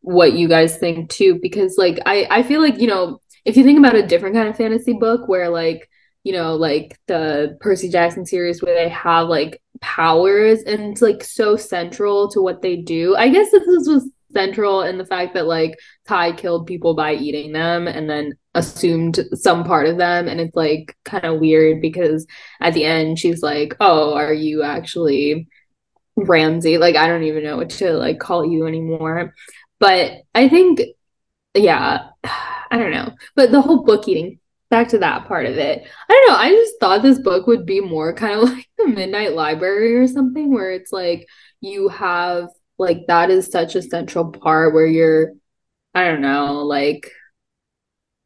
what 0.00 0.32
you 0.32 0.48
guys 0.48 0.78
think 0.78 1.10
too 1.10 1.38
because 1.42 1.76
like 1.78 1.98
I 2.06 2.26
I 2.30 2.42
feel 2.42 2.60
like, 2.60 2.78
you 2.78 2.88
know, 2.88 3.20
if 3.44 3.56
you 3.56 3.64
think 3.64 3.78
about 3.78 3.96
a 3.96 4.06
different 4.06 4.34
kind 4.36 4.48
of 4.48 4.56
fantasy 4.56 4.92
book 4.92 5.28
where 5.28 5.48
like 5.48 5.88
you 6.24 6.32
know 6.32 6.54
like 6.54 6.98
the 7.08 7.56
percy 7.60 7.88
jackson 7.88 8.24
series 8.24 8.62
where 8.62 8.74
they 8.74 8.88
have 8.88 9.28
like 9.28 9.60
powers 9.80 10.62
and 10.62 10.80
it's 10.92 11.02
like 11.02 11.24
so 11.24 11.56
central 11.56 12.28
to 12.28 12.40
what 12.40 12.62
they 12.62 12.76
do 12.76 13.16
i 13.16 13.28
guess 13.28 13.50
this 13.50 13.64
was 13.66 14.08
central 14.32 14.82
in 14.82 14.98
the 14.98 15.06
fact 15.06 15.34
that 15.34 15.46
like 15.46 15.78
Cai 16.06 16.32
killed 16.32 16.66
people 16.66 16.94
by 16.94 17.14
eating 17.14 17.52
them 17.52 17.86
and 17.88 18.08
then 18.08 18.34
assumed 18.54 19.20
some 19.34 19.64
part 19.64 19.86
of 19.86 19.96
them 19.96 20.28
and 20.28 20.40
it's 20.40 20.56
like 20.56 20.96
kind 21.04 21.24
of 21.24 21.40
weird 21.40 21.80
because 21.80 22.26
at 22.60 22.74
the 22.74 22.84
end 22.84 23.18
she's 23.18 23.42
like 23.42 23.74
oh 23.80 24.14
are 24.14 24.34
you 24.34 24.62
actually 24.62 25.48
Ramsey? 26.16 26.76
like 26.76 26.96
i 26.96 27.06
don't 27.06 27.22
even 27.22 27.44
know 27.44 27.56
what 27.56 27.70
to 27.70 27.92
like 27.94 28.18
call 28.18 28.44
you 28.44 28.66
anymore 28.66 29.32
but 29.78 30.12
i 30.34 30.48
think 30.48 30.80
yeah 31.54 32.08
I 32.72 32.78
don't 32.78 32.90
know. 32.90 33.14
But 33.36 33.52
the 33.52 33.60
whole 33.60 33.84
book 33.84 34.08
eating, 34.08 34.40
back 34.70 34.88
to 34.88 34.98
that 34.98 35.28
part 35.28 35.44
of 35.44 35.58
it. 35.58 35.86
I 36.08 36.12
don't 36.12 36.28
know. 36.28 36.42
I 36.42 36.50
just 36.50 36.80
thought 36.80 37.02
this 37.02 37.18
book 37.18 37.46
would 37.46 37.66
be 37.66 37.80
more 37.80 38.14
kind 38.14 38.40
of 38.40 38.48
like 38.48 38.66
the 38.78 38.88
Midnight 38.88 39.34
Library 39.34 39.94
or 39.96 40.06
something 40.06 40.52
where 40.52 40.72
it's 40.72 40.90
like 40.90 41.28
you 41.60 41.88
have 41.88 42.48
like 42.82 43.06
that 43.08 43.30
is 43.30 43.46
such 43.50 43.74
a 43.74 43.82
central 43.82 44.30
part 44.30 44.74
where 44.74 44.86
you're 44.86 45.32
I 45.94 46.04
don't 46.08 46.22
know, 46.22 46.62
like 46.64 47.10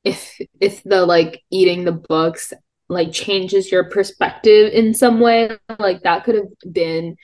if 0.04 0.38
if 0.60 0.82
the 0.84 1.04
like 1.04 1.42
eating 1.50 1.84
the 1.84 1.92
books 1.92 2.52
like 2.88 3.12
changes 3.12 3.72
your 3.72 3.90
perspective 3.90 4.72
in 4.72 4.94
some 4.94 5.20
way, 5.20 5.50
like 5.78 6.02
that 6.02 6.24
could 6.24 6.36
have 6.36 6.72
been 6.72 7.16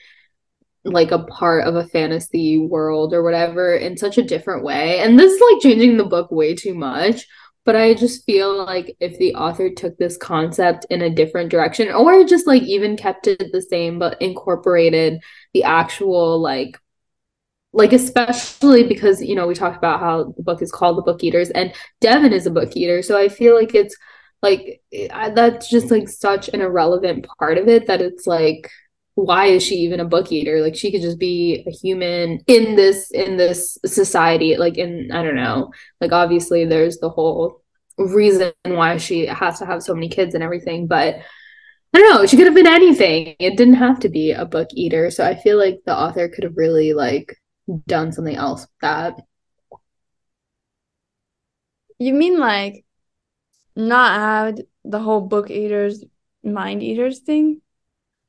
like 0.85 1.11
a 1.11 1.23
part 1.23 1.65
of 1.65 1.75
a 1.75 1.87
fantasy 1.87 2.57
world 2.57 3.13
or 3.13 3.23
whatever 3.23 3.75
in 3.75 3.97
such 3.97 4.17
a 4.17 4.23
different 4.23 4.63
way. 4.63 4.99
And 4.99 5.17
this 5.17 5.31
is 5.31 5.41
like 5.51 5.61
changing 5.61 5.97
the 5.97 6.03
book 6.03 6.29
way 6.31 6.55
too 6.55 6.73
much. 6.73 7.25
But 7.65 7.77
I 7.77 7.93
just 7.93 8.25
feel 8.25 8.65
like 8.65 8.97
if 8.99 9.17
the 9.17 9.35
author 9.35 9.69
took 9.69 9.97
this 9.97 10.17
concept 10.17 10.85
in 10.89 11.01
a 11.01 11.09
different 11.09 11.49
direction 11.49 11.89
or 11.93 12.25
just 12.25 12.45
like 12.45 12.63
even 12.63 12.97
kept 12.97 13.27
it 13.27 13.53
the 13.53 13.61
same 13.61 13.99
but 13.99 14.21
incorporated 14.21 15.21
the 15.53 15.63
actual 15.63 16.41
like 16.41 16.77
like 17.73 17.91
especially 17.91 18.83
because 18.83 19.21
you 19.21 19.35
know 19.35 19.47
we 19.47 19.55
talked 19.55 19.77
about 19.77 19.99
how 19.99 20.33
the 20.37 20.43
book 20.43 20.61
is 20.61 20.71
called 20.71 20.97
the 20.97 21.01
book 21.01 21.23
eaters 21.23 21.49
and 21.49 21.73
devon 21.99 22.31
is 22.31 22.45
a 22.45 22.51
book 22.51 22.75
eater. 22.75 23.01
So 23.01 23.17
i 23.17 23.27
feel 23.27 23.55
like 23.55 23.75
it's 23.75 23.95
like 24.41 24.81
that's 25.11 25.69
just 25.69 25.89
like 25.89 26.07
such 26.07 26.49
an 26.49 26.61
irrelevant 26.61 27.27
part 27.39 27.57
of 27.57 27.67
it 27.67 27.87
that 27.87 28.01
it's 28.01 28.27
like 28.27 28.69
why 29.15 29.45
is 29.45 29.63
she 29.63 29.75
even 29.75 29.99
a 29.99 30.05
book 30.05 30.31
eater? 30.31 30.59
Like 30.61 30.75
she 30.75 30.91
could 30.91 31.01
just 31.01 31.19
be 31.19 31.63
a 31.67 31.71
human 31.71 32.39
in 32.47 32.75
this 32.75 33.11
in 33.11 33.37
this 33.37 33.77
society 33.85 34.57
like 34.57 34.77
in 34.77 35.11
i 35.11 35.23
don't 35.23 35.35
know. 35.35 35.71
Like 36.01 36.11
obviously 36.11 36.65
there's 36.65 36.97
the 36.97 37.09
whole 37.09 37.61
reason 37.97 38.51
why 38.65 38.97
she 38.97 39.27
has 39.27 39.59
to 39.59 39.65
have 39.65 39.83
so 39.83 39.93
many 39.93 40.09
kids 40.09 40.33
and 40.33 40.43
everything 40.43 40.87
but 40.87 41.15
i 41.93 41.99
don't 41.99 42.13
know. 42.13 42.25
She 42.25 42.37
could 42.37 42.47
have 42.47 42.55
been 42.55 42.67
anything. 42.67 43.35
It 43.39 43.55
didn't 43.57 43.75
have 43.75 43.99
to 44.01 44.09
be 44.09 44.31
a 44.31 44.45
book 44.45 44.69
eater. 44.73 45.11
So 45.11 45.25
i 45.25 45.35
feel 45.35 45.57
like 45.57 45.81
the 45.85 45.95
author 45.97 46.27
could 46.27 46.43
have 46.43 46.57
really 46.57 46.93
like 46.93 47.37
done 47.87 48.11
something 48.11 48.35
else 48.35 48.61
with 48.61 48.69
that 48.81 49.19
you 51.99 52.13
mean 52.13 52.39
like 52.39 52.85
not 53.75 54.19
add 54.19 54.65
the 54.83 54.99
whole 54.99 55.21
book 55.21 55.49
eaters 55.49 56.03
mind 56.43 56.83
eaters 56.83 57.19
thing 57.19 57.61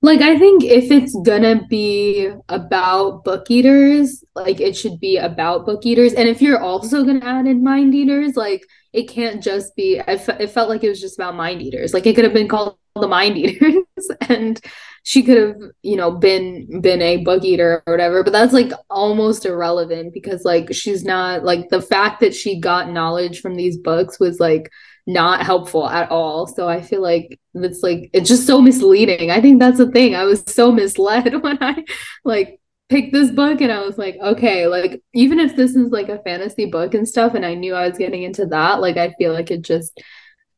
like 0.05 0.20
I 0.20 0.39
think 0.39 0.62
if 0.62 0.91
it's 0.91 1.16
gonna 1.24 1.66
be 1.66 2.30
about 2.51 3.24
book 3.24 3.51
eaters, 3.51 4.22
like 4.35 4.61
it 4.61 4.76
should 4.76 5.01
be 5.01 5.16
about 5.16 5.64
book 5.64 5.87
eaters. 5.87 6.12
And 6.12 6.28
if 6.28 6.43
you're 6.43 6.61
also 6.61 7.05
gonna 7.05 7.24
add 7.24 7.47
in 7.47 7.64
mind 7.64 7.95
eaters, 7.95 8.37
like 8.37 8.66
it 8.93 9.05
can't 9.09 9.43
just 9.43 9.74
be. 9.76 10.03
I 10.07 10.18
fe- 10.18 10.37
it 10.41 10.51
felt 10.51 10.68
like 10.68 10.85
it 10.85 10.91
was 10.91 11.01
just 11.01 11.18
about 11.18 11.37
mind 11.37 11.62
eaters. 11.62 11.95
Like 11.95 12.07
it 12.07 12.14
could 12.14 12.24
have 12.24 12.35
been 12.35 12.49
called 12.49 12.76
the 13.01 13.09
mind 13.09 13.37
eaters, 13.37 13.85
and 14.29 14.61
she 15.03 15.23
could 15.23 15.37
have, 15.37 15.57
you 15.83 15.97
know, 15.97 16.11
been 16.11 16.81
been 16.81 17.03
a 17.03 17.19
bug 17.19 17.45
eater 17.45 17.83
or 17.87 17.93
whatever. 17.93 18.23
But 18.23 18.33
that's 18.33 18.53
like 18.53 18.73
almost 18.89 19.45
irrelevant 19.45 20.15
because 20.15 20.45
like 20.45 20.73
she's 20.75 21.05
not 21.05 21.45
like 21.45 21.69
the 21.69 21.83
fact 21.83 22.21
that 22.21 22.35
she 22.35 22.61
got 22.61 22.91
knowledge 22.91 23.41
from 23.41 23.57
these 23.57 23.77
books 23.77 24.19
was 24.19 24.41
like 24.41 24.71
not 25.07 25.43
helpful 25.45 25.89
at 25.89 26.11
all. 26.11 26.47
So 26.47 26.69
I 26.69 26.81
feel 26.81 27.03
like 27.03 27.39
it's 27.55 27.83
like 27.83 28.11
it's 28.13 28.29
just 28.29 28.47
so 28.47 28.61
misleading. 28.61 29.31
I 29.31 29.41
think 29.41 29.61
that's 29.61 29.79
the 29.79 29.91
thing. 29.91 30.15
I 30.15 30.25
was 30.25 30.43
so 30.47 30.73
misled 30.73 31.43
when 31.43 31.59
I 31.61 31.85
like 32.25 32.61
picked 32.89 33.13
this 33.13 33.31
book 33.31 33.61
and 33.61 33.73
I 33.73 33.81
was 33.81 33.99
like, 33.99 34.17
okay, 34.23 34.67
like 34.67 35.03
even 35.15 35.41
if 35.41 35.57
this 35.57 35.75
is 35.75 35.91
like 35.91 36.09
a 36.09 36.23
fantasy 36.23 36.67
book 36.67 36.95
and 36.95 37.09
stuff 37.09 37.35
and 37.35 37.45
I 37.45 37.55
knew 37.55 37.75
I 37.75 37.89
was 37.89 37.99
getting 37.99 38.23
into 38.23 38.47
that, 38.47 38.81
like 38.81 38.97
I 38.97 39.13
feel 39.19 39.33
like 39.33 39.51
it 39.51 39.63
just 39.63 40.01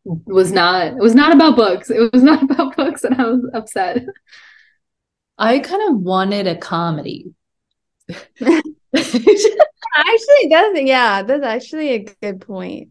was 0.07 0.53
not 0.53 0.87
it 0.89 0.97
was 0.97 1.15
not 1.15 1.35
about 1.35 1.57
books. 1.57 1.91
It 1.91 2.13
was 2.13 2.23
not 2.31 2.43
about 2.43 2.77
books 2.77 3.05
and 3.05 3.21
I 3.21 3.25
was 3.25 3.51
upset. 3.53 4.05
I 5.39 5.59
kind 5.59 5.91
of 5.91 6.01
wanted 6.01 6.47
a 6.47 6.57
comedy. 6.57 7.35
actually 8.11 8.63
that's 10.51 10.81
yeah, 10.81 11.23
that's 11.23 11.45
actually 11.45 11.91
a 11.91 12.05
good 12.23 12.41
point. 12.41 12.91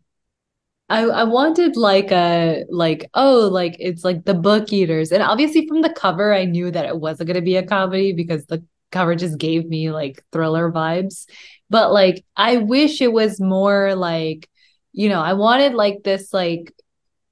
I, 0.87 1.05
I 1.05 1.23
wanted 1.23 1.77
like 1.77 2.11
a 2.11 2.63
like 2.69 3.09
oh 3.15 3.49
like 3.51 3.75
it's 3.79 4.03
like 4.03 4.23
the 4.25 4.35
book 4.35 4.71
eaters 4.71 5.11
and 5.11 5.23
obviously 5.23 5.67
from 5.67 5.81
the 5.81 5.89
cover 5.89 6.31
I 6.31 6.45
knew 6.45 6.69
that 6.69 6.85
it 6.85 6.99
wasn't 6.99 7.27
going 7.27 7.35
to 7.35 7.41
be 7.41 7.55
a 7.55 7.65
comedy 7.65 8.13
because 8.13 8.45
the 8.45 8.63
cover 8.91 9.15
just 9.15 9.39
gave 9.39 9.67
me 9.67 9.89
like 9.89 10.23
thriller 10.31 10.71
vibes 10.71 11.25
but 11.71 11.91
like 11.91 12.23
I 12.37 12.57
wish 12.57 13.01
it 13.01 13.11
was 13.11 13.41
more 13.41 13.95
like 13.95 14.47
you 14.91 15.09
know 15.09 15.21
I 15.21 15.33
wanted 15.33 15.73
like 15.73 16.03
this 16.03 16.31
like 16.31 16.71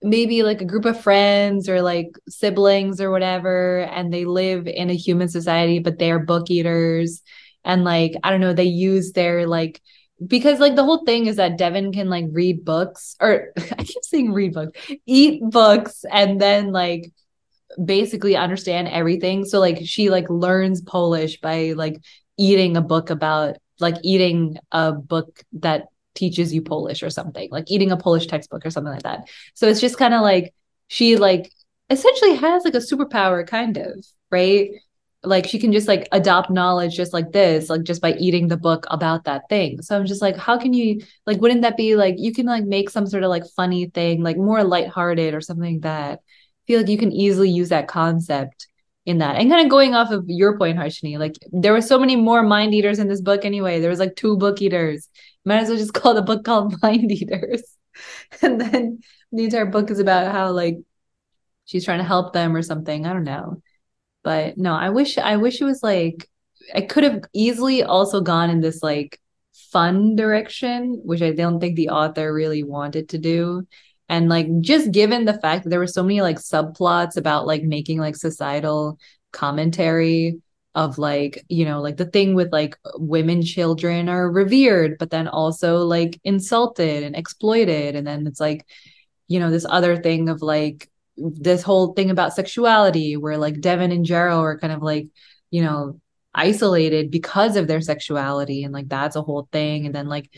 maybe 0.03 0.43
like 0.43 0.61
a 0.61 0.65
group 0.65 0.85
of 0.85 0.99
friends 0.99 1.69
or 1.69 1.81
like 1.81 2.09
siblings 2.27 2.99
or 2.99 3.09
whatever 3.09 3.79
and 3.83 4.13
they 4.13 4.25
live 4.25 4.67
in 4.67 4.89
a 4.89 4.95
human 4.95 5.29
society 5.29 5.79
but 5.79 5.97
they're 5.97 6.19
book 6.19 6.51
eaters 6.51 7.21
and 7.63 7.83
like 7.83 8.13
I 8.23 8.29
don't 8.29 8.41
know 8.41 8.53
they 8.53 8.63
use 8.65 9.13
their 9.13 9.47
like 9.47 9.81
because 10.25 10.59
like 10.59 10.75
the 10.75 10.83
whole 10.83 11.03
thing 11.05 11.25
is 11.25 11.37
that 11.37 11.57
Devon 11.57 11.91
can 11.91 12.09
like 12.09 12.25
read 12.31 12.63
books 12.63 13.15
or 13.19 13.53
I 13.57 13.83
keep 13.83 14.03
saying 14.03 14.33
read 14.33 14.53
books, 14.53 14.79
eat 15.05 15.41
books, 15.43 16.05
and 16.11 16.39
then 16.39 16.71
like 16.71 17.11
basically 17.83 18.35
understand 18.35 18.87
everything. 18.87 19.45
So 19.45 19.59
like 19.59 19.79
she 19.83 20.09
like 20.09 20.29
learns 20.29 20.81
Polish 20.81 21.39
by 21.41 21.73
like 21.73 21.97
eating 22.37 22.77
a 22.77 22.81
book 22.81 23.09
about 23.09 23.57
like 23.79 23.95
eating 24.03 24.57
a 24.71 24.91
book 24.91 25.43
that 25.53 25.87
teaches 26.16 26.53
you 26.53 26.61
Polish 26.61 27.03
or 27.03 27.09
something, 27.09 27.49
like 27.51 27.70
eating 27.70 27.91
a 27.91 27.97
Polish 27.97 28.28
textbook 28.28 28.66
or 28.66 28.70
something 28.70 28.93
like 28.93 29.03
that. 29.03 29.28
So 29.53 29.68
it's 29.68 29.82
just 29.82 29.97
kind 29.97 30.14
of 30.14 30.22
like 30.22 30.53
she 30.88 31.18
like 31.18 31.51
essentially 31.89 32.36
has 32.36 32.64
like 32.64 32.76
a 32.76 32.78
superpower 32.78 33.45
kind 33.45 33.78
of, 33.78 34.05
right? 34.32 34.72
Like 35.24 35.47
she 35.47 35.57
can 35.59 35.72
just 35.72 35.88
like 35.88 36.07
adopt 36.11 36.49
knowledge 36.49 36.95
just 36.95 37.14
like 37.14 37.32
this, 37.32 37.70
like 37.70 37.84
just 37.84 38.01
by 38.01 38.14
eating 38.14 38.47
the 38.47 38.57
book 38.57 38.86
about 38.89 39.24
that 39.24 39.43
thing. 39.49 39.82
So 39.82 39.97
I'm 39.97 40.05
just 40.05 40.22
like, 40.22 40.36
how 40.36 40.57
can 40.57 40.74
you 40.74 41.01
like 41.26 41.39
wouldn't 41.39 41.61
that 41.61 41.78
be 41.78 41.95
like 41.95 42.16
you 42.18 42.34
can 42.34 42.45
like 42.45 42.66
make 42.66 42.89
some 42.89 43.07
sort 43.07 43.24
of 43.24 43.30
like 43.30 43.43
funny 43.55 43.88
thing, 43.88 44.22
like 44.22 44.38
more 44.38 44.64
lighthearted 44.64 45.34
or 45.34 45.41
something 45.41 45.76
like 45.76 45.82
that. 45.84 46.20
I 46.20 46.64
feel 46.68 46.80
like 46.82 46.89
you 46.89 46.97
can 46.97 47.11
easily 47.11 47.49
use 47.49 47.70
that 47.70 47.88
concept 47.88 48.68
in 49.05 49.18
that. 49.20 49.36
And 49.36 49.49
kind 49.49 49.66
of 49.66 49.70
going 49.70 49.95
off 49.95 50.11
of 50.11 50.26
your 50.28 50.57
point, 50.57 50.78
Harshini, 50.78 51.18
like 51.18 51.36
there 51.51 51.74
were 51.74 51.82
so 51.82 51.99
many 51.99 52.16
more 52.16 52.43
mind 52.43 52.74
eaters 52.74 52.99
in 52.99 53.07
this 53.07 53.22
book 53.22 53.45
anyway. 53.45 53.80
There 53.80 53.89
was 53.89 53.99
like 53.99 54.16
two 54.16 54.38
book 54.38 54.61
eaters. 54.61 55.09
Might 55.45 55.59
as 55.59 55.69
well 55.69 55.77
just 55.77 55.93
call 56.01 56.13
the 56.13 56.21
book 56.21 56.43
called 56.43 56.75
Mind 56.81 57.11
Eaters. 57.11 57.63
and 58.41 58.59
then 58.59 58.99
the 59.31 59.43
entire 59.45 59.65
book 59.65 59.91
is 59.91 59.99
about 59.99 60.31
how 60.31 60.51
like 60.51 60.77
she's 61.65 61.85
trying 61.85 61.99
to 61.99 62.03
help 62.03 62.33
them 62.33 62.55
or 62.55 62.61
something. 62.61 63.05
I 63.05 63.13
don't 63.13 63.23
know. 63.23 63.61
But 64.23 64.57
no, 64.57 64.73
I 64.73 64.89
wish 64.89 65.17
I 65.17 65.37
wish 65.37 65.61
it 65.61 65.65
was 65.65 65.83
like 65.83 66.29
I 66.73 66.81
could 66.81 67.03
have 67.03 67.23
easily 67.33 67.83
also 67.83 68.21
gone 68.21 68.49
in 68.49 68.61
this 68.61 68.81
like 68.81 69.19
fun 69.71 70.15
direction, 70.15 71.01
which 71.03 71.21
I 71.21 71.31
don't 71.31 71.59
think 71.59 71.75
the 71.75 71.89
author 71.89 72.33
really 72.33 72.63
wanted 72.63 73.09
to 73.09 73.17
do. 73.17 73.67
And 74.09 74.29
like 74.29 74.47
just 74.61 74.91
given 74.91 75.25
the 75.25 75.39
fact 75.39 75.63
that 75.63 75.69
there 75.69 75.79
were 75.79 75.87
so 75.87 76.03
many 76.03 76.21
like 76.21 76.37
subplots 76.37 77.17
about 77.17 77.47
like 77.47 77.63
making 77.63 77.99
like 77.99 78.15
societal 78.15 78.97
commentary 79.31 80.41
of 80.76 80.97
like 80.97 81.45
you 81.49 81.65
know 81.65 81.82
like 81.82 81.97
the 81.97 82.05
thing 82.05 82.34
with 82.34 82.51
like 82.51 82.76
women 82.95 83.43
children 83.43 84.09
are 84.09 84.32
revered 84.32 84.97
but 84.97 85.11
then 85.11 85.28
also 85.28 85.86
like 85.86 86.19
insulted 86.24 87.03
and 87.03 87.15
exploited. 87.15 87.95
And 87.95 88.07
then 88.07 88.28
it's 88.28 88.39
like 88.39 88.65
you 89.28 89.39
know 89.39 89.51
this 89.51 89.65
other 89.67 90.01
thing 90.01 90.30
of 90.30 90.41
like 90.41 90.89
this 91.17 91.61
whole 91.61 91.93
thing 91.93 92.09
about 92.09 92.34
sexuality 92.34 93.17
where 93.17 93.38
like 93.38 93.61
Devon 93.61 93.91
and 93.91 94.05
Jarrow 94.05 94.39
are 94.41 94.57
kind 94.59 94.74
of 94.74 94.82
like 94.82 95.07
you 95.51 95.63
know 95.63 95.99
isolated 96.34 97.11
because 97.11 97.55
of 97.55 97.67
their 97.67 97.82
sexuality. 97.82 98.63
And 98.63 98.74
like 98.74 98.89
that's 98.89 99.15
a 99.15 99.21
whole 99.21 99.47
thing. 99.51 99.86
And 99.86 99.93
then 99.93 100.07
like 100.07 100.30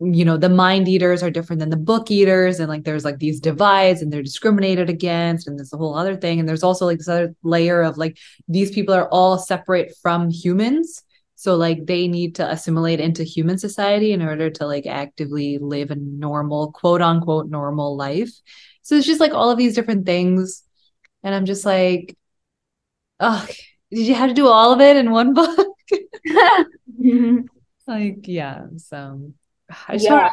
you 0.00 0.24
know 0.24 0.36
the 0.36 0.48
mind 0.48 0.86
eaters 0.86 1.22
are 1.22 1.30
different 1.30 1.58
than 1.58 1.70
the 1.70 1.76
book 1.76 2.10
eaters 2.10 2.60
and 2.60 2.68
like 2.68 2.84
there's 2.84 3.04
like 3.04 3.18
these 3.18 3.40
divides 3.40 4.00
and 4.00 4.12
they're 4.12 4.22
discriminated 4.22 4.88
against 4.88 5.48
and 5.48 5.58
there's 5.58 5.72
a 5.72 5.76
whole 5.76 5.96
other 5.96 6.16
thing 6.16 6.38
and 6.38 6.48
there's 6.48 6.62
also 6.62 6.86
like 6.86 6.98
this 6.98 7.08
other 7.08 7.34
layer 7.42 7.82
of 7.82 7.98
like 7.98 8.16
these 8.46 8.70
people 8.70 8.94
are 8.94 9.08
all 9.08 9.38
separate 9.38 9.92
from 10.00 10.30
humans 10.30 11.02
so 11.34 11.56
like 11.56 11.86
they 11.86 12.08
need 12.08 12.36
to 12.36 12.48
assimilate 12.48 13.00
into 13.00 13.22
human 13.22 13.58
society 13.58 14.12
in 14.12 14.22
order 14.22 14.50
to 14.50 14.66
like 14.66 14.86
actively 14.86 15.58
live 15.58 15.90
a 15.90 15.96
normal 15.96 16.72
quote 16.72 17.00
unquote 17.00 17.48
normal 17.48 17.96
life. 17.96 18.30
So 18.82 18.96
it's 18.96 19.06
just 19.06 19.20
like 19.20 19.34
all 19.34 19.48
of 19.48 19.56
these 19.56 19.76
different 19.76 20.04
things 20.04 20.64
and 21.22 21.34
i'm 21.34 21.46
just 21.46 21.64
like 21.64 22.16
oh 23.20 23.46
did 23.90 24.06
you 24.06 24.14
have 24.14 24.28
to 24.28 24.34
do 24.34 24.48
all 24.48 24.72
of 24.72 24.80
it 24.80 24.96
in 24.96 25.10
one 25.10 25.34
book? 25.34 25.66
Like 27.86 28.28
yeah 28.28 28.66
so 28.76 29.32
I 29.88 29.94
yeah. 29.94 30.32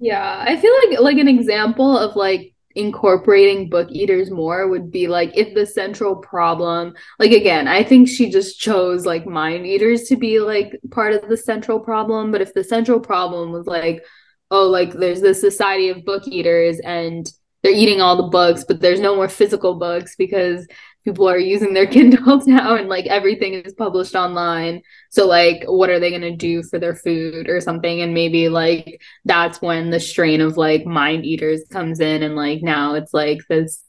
yeah, 0.00 0.44
I 0.46 0.56
feel 0.56 0.72
like 0.90 1.00
like 1.00 1.18
an 1.18 1.28
example 1.28 1.96
of 1.96 2.16
like 2.16 2.54
incorporating 2.78 3.68
book 3.68 3.88
eaters 3.90 4.30
more 4.30 4.68
would 4.68 4.90
be 4.90 5.08
like 5.08 5.36
if 5.36 5.52
the 5.54 5.66
central 5.66 6.14
problem 6.14 6.94
like 7.18 7.32
again 7.32 7.66
i 7.66 7.82
think 7.82 8.06
she 8.08 8.30
just 8.30 8.60
chose 8.60 9.04
like 9.04 9.26
mind 9.26 9.66
eaters 9.66 10.04
to 10.04 10.14
be 10.16 10.38
like 10.38 10.78
part 10.92 11.12
of 11.12 11.28
the 11.28 11.36
central 11.36 11.80
problem 11.80 12.30
but 12.30 12.40
if 12.40 12.54
the 12.54 12.62
central 12.62 13.00
problem 13.00 13.50
was 13.50 13.66
like 13.66 14.04
oh 14.52 14.68
like 14.68 14.92
there's 14.92 15.20
this 15.20 15.40
society 15.40 15.88
of 15.88 16.04
book 16.04 16.22
eaters 16.28 16.78
and 16.80 17.32
they're 17.64 17.72
eating 17.72 18.00
all 18.00 18.16
the 18.16 18.28
books 18.28 18.62
but 18.62 18.80
there's 18.80 19.00
no 19.00 19.16
more 19.16 19.28
physical 19.28 19.74
books 19.74 20.14
because 20.16 20.64
people 21.08 21.28
are 21.28 21.38
using 21.38 21.72
their 21.72 21.86
Kindles 21.96 22.46
now 22.46 22.76
and 22.76 22.88
like 22.88 23.06
everything 23.06 23.54
is 23.54 23.72
published 23.72 24.14
online. 24.14 24.82
So 25.10 25.26
like 25.26 25.64
what 25.64 25.90
are 25.90 25.98
they 25.98 26.10
going 26.10 26.22
to 26.22 26.36
do 26.36 26.62
for 26.62 26.78
their 26.78 26.94
food 26.94 27.48
or 27.48 27.60
something 27.60 28.00
and 28.00 28.12
maybe 28.12 28.48
like 28.48 29.00
that's 29.24 29.62
when 29.62 29.90
the 29.90 30.00
strain 30.00 30.40
of 30.40 30.56
like 30.56 30.84
mind 30.84 31.24
eaters 31.24 31.62
comes 31.70 32.00
in 32.00 32.22
and 32.22 32.36
like 32.36 32.62
now 32.62 32.94
it's 32.94 33.14
like 33.14 33.40
this 33.48 33.82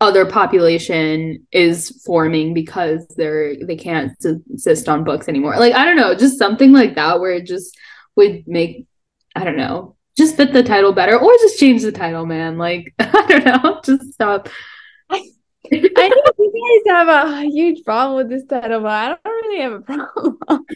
other 0.00 0.26
population 0.26 1.46
is 1.52 2.02
forming 2.04 2.52
because 2.52 3.06
they're 3.16 3.56
they 3.64 3.76
can't 3.76 4.12
subsist 4.20 4.88
on 4.88 5.04
books 5.04 5.26
anymore. 5.26 5.56
Like 5.58 5.74
I 5.74 5.84
don't 5.84 5.96
know, 5.96 6.14
just 6.14 6.38
something 6.38 6.72
like 6.72 6.94
that 6.96 7.18
where 7.18 7.32
it 7.32 7.46
just 7.46 7.76
would 8.14 8.46
make 8.46 8.86
I 9.34 9.44
don't 9.44 9.56
know, 9.56 9.96
just 10.16 10.36
fit 10.36 10.52
the 10.52 10.62
title 10.62 10.92
better 10.92 11.18
or 11.18 11.32
just 11.40 11.58
change 11.58 11.82
the 11.82 11.92
title, 11.92 12.26
man. 12.26 12.58
Like 12.58 12.94
I 12.98 13.26
don't 13.26 13.44
know, 13.46 13.80
just 13.84 14.12
stop 14.12 14.48
I 15.72 16.08
know 16.08 16.22
you 16.38 16.82
guys 16.86 16.92
have 16.94 17.08
a 17.08 17.42
huge 17.42 17.84
problem 17.84 18.16
with 18.16 18.28
this 18.28 18.44
title, 18.44 18.80
but 18.80 18.90
I 18.90 19.08
don't 19.08 19.20
really 19.24 19.60
have 19.62 19.72
a 19.72 19.80
problem. 19.80 20.38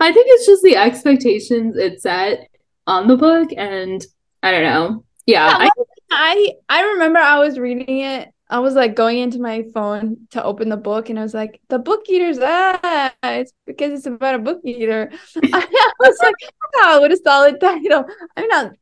I 0.00 0.12
think 0.12 0.26
it's 0.28 0.46
just 0.46 0.62
the 0.62 0.76
expectations 0.76 1.76
it 1.76 2.00
set 2.02 2.48
on 2.86 3.06
the 3.06 3.16
book, 3.16 3.50
and 3.56 4.04
I 4.42 4.50
don't 4.50 4.62
know. 4.62 5.04
Yeah, 5.26 5.46
yeah 5.48 5.68
I, 5.68 5.70
I 6.10 6.52
I 6.68 6.82
remember 6.92 7.18
I 7.18 7.38
was 7.38 7.58
reading 7.58 8.00
it. 8.00 8.28
I 8.48 8.58
was 8.58 8.74
like 8.74 8.96
going 8.96 9.18
into 9.18 9.40
my 9.40 9.64
phone 9.72 10.26
to 10.30 10.42
open 10.42 10.68
the 10.68 10.76
book, 10.76 11.08
and 11.08 11.18
I 11.18 11.22
was 11.22 11.34
like, 11.34 11.60
"The 11.68 11.78
book 11.78 12.08
eater's 12.08 12.38
ah, 12.40 13.12
it's 13.22 13.52
because 13.66 13.92
it's 13.92 14.06
about 14.06 14.34
a 14.34 14.38
book 14.38 14.60
eater." 14.64 15.10
I 15.42 15.92
was 16.00 16.18
like, 16.22 16.34
"Oh, 16.76 17.00
what 17.00 17.12
a 17.12 17.16
solid 17.16 17.60
title!" 17.60 18.04
I'm 18.36 18.48
not 18.48 18.72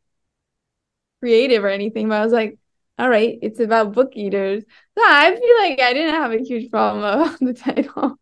creative 1.20 1.64
or 1.64 1.68
anything, 1.68 2.08
but 2.08 2.20
I 2.20 2.24
was 2.24 2.32
like, 2.32 2.58
all 2.98 3.08
right, 3.08 3.38
it's 3.42 3.60
about 3.60 3.92
book 3.92 4.12
eaters. 4.14 4.64
No, 4.96 5.04
I 5.06 5.34
feel 5.34 5.56
like 5.58 5.80
I 5.80 5.92
didn't 5.92 6.14
have 6.14 6.32
a 6.32 6.38
huge 6.42 6.70
problem 6.70 7.04
about 7.04 7.38
the 7.40 7.54
title. 7.54 8.18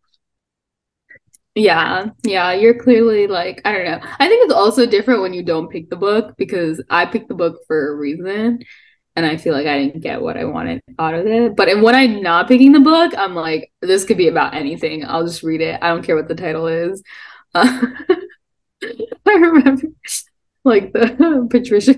Yeah, 1.55 2.11
yeah, 2.23 2.53
you're 2.53 2.77
clearly 2.77 3.25
like, 3.25 3.61
I 3.65 3.71
don't 3.71 3.85
know. 3.85 3.99
I 4.19 4.27
think 4.27 4.45
it's 4.45 4.53
also 4.53 4.85
different 4.85 5.21
when 5.21 5.33
you 5.33 5.41
don't 5.41 5.69
pick 5.71 5.89
the 5.89 5.95
book 5.95 6.37
because 6.37 6.83
I 6.89 7.07
picked 7.07 7.29
the 7.29 7.33
book 7.33 7.61
for 7.65 7.91
a 7.91 7.95
reason 7.95 8.59
and 9.15 9.25
I 9.25 9.37
feel 9.37 9.53
like 9.53 9.65
I 9.65 9.79
didn't 9.79 10.01
get 10.01 10.21
what 10.21 10.37
I 10.37 10.45
wanted 10.45 10.83
out 10.99 11.15
of 11.15 11.25
it. 11.25 11.55
But 11.55 11.81
when 11.81 11.95
I'm 11.95 12.21
not 12.21 12.47
picking 12.47 12.73
the 12.73 12.79
book, 12.79 13.13
I'm 13.17 13.33
like, 13.33 13.71
this 13.81 14.05
could 14.05 14.17
be 14.17 14.27
about 14.27 14.53
anything. 14.53 15.03
I'll 15.03 15.25
just 15.25 15.41
read 15.41 15.61
it. 15.61 15.79
I 15.81 15.87
don't 15.89 16.03
care 16.03 16.15
what 16.15 16.27
the 16.27 16.35
title 16.35 16.67
is. 16.67 17.01
Uh, 17.55 17.81
I 19.25 19.33
remember 19.33 19.87
like 20.63 20.93
the 20.93 21.47
Patricia 21.49 21.95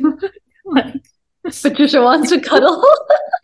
like 0.63 1.03
Patricia 1.62 2.02
wants 2.02 2.30
to 2.30 2.39
cuddle. 2.39 2.84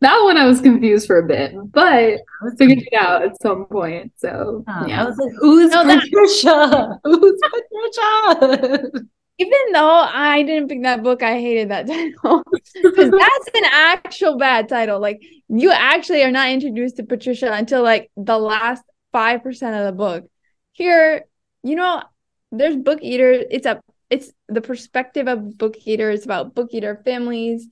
that 0.00 0.20
one 0.22 0.36
I 0.36 0.46
was 0.46 0.60
confused 0.60 1.06
for 1.06 1.18
a 1.18 1.26
bit, 1.26 1.54
but 1.72 1.86
I 1.86 2.18
figured 2.58 2.78
it 2.78 2.94
out 2.98 3.22
at 3.22 3.40
some 3.40 3.66
point. 3.66 4.12
So 4.16 4.64
oh, 4.66 4.86
yeah, 4.86 5.02
I 5.02 5.06
was 5.06 5.16
like, 5.18 5.32
"Who's 5.38 5.70
no, 5.70 5.84
Patricia? 5.84 7.00
Who's 7.04 7.40
Patricia?" 7.42 8.90
Even 9.38 9.58
though 9.72 10.00
I 10.00 10.42
didn't 10.44 10.68
pick 10.68 10.82
that 10.82 11.02
book, 11.02 11.22
I 11.22 11.38
hated 11.38 11.70
that 11.70 11.86
title 11.86 12.42
because 12.82 13.10
that's 13.10 13.48
an 13.54 13.64
actual 13.64 14.38
bad 14.38 14.68
title. 14.68 14.98
Like 14.98 15.20
you 15.48 15.70
actually 15.70 16.22
are 16.22 16.30
not 16.30 16.50
introduced 16.50 16.96
to 16.96 17.04
Patricia 17.04 17.52
until 17.52 17.82
like 17.82 18.10
the 18.16 18.38
last 18.38 18.82
five 19.12 19.42
percent 19.42 19.76
of 19.76 19.84
the 19.84 19.92
book. 19.92 20.24
Here, 20.72 21.24
you 21.62 21.76
know, 21.76 22.02
there's 22.50 22.76
book 22.76 23.00
eaters. 23.02 23.44
It's 23.50 23.66
a 23.66 23.80
it's 24.10 24.32
the 24.48 24.60
perspective 24.60 25.28
of 25.28 25.58
book 25.58 25.76
eaters 25.84 26.24
about 26.24 26.54
book 26.54 26.68
eater 26.72 27.00
families. 27.04 27.66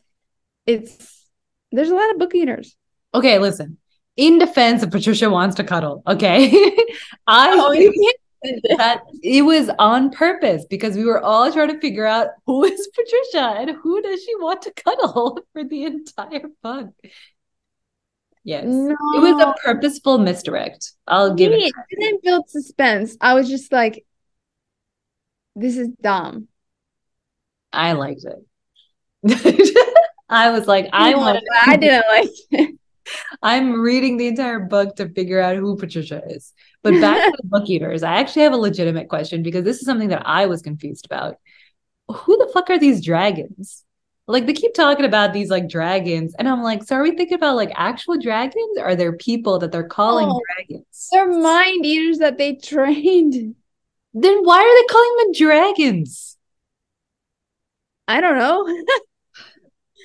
It's 0.66 1.28
there's 1.72 1.90
a 1.90 1.94
lot 1.94 2.10
of 2.10 2.18
book 2.18 2.34
eaters. 2.34 2.76
Okay, 3.14 3.38
listen. 3.38 3.78
In 4.16 4.38
defense 4.38 4.82
of 4.82 4.90
Patricia 4.90 5.28
wants 5.28 5.56
to 5.56 5.64
cuddle, 5.64 6.02
okay? 6.06 6.50
I 7.26 7.50
oh, 7.52 8.12
that 8.78 9.02
it 9.22 9.42
was 9.42 9.70
on 9.78 10.10
purpose 10.10 10.64
because 10.68 10.96
we 10.96 11.04
were 11.04 11.22
all 11.22 11.50
trying 11.50 11.68
to 11.68 11.80
figure 11.80 12.06
out 12.06 12.28
who 12.46 12.64
is 12.64 12.88
Patricia 12.94 13.60
and 13.60 13.70
who 13.82 14.02
does 14.02 14.22
she 14.22 14.34
want 14.36 14.62
to 14.62 14.72
cuddle 14.72 15.40
for 15.52 15.64
the 15.64 15.84
entire 15.84 16.48
book. 16.62 16.90
Yes. 18.44 18.64
No. 18.66 18.94
It 19.14 19.20
was 19.20 19.42
a 19.42 19.54
purposeful 19.64 20.18
misdirect. 20.18 20.92
I'll 21.08 21.34
give 21.34 21.52
it. 21.52 21.62
It 21.62 21.98
didn't 21.98 22.22
build 22.22 22.50
suspense. 22.50 23.16
I 23.20 23.32
was 23.32 23.48
just 23.48 23.72
like, 23.72 24.04
this 25.56 25.76
is 25.76 25.88
dumb. 26.00 26.48
I 27.72 27.92
liked 27.92 28.24
it. 28.24 28.44
I 30.28 30.50
was 30.50 30.66
like, 30.66 30.88
I 30.92 31.14
want. 31.14 31.42
I 31.66 31.76
didn't 31.76 32.04
like 32.10 32.30
it. 32.50 32.78
I'm 33.42 33.80
reading 33.80 34.16
the 34.16 34.28
entire 34.28 34.60
book 34.60 34.96
to 34.96 35.08
figure 35.10 35.40
out 35.40 35.56
who 35.56 35.76
Patricia 35.76 36.22
is. 36.26 36.52
But 36.82 37.00
back 37.00 37.18
to 37.30 37.36
the 37.42 37.48
book 37.48 37.68
eaters, 37.68 38.02
I 38.02 38.14
actually 38.16 38.42
have 38.42 38.54
a 38.54 38.58
legitimate 38.58 39.08
question 39.08 39.42
because 39.42 39.64
this 39.64 39.78
is 39.78 39.84
something 39.86 40.08
that 40.08 40.22
I 40.26 40.46
was 40.46 40.62
confused 40.62 41.04
about. 41.06 41.36
Who 42.08 42.36
the 42.38 42.50
fuck 42.52 42.70
are 42.70 42.78
these 42.78 43.04
dragons? 43.04 43.82
like 44.26 44.46
they 44.46 44.54
keep 44.54 44.72
talking 44.72 45.04
about 45.04 45.34
these 45.34 45.50
like 45.50 45.68
dragons, 45.68 46.34
and 46.38 46.48
I'm 46.48 46.62
like, 46.62 46.82
so 46.84 46.96
are 46.96 47.02
we 47.02 47.14
thinking 47.14 47.34
about 47.34 47.56
like 47.56 47.72
actual 47.76 48.16
dragons? 48.18 48.78
Or 48.78 48.84
are 48.86 48.96
there 48.96 49.12
people 49.12 49.58
that 49.58 49.70
they're 49.70 49.86
calling 49.86 50.28
Oh. 50.30 50.40
dragons? 50.56 51.08
They're 51.12 51.28
mind 51.30 51.84
eaters 51.84 52.18
that 52.18 52.38
they 52.38 52.54
trained. 52.54 53.54
Then 54.14 54.44
why 54.44 54.58
are 54.58 54.82
they 54.82 54.86
calling 54.92 55.16
them 55.18 55.32
dragons? 55.32 56.36
I 58.08 58.20
don't 58.20 58.38
know. 58.38 58.66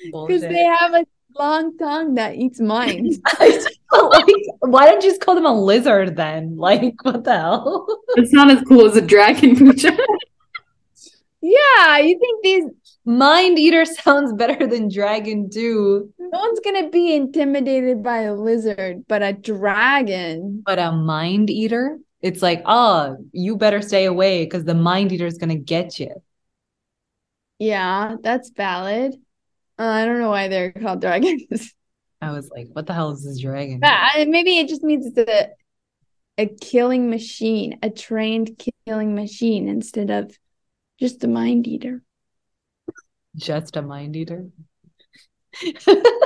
Because 0.02 0.40
they 0.40 0.64
have 0.64 0.94
a 0.94 1.04
long 1.38 1.76
tongue 1.76 2.14
that 2.14 2.34
eats 2.34 2.58
minds. 2.58 3.18
like, 3.38 4.34
why 4.60 4.86
don't 4.86 5.04
you 5.04 5.10
just 5.10 5.20
call 5.20 5.34
them 5.34 5.44
a 5.44 5.52
lizard 5.52 6.16
then? 6.16 6.56
Like, 6.56 6.94
what 7.02 7.22
the 7.24 7.36
hell? 7.36 7.86
It's 8.16 8.32
not 8.32 8.50
as 8.50 8.62
cool 8.62 8.86
as 8.86 8.96
a 8.96 9.02
dragon, 9.02 9.56
Pooja. 9.56 9.94
yeah, 11.42 11.98
you 11.98 12.18
think 12.18 12.42
these 12.42 12.64
Mind 13.04 13.58
eater 13.58 13.86
sounds 13.86 14.32
better 14.34 14.66
than 14.66 14.88
dragon 14.88 15.48
do. 15.48 16.12
no 16.18 16.38
one's 16.38 16.60
gonna 16.60 16.90
be 16.90 17.14
intimidated 17.14 18.02
by 18.02 18.22
a 18.22 18.34
lizard, 18.34 19.04
but 19.08 19.22
a 19.22 19.32
dragon. 19.32 20.62
But 20.64 20.78
a 20.78 20.92
mind 20.92 21.48
eater, 21.48 21.98
it's 22.22 22.42
like, 22.42 22.62
oh, 22.66 23.16
you 23.32 23.56
better 23.56 23.82
stay 23.82 24.04
away 24.04 24.44
because 24.44 24.64
the 24.64 24.74
mind 24.74 25.12
eater 25.12 25.26
is 25.26 25.38
gonna 25.38 25.56
get 25.56 25.98
you. 25.98 26.22
Yeah, 27.58 28.16
that's 28.22 28.50
valid. 28.50 29.14
Uh, 29.78 29.84
I 29.84 30.04
don't 30.04 30.18
know 30.18 30.30
why 30.30 30.48
they're 30.48 30.72
called 30.72 31.00
dragons. 31.02 31.74
I 32.20 32.32
was 32.32 32.50
like, 32.50 32.68
what 32.72 32.86
the 32.86 32.92
hell 32.92 33.12
is 33.12 33.24
this 33.24 33.40
dragon? 33.40 33.80
But 33.80 34.28
maybe 34.28 34.58
it 34.58 34.68
just 34.68 34.82
means 34.82 35.06
it's 35.06 35.18
a 35.18 35.50
a 36.38 36.46
killing 36.46 37.10
machine, 37.10 37.78
a 37.82 37.90
trained 37.90 38.62
killing 38.86 39.14
machine 39.14 39.68
instead 39.68 40.10
of 40.10 40.38
just 40.98 41.24
a 41.24 41.28
mind 41.28 41.66
eater. 41.66 42.02
Just 43.36 43.76
a 43.76 43.82
mind 43.82 44.16
eater. 44.16 44.46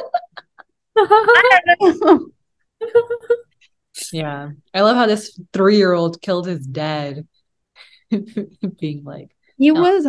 Yeah. 4.13 4.51
I 4.73 4.81
love 4.83 4.97
how 4.97 5.07
this 5.07 5.39
three 5.53 5.77
year 5.77 5.93
old 5.93 6.21
killed 6.21 6.47
his 6.47 6.67
dad. 6.67 7.27
Being 8.11 9.05
like, 9.05 9.31
he 9.57 9.71
No. 9.71 9.81
was 9.81 10.07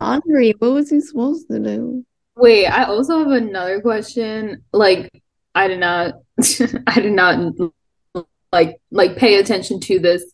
hungry. 0.00 0.54
What 0.58 0.72
was 0.72 0.90
he 0.90 1.00
supposed 1.00 1.48
to 1.50 1.58
do? 1.58 2.04
Wait, 2.36 2.66
I 2.66 2.84
also 2.84 3.18
have 3.18 3.28
another 3.30 3.80
question. 3.80 4.64
Like, 4.72 5.10
I 5.54 5.68
did 5.68 5.80
not, 5.80 6.14
I 6.86 7.00
did 7.00 7.12
not 7.12 7.52
like 8.52 8.76
like 8.90 9.16
pay 9.16 9.36
attention 9.38 9.80
to 9.80 9.98
this 9.98 10.24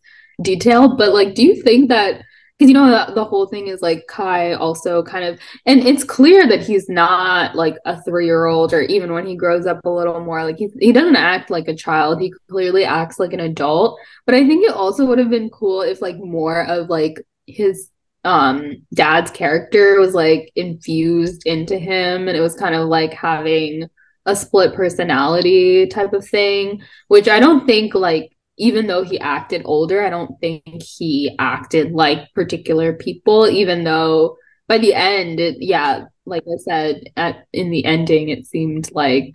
detail, 0.42 0.96
but 0.96 1.12
like, 1.12 1.34
do 1.34 1.44
you 1.44 1.62
think 1.62 1.88
that 1.88 2.22
because 2.58 2.68
you 2.68 2.74
know 2.74 2.88
the, 2.90 3.14
the 3.14 3.24
whole 3.24 3.46
thing 3.46 3.68
is 3.68 3.80
like 3.82 4.06
Cai 4.08 4.54
also 4.54 5.02
kind 5.02 5.24
of, 5.24 5.38
and 5.66 5.86
it's 5.86 6.02
clear 6.04 6.46
that 6.48 6.62
he's 6.62 6.88
not 6.88 7.54
like 7.54 7.76
a 7.84 8.02
three-year-old, 8.02 8.72
or 8.72 8.82
even 8.82 9.12
when 9.12 9.26
he 9.26 9.36
grows 9.36 9.66
up 9.66 9.84
a 9.84 9.90
little 9.90 10.20
more, 10.24 10.44
like 10.44 10.58
he 10.58 10.68
he 10.80 10.92
doesn't 10.92 11.16
act 11.16 11.50
like 11.50 11.68
a 11.68 11.74
child. 11.76 12.20
He 12.20 12.32
clearly 12.50 12.84
acts 12.84 13.18
like 13.18 13.32
an 13.32 13.40
adult. 13.40 13.98
But 14.26 14.34
I 14.34 14.46
think 14.46 14.64
it 14.64 14.74
also 14.74 15.06
would 15.06 15.18
have 15.18 15.30
been 15.30 15.50
cool 15.50 15.82
if 15.82 16.02
like 16.02 16.16
more 16.18 16.64
of 16.66 16.88
like 16.88 17.22
his 17.46 17.90
um 18.24 18.74
dad's 18.94 19.30
character 19.30 20.00
was 20.00 20.14
like 20.14 20.50
infused 20.56 21.42
into 21.46 21.78
him 21.78 22.26
and 22.28 22.36
it 22.36 22.40
was 22.40 22.54
kind 22.54 22.74
of 22.74 22.88
like 22.88 23.12
having 23.12 23.88
a 24.26 24.34
split 24.34 24.74
personality 24.74 25.86
type 25.86 26.12
of 26.12 26.26
thing 26.26 26.82
which 27.06 27.28
i 27.28 27.38
don't 27.38 27.66
think 27.66 27.94
like 27.94 28.36
even 28.58 28.86
though 28.86 29.02
he 29.02 29.18
acted 29.18 29.62
older 29.64 30.04
i 30.04 30.10
don't 30.10 30.38
think 30.40 30.62
he 30.82 31.34
acted 31.38 31.92
like 31.92 32.32
particular 32.34 32.92
people 32.92 33.48
even 33.48 33.84
though 33.84 34.36
by 34.66 34.78
the 34.78 34.94
end 34.94 35.40
it 35.40 35.56
yeah 35.60 36.04
like 36.26 36.42
i 36.46 36.56
said 36.58 37.02
at 37.16 37.46
in 37.52 37.70
the 37.70 37.84
ending 37.84 38.28
it 38.28 38.46
seemed 38.46 38.90
like 38.92 39.32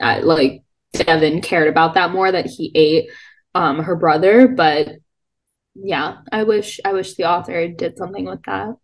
uh, 0.00 0.20
like 0.22 0.62
devon 0.92 1.40
cared 1.40 1.68
about 1.68 1.94
that 1.94 2.12
more 2.12 2.30
that 2.30 2.46
he 2.46 2.72
ate 2.74 3.10
um 3.54 3.80
her 3.80 3.96
brother 3.96 4.48
but 4.48 4.88
yeah 5.74 6.18
i 6.32 6.42
wish 6.44 6.80
i 6.84 6.92
wish 6.92 7.14
the 7.14 7.24
author 7.24 7.68
did 7.68 7.96
something 7.96 8.24
with 8.24 8.42
that. 8.44 8.74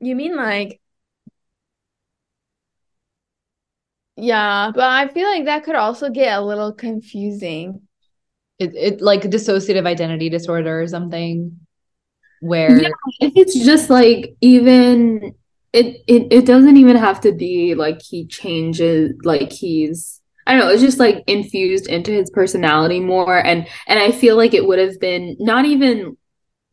You 0.00 0.16
mean 0.16 0.36
like 0.36 0.81
Yeah, 4.16 4.70
but 4.74 4.84
I 4.84 5.08
feel 5.08 5.28
like 5.28 5.44
that 5.46 5.64
could 5.64 5.74
also 5.74 6.08
get 6.10 6.38
a 6.38 6.42
little 6.44 6.72
confusing. 6.72 7.86
it, 8.58 8.74
it 8.74 9.00
like 9.00 9.22
dissociative 9.22 9.86
identity 9.86 10.28
disorder 10.28 10.80
or 10.82 10.86
something 10.86 11.58
where 12.40 12.80
Yeah, 12.80 12.88
if 13.20 13.32
it's 13.36 13.58
just 13.64 13.90
like 13.90 14.36
even 14.40 15.34
it, 15.72 16.02
it 16.06 16.32
it 16.32 16.46
doesn't 16.46 16.76
even 16.76 16.96
have 16.96 17.20
to 17.22 17.32
be 17.32 17.74
like 17.74 18.00
he 18.02 18.26
changes 18.26 19.12
like 19.24 19.50
he's 19.52 20.20
I 20.46 20.52
don't 20.52 20.60
know, 20.60 20.70
it's 20.72 20.82
just 20.82 20.98
like 20.98 21.22
infused 21.26 21.86
into 21.88 22.10
his 22.12 22.30
personality 22.30 23.00
more 23.00 23.44
and 23.44 23.66
and 23.88 23.98
I 23.98 24.12
feel 24.12 24.36
like 24.36 24.54
it 24.54 24.66
would 24.66 24.78
have 24.78 24.98
been 25.00 25.36
not 25.40 25.64
even 25.64 26.16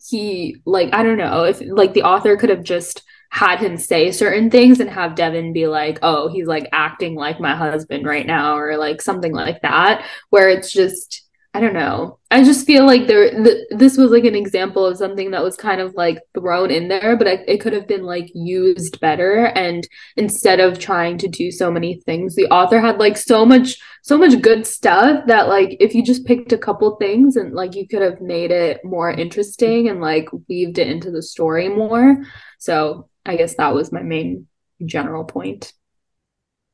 he 0.08 0.58
like 0.66 0.94
I 0.94 1.04
don't 1.04 1.18
know 1.18 1.46
if 1.46 1.62
like 1.62 1.94
the 1.94 2.04
author 2.04 2.38
could 2.38 2.50
have 2.50 2.64
just 2.64 3.04
had 3.30 3.60
him 3.60 3.78
say 3.78 4.12
certain 4.12 4.50
things 4.50 4.80
and 4.80 4.90
have 4.90 5.16
Devon 5.16 5.54
be 5.54 5.68
like, 5.68 6.00
"Oh, 6.02 6.28
he's 6.30 6.48
like 6.48 6.68
acting 6.72 7.16
like 7.16 7.40
my 7.40 7.56
husband 7.56 8.06
right 8.06 8.26
now," 8.26 8.58
or 8.58 8.78
like 8.78 9.02
something 9.02 9.34
like 9.34 9.62
that, 9.62 10.06
where 10.30 10.50
it's 10.50 10.72
just 10.72 11.30
I 11.54 11.62
don't 11.62 11.74
know. 11.74 12.20
I 12.30 12.44
just 12.44 12.68
feel 12.68 12.86
like 12.86 13.08
there 13.08 13.32
th 13.32 13.66
this 13.72 13.98
was 13.98 14.12
like 14.12 14.24
an 14.24 14.36
example 14.36 14.86
of 14.86 14.98
something 14.98 15.32
that 15.32 15.44
was 15.44 15.56
kind 15.58 15.82
of 15.82 15.96
like 15.96 16.20
thrown 16.36 16.70
in 16.70 16.88
there, 16.90 17.18
but 17.18 17.28
I, 17.28 17.32
it 17.48 17.60
could 17.60 17.74
have 17.74 17.88
been 17.88 18.04
like 18.04 18.32
used 18.36 19.00
better. 19.00 19.46
And 19.46 19.88
instead 20.16 20.60
of 20.60 20.78
trying 20.78 21.18
to 21.20 21.28
do 21.28 21.50
so 21.52 21.72
many 21.72 22.02
things, 22.06 22.36
the 22.36 22.46
author 22.50 22.80
had 22.80 23.00
like 23.00 23.18
so 23.18 23.46
much 23.46 23.80
so 24.04 24.16
much 24.18 24.40
good 24.42 24.66
stuff 24.68 25.26
that 25.28 25.48
like 25.50 25.76
if 25.80 25.96
you 25.96 26.04
just 26.04 26.26
picked 26.26 26.54
a 26.54 26.58
couple 26.58 26.96
things 26.98 27.36
and 27.36 27.54
like 27.54 27.76
you 27.76 27.88
could 27.88 28.02
have 28.04 28.22
made 28.22 28.52
it 28.52 28.86
more 28.86 29.10
interesting 29.12 29.90
and 29.90 30.02
like 30.02 30.30
weaved 30.48 30.78
it 30.78 30.88
into 30.88 31.10
the 31.12 31.22
story 31.24 31.68
more. 31.68 32.24
So 32.60 33.10
I 33.30 33.36
guess 33.36 33.56
that 33.56 33.76
was 33.76 33.92
my 33.92 34.02
main 34.02 34.48
general 34.84 35.24
point. 35.24 35.72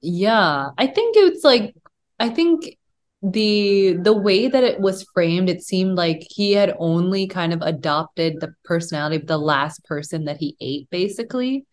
Yeah, 0.01 0.69
I 0.77 0.87
think 0.87 1.17
it's 1.17 1.43
like 1.43 1.75
I 2.17 2.29
think 2.29 2.77
the 3.21 3.97
the 4.01 4.13
way 4.13 4.47
that 4.47 4.63
it 4.63 4.79
was 4.79 5.05
framed, 5.13 5.49
it 5.49 5.63
seemed 5.63 5.97
like 5.97 6.25
he 6.29 6.53
had 6.53 6.73
only 6.79 7.27
kind 7.27 7.51
of 7.51 7.61
adopted 7.61 8.39
the 8.39 8.53
personality 8.63 9.17
of 9.17 9.27
the 9.27 9.37
last 9.37 9.83
person 9.83 10.25
that 10.25 10.37
he 10.37 10.55
ate, 10.61 10.89
basically. 10.89 11.65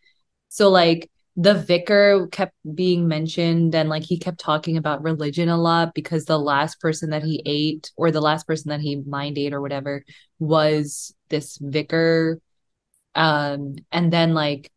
So 0.49 0.69
like 0.69 1.11
the 1.37 1.55
vicar 1.55 2.27
kept 2.33 2.55
being 2.75 3.07
mentioned 3.07 3.75
and 3.75 3.89
like 3.89 4.03
he 4.03 4.19
kept 4.19 4.41
talking 4.41 4.77
about 4.77 5.03
religion 5.03 5.49
a 5.49 5.57
lot 5.57 5.95
because 5.95 6.25
the 6.25 6.39
last 6.39 6.81
person 6.81 7.11
that 7.11 7.23
he 7.23 7.41
ate 7.47 7.91
or 7.97 8.11
the 8.11 8.21
last 8.21 8.47
person 8.47 8.71
that 8.71 8.81
he 8.81 8.97
mind 8.97 9.39
ate 9.39 9.55
or 9.55 9.61
whatever 9.61 10.05
was 10.41 11.15
this 11.29 11.57
vicar. 11.61 12.41
Um, 13.15 13.77
and 13.91 14.13
then 14.13 14.35
like 14.35 14.71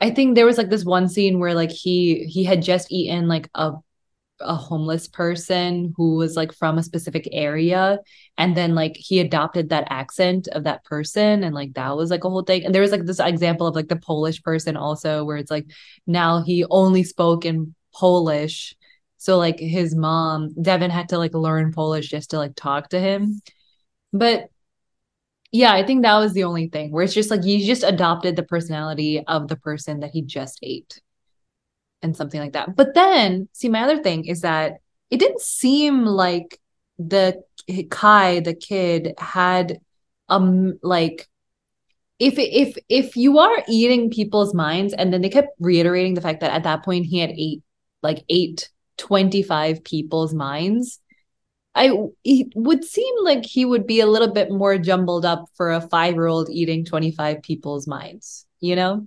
I 0.00 0.10
think 0.10 0.34
there 0.34 0.46
was 0.46 0.58
like 0.58 0.70
this 0.70 0.84
one 0.84 1.08
scene 1.08 1.38
where 1.40 1.54
like 1.54 1.70
he 1.70 2.24
he 2.24 2.44
had 2.44 2.62
just 2.62 2.92
eaten 2.92 3.28
like 3.28 3.48
a 3.54 3.72
a 4.40 4.54
homeless 4.54 5.08
person 5.08 5.92
who 5.96 6.16
was 6.16 6.36
like 6.36 6.52
from 6.52 6.78
a 6.78 6.82
specific 6.82 7.28
area. 7.32 7.98
And 8.36 8.56
then 8.56 8.74
like 8.74 8.96
he 8.96 9.20
adopted 9.20 9.70
that 9.70 9.88
accent 9.90 10.48
of 10.52 10.64
that 10.64 10.84
person. 10.84 11.42
And 11.42 11.54
like 11.54 11.74
that 11.74 11.96
was 11.96 12.10
like 12.10 12.24
a 12.24 12.30
whole 12.30 12.42
thing. 12.42 12.64
And 12.64 12.74
there 12.74 12.82
was 12.82 12.92
like 12.92 13.04
this 13.04 13.20
example 13.20 13.66
of 13.66 13.74
like 13.74 13.88
the 13.88 13.96
Polish 13.96 14.42
person 14.42 14.76
also 14.76 15.24
where 15.24 15.36
it's 15.36 15.50
like 15.50 15.66
now 16.06 16.42
he 16.42 16.64
only 16.70 17.02
spoke 17.02 17.44
in 17.44 17.74
Polish. 17.94 18.76
So 19.16 19.38
like 19.38 19.58
his 19.58 19.94
mom 19.94 20.54
Devon 20.60 20.90
had 20.90 21.08
to 21.10 21.18
like 21.18 21.34
learn 21.34 21.72
Polish 21.72 22.08
just 22.08 22.30
to 22.30 22.38
like 22.38 22.54
talk 22.54 22.90
to 22.90 23.00
him. 23.00 23.40
But 24.12 24.50
yeah, 25.50 25.72
I 25.72 25.84
think 25.84 26.02
that 26.02 26.18
was 26.18 26.32
the 26.34 26.44
only 26.44 26.68
thing 26.68 26.92
where 26.92 27.04
it's 27.04 27.14
just 27.14 27.30
like 27.30 27.44
you 27.44 27.64
just 27.64 27.82
adopted 27.82 28.36
the 28.36 28.42
personality 28.42 29.24
of 29.26 29.48
the 29.48 29.56
person 29.56 30.00
that 30.00 30.10
he 30.10 30.22
just 30.22 30.58
ate 30.62 31.00
and 32.02 32.16
something 32.16 32.40
like 32.40 32.52
that. 32.52 32.76
But 32.76 32.94
then, 32.94 33.48
see, 33.52 33.68
my 33.68 33.82
other 33.82 34.02
thing 34.02 34.26
is 34.26 34.42
that 34.42 34.80
it 35.10 35.18
didn't 35.18 35.40
seem 35.40 36.04
like 36.04 36.58
the 36.98 37.42
Cai, 37.90 38.40
the 38.40 38.54
kid, 38.54 39.14
had 39.18 39.80
um 40.28 40.78
like 40.82 41.26
if 42.18 42.34
if 42.38 42.76
if 42.88 43.16
you 43.16 43.38
are 43.38 43.64
eating 43.68 44.10
people's 44.10 44.54
minds, 44.54 44.92
and 44.92 45.12
then 45.12 45.22
they 45.22 45.28
kept 45.30 45.48
reiterating 45.60 46.14
the 46.14 46.20
fact 46.20 46.40
that 46.40 46.52
at 46.52 46.64
that 46.64 46.84
point 46.84 47.06
he 47.06 47.18
had 47.20 47.30
ate 47.30 47.62
like 48.02 48.24
ate 48.28 48.70
25 48.98 49.84
people's 49.84 50.34
minds. 50.34 51.00
I 51.78 51.92
it 52.24 52.48
would 52.56 52.84
seem 52.84 53.14
like 53.22 53.46
he 53.46 53.64
would 53.64 53.86
be 53.86 54.00
a 54.00 54.06
little 54.06 54.32
bit 54.32 54.50
more 54.50 54.76
jumbled 54.78 55.24
up 55.24 55.44
for 55.54 55.70
a 55.70 55.80
five-year-old 55.80 56.50
eating 56.50 56.84
25 56.84 57.40
people's 57.42 57.86
minds, 57.86 58.46
you 58.58 58.74
know? 58.74 59.06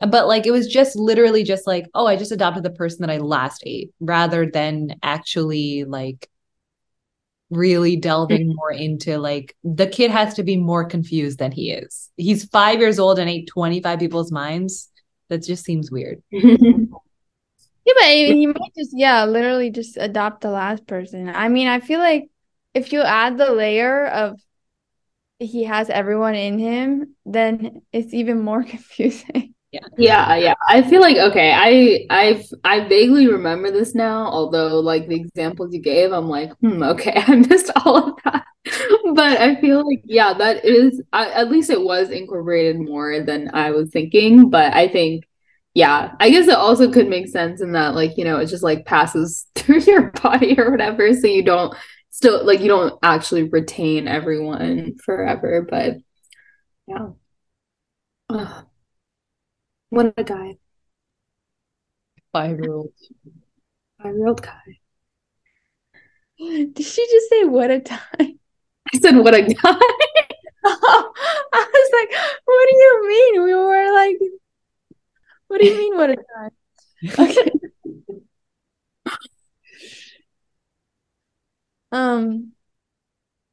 But 0.00 0.26
like 0.26 0.46
it 0.46 0.50
was 0.50 0.66
just 0.66 0.96
literally 0.96 1.44
just 1.44 1.64
like, 1.66 1.86
oh, 1.94 2.06
I 2.06 2.16
just 2.16 2.32
adopted 2.32 2.64
the 2.64 2.70
person 2.70 3.02
that 3.02 3.10
I 3.10 3.18
last 3.18 3.62
ate 3.64 3.92
rather 4.00 4.50
than 4.50 4.96
actually 5.00 5.84
like 5.84 6.28
really 7.50 7.94
delving 7.96 8.48
mm-hmm. 8.48 8.56
more 8.56 8.72
into 8.72 9.18
like 9.18 9.54
the 9.62 9.86
kid 9.86 10.10
has 10.10 10.34
to 10.34 10.42
be 10.42 10.56
more 10.56 10.84
confused 10.84 11.38
than 11.38 11.52
he 11.52 11.70
is. 11.70 12.10
He's 12.16 12.46
five 12.46 12.80
years 12.80 12.98
old 12.98 13.20
and 13.20 13.30
ate 13.30 13.46
25 13.46 14.00
people's 14.00 14.32
minds. 14.32 14.90
That 15.28 15.44
just 15.44 15.64
seems 15.64 15.88
weird. 15.88 16.20
Yeah, 17.86 17.92
but 18.00 18.14
you 18.36 18.48
might 18.48 18.74
just, 18.76 18.90
yeah, 18.94 19.24
literally 19.24 19.70
just 19.70 19.96
adopt 19.96 20.40
the 20.42 20.50
last 20.50 20.86
person. 20.86 21.28
I 21.28 21.48
mean, 21.48 21.68
I 21.68 21.80
feel 21.80 22.00
like 22.00 22.30
if 22.74 22.92
you 22.92 23.02
add 23.02 23.38
the 23.38 23.52
layer 23.52 24.06
of 24.06 24.40
he 25.38 25.64
has 25.64 25.90
everyone 25.90 26.34
in 26.34 26.58
him, 26.58 27.14
then 27.24 27.82
it's 27.92 28.14
even 28.14 28.40
more 28.40 28.62
confusing. 28.64 29.54
Yeah. 29.72 29.80
Yeah, 29.98 30.36
yeah. 30.36 30.54
I 30.68 30.82
feel 30.82 31.00
like 31.00 31.16
okay, 31.16 31.52
I 31.52 32.06
I've 32.08 32.46
I 32.64 32.88
vaguely 32.88 33.26
remember 33.28 33.70
this 33.70 33.94
now, 33.94 34.26
although 34.26 34.80
like 34.80 35.08
the 35.08 35.16
examples 35.16 35.74
you 35.74 35.80
gave, 35.82 36.12
I'm 36.12 36.28
like, 36.28 36.52
hmm, 36.60 36.82
okay, 36.82 37.12
I 37.26 37.34
missed 37.36 37.70
all 37.84 38.10
of 38.10 38.14
that. 38.24 38.44
But 39.14 39.40
I 39.40 39.60
feel 39.60 39.86
like 39.86 40.02
yeah, 40.04 40.32
that 40.34 40.64
is 40.64 41.02
I, 41.12 41.30
at 41.30 41.50
least 41.50 41.70
it 41.70 41.80
was 41.82 42.10
incorporated 42.10 42.78
more 42.80 43.20
than 43.20 43.50
I 43.54 43.70
was 43.72 43.90
thinking, 43.90 44.50
but 44.50 44.74
I 44.74 44.88
think 44.88 45.24
yeah, 45.76 46.14
I 46.18 46.30
guess 46.30 46.48
it 46.48 46.54
also 46.54 46.90
could 46.90 47.06
make 47.06 47.28
sense 47.28 47.60
in 47.60 47.72
that 47.72 47.94
like, 47.94 48.16
you 48.16 48.24
know, 48.24 48.38
it 48.38 48.46
just 48.46 48.62
like 48.62 48.86
passes 48.86 49.46
through 49.54 49.80
your 49.80 50.10
body 50.10 50.58
or 50.58 50.70
whatever, 50.70 51.12
so 51.12 51.26
you 51.26 51.42
don't 51.42 51.76
still 52.08 52.46
like 52.46 52.60
you 52.60 52.68
don't 52.68 52.98
actually 53.02 53.42
retain 53.42 54.08
everyone 54.08 54.96
forever, 55.04 55.66
but 55.68 55.96
yeah. 56.88 57.08
Ugh. 58.30 58.64
What 59.90 60.14
a 60.16 60.24
guy. 60.24 60.56
Five 62.32 62.58
year 62.58 62.72
old. 62.72 62.94
Five 64.02 64.14
year 64.14 64.28
old 64.28 64.40
guy. 64.40 64.78
Did 66.38 66.86
she 66.86 67.06
just 67.06 67.28
say 67.28 67.44
what 67.44 67.70
a 67.70 67.80
time? 67.80 68.00
I 68.94 68.98
said, 68.98 69.18
what 69.18 69.34
a 69.34 69.42
guy. 69.42 69.52
I 70.64 71.10
was 71.52 71.90
like, 71.92 72.18
what 72.46 72.68
do 72.70 72.76
you 72.76 73.08
mean? 73.08 73.44
We 73.44 73.54
were 73.54 73.94
like, 73.94 74.16
what 75.56 75.62
do 75.62 75.68
you 75.68 75.78
mean, 75.78 75.96
what 75.96 76.10
a 76.10 76.16
time? 76.16 76.50
Okay. 77.18 77.50
Um, 81.92 82.52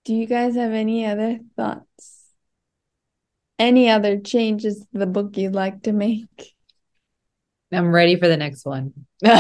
do 0.04 0.14
you 0.14 0.26
guys 0.26 0.56
have 0.56 0.74
any 0.74 1.06
other 1.06 1.40
thoughts? 1.56 2.26
Any 3.58 3.90
other 3.90 4.20
changes 4.20 4.80
to 4.80 4.88
the 5.00 5.06
book 5.06 5.38
you'd 5.38 5.54
like 5.54 5.84
to 5.84 5.94
make? 5.94 6.54
I'm 7.72 7.94
ready 7.94 8.18
for 8.18 8.28
the 8.28 8.36
next 8.36 8.66
one. 8.66 8.94
Don't 9.24 9.40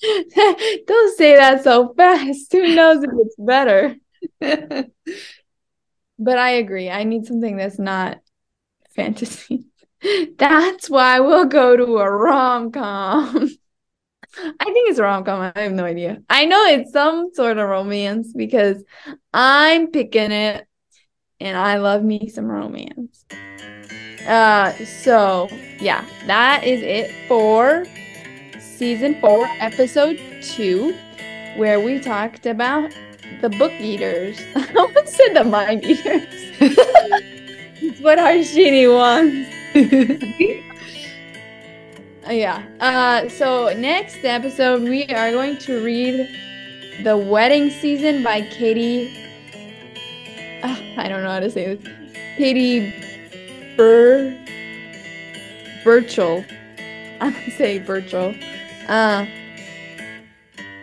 say 0.00 1.36
that 1.36 1.60
so 1.62 1.94
fast. 1.94 2.50
Who 2.50 2.74
knows 2.74 3.04
if 3.04 3.10
it's 3.14 3.36
better? 3.38 3.94
But 6.22 6.36
I 6.36 6.50
agree. 6.50 6.90
I 6.90 7.04
need 7.04 7.24
something 7.24 7.56
that's 7.56 7.78
not 7.78 8.20
fantasy. 8.94 9.69
That's 10.36 10.88
why 10.88 11.20
we'll 11.20 11.46
go 11.46 11.76
to 11.76 11.98
a 11.98 12.10
rom 12.10 12.72
com. 12.72 13.36
I 14.38 14.64
think 14.64 14.90
it's 14.90 14.98
a 14.98 15.02
rom 15.02 15.24
com. 15.24 15.52
I 15.54 15.60
have 15.60 15.72
no 15.72 15.84
idea. 15.84 16.22
I 16.30 16.46
know 16.46 16.64
it's 16.66 16.92
some 16.92 17.30
sort 17.34 17.58
of 17.58 17.68
romance 17.68 18.32
because 18.32 18.82
I'm 19.32 19.88
picking 19.88 20.32
it 20.32 20.66
and 21.38 21.56
I 21.56 21.78
love 21.78 22.02
me 22.02 22.28
some 22.28 22.46
romance. 22.46 23.24
Uh 24.26 24.72
so 24.84 25.48
yeah, 25.80 26.04
that 26.26 26.64
is 26.64 26.82
it 26.82 27.10
for 27.28 27.84
season 28.58 29.20
four, 29.20 29.46
episode 29.58 30.18
two, 30.42 30.94
where 31.56 31.80
we 31.80 32.00
talked 32.00 32.46
about 32.46 32.94
the 33.42 33.50
book 33.50 33.72
eaters. 33.72 34.40
I 34.54 34.72
almost 34.74 35.08
said 35.08 35.34
the 35.34 35.44
mind 35.44 35.84
eaters. 35.84 36.24
it's 37.82 38.00
what 38.00 38.18
Harshini 38.18 38.92
wants. 38.92 39.59
Yeah. 42.28 42.62
Uh, 42.78 43.28
so 43.28 43.74
next 43.76 44.24
episode 44.24 44.82
we 44.82 45.04
are 45.06 45.32
going 45.32 45.58
to 45.58 45.82
read 45.84 46.28
The 47.02 47.16
Wedding 47.16 47.70
Season 47.70 48.22
by 48.22 48.42
Katy. 48.42 49.08
Uh, 50.62 50.76
I 50.96 51.08
don't 51.08 51.24
know 51.24 51.30
how 51.30 51.40
to 51.40 51.50
say 51.50 51.74
this. 51.74 51.92
Katy 52.36 52.94
Bur 53.76 54.36
Birchall. 55.82 56.44
I'm 57.20 57.32
gonna 57.32 57.50
say 57.50 57.80
Birchall. 57.80 58.34
Uh, 58.86 59.26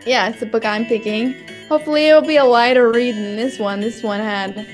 yeah, 0.05 0.29
it's 0.29 0.41
a 0.41 0.45
book 0.45 0.65
I'm 0.65 0.85
picking. 0.85 1.33
Hopefully 1.69 2.07
it'll 2.07 2.21
be 2.21 2.37
a 2.37 2.45
lighter 2.45 2.91
read 2.91 3.15
than 3.15 3.35
this 3.37 3.57
one. 3.57 3.79
This 3.79 4.03
one 4.03 4.19
had, 4.19 4.67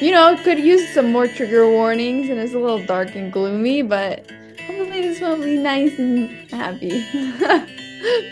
you 0.00 0.10
know, 0.12 0.36
could 0.42 0.58
use 0.58 0.88
some 0.94 1.12
more 1.12 1.28
trigger 1.28 1.70
warnings 1.70 2.28
and 2.30 2.38
it's 2.38 2.54
a 2.54 2.58
little 2.58 2.84
dark 2.84 3.14
and 3.14 3.32
gloomy, 3.32 3.82
but 3.82 4.30
hopefully 4.66 5.02
this 5.02 5.20
one 5.20 5.38
will 5.38 5.44
be 5.46 5.58
nice 5.58 5.98
and 5.98 6.30
happy. 6.50 6.88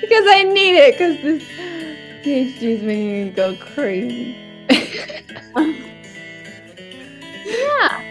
because 0.01 0.25
I 0.27 0.45
need 0.45 0.77
it, 0.77 0.95
because 0.95 1.23
this 1.23 1.43
PhD 2.25 2.63
is 2.63 2.83
making 2.83 3.25
me 3.27 3.31
go 3.31 3.55
crazy. 3.57 4.37
yeah. 7.45 8.05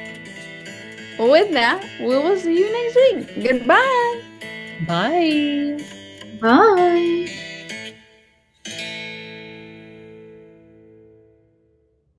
Well, 1.18 1.32
with 1.32 1.52
that, 1.54 1.84
we 2.00 2.08
will 2.08 2.38
see 2.38 2.58
you 2.60 2.72
next 2.72 2.96
week. 2.96 3.44
Goodbye. 3.50 4.22
Bye. 4.88 5.84
Bye. 6.40 7.54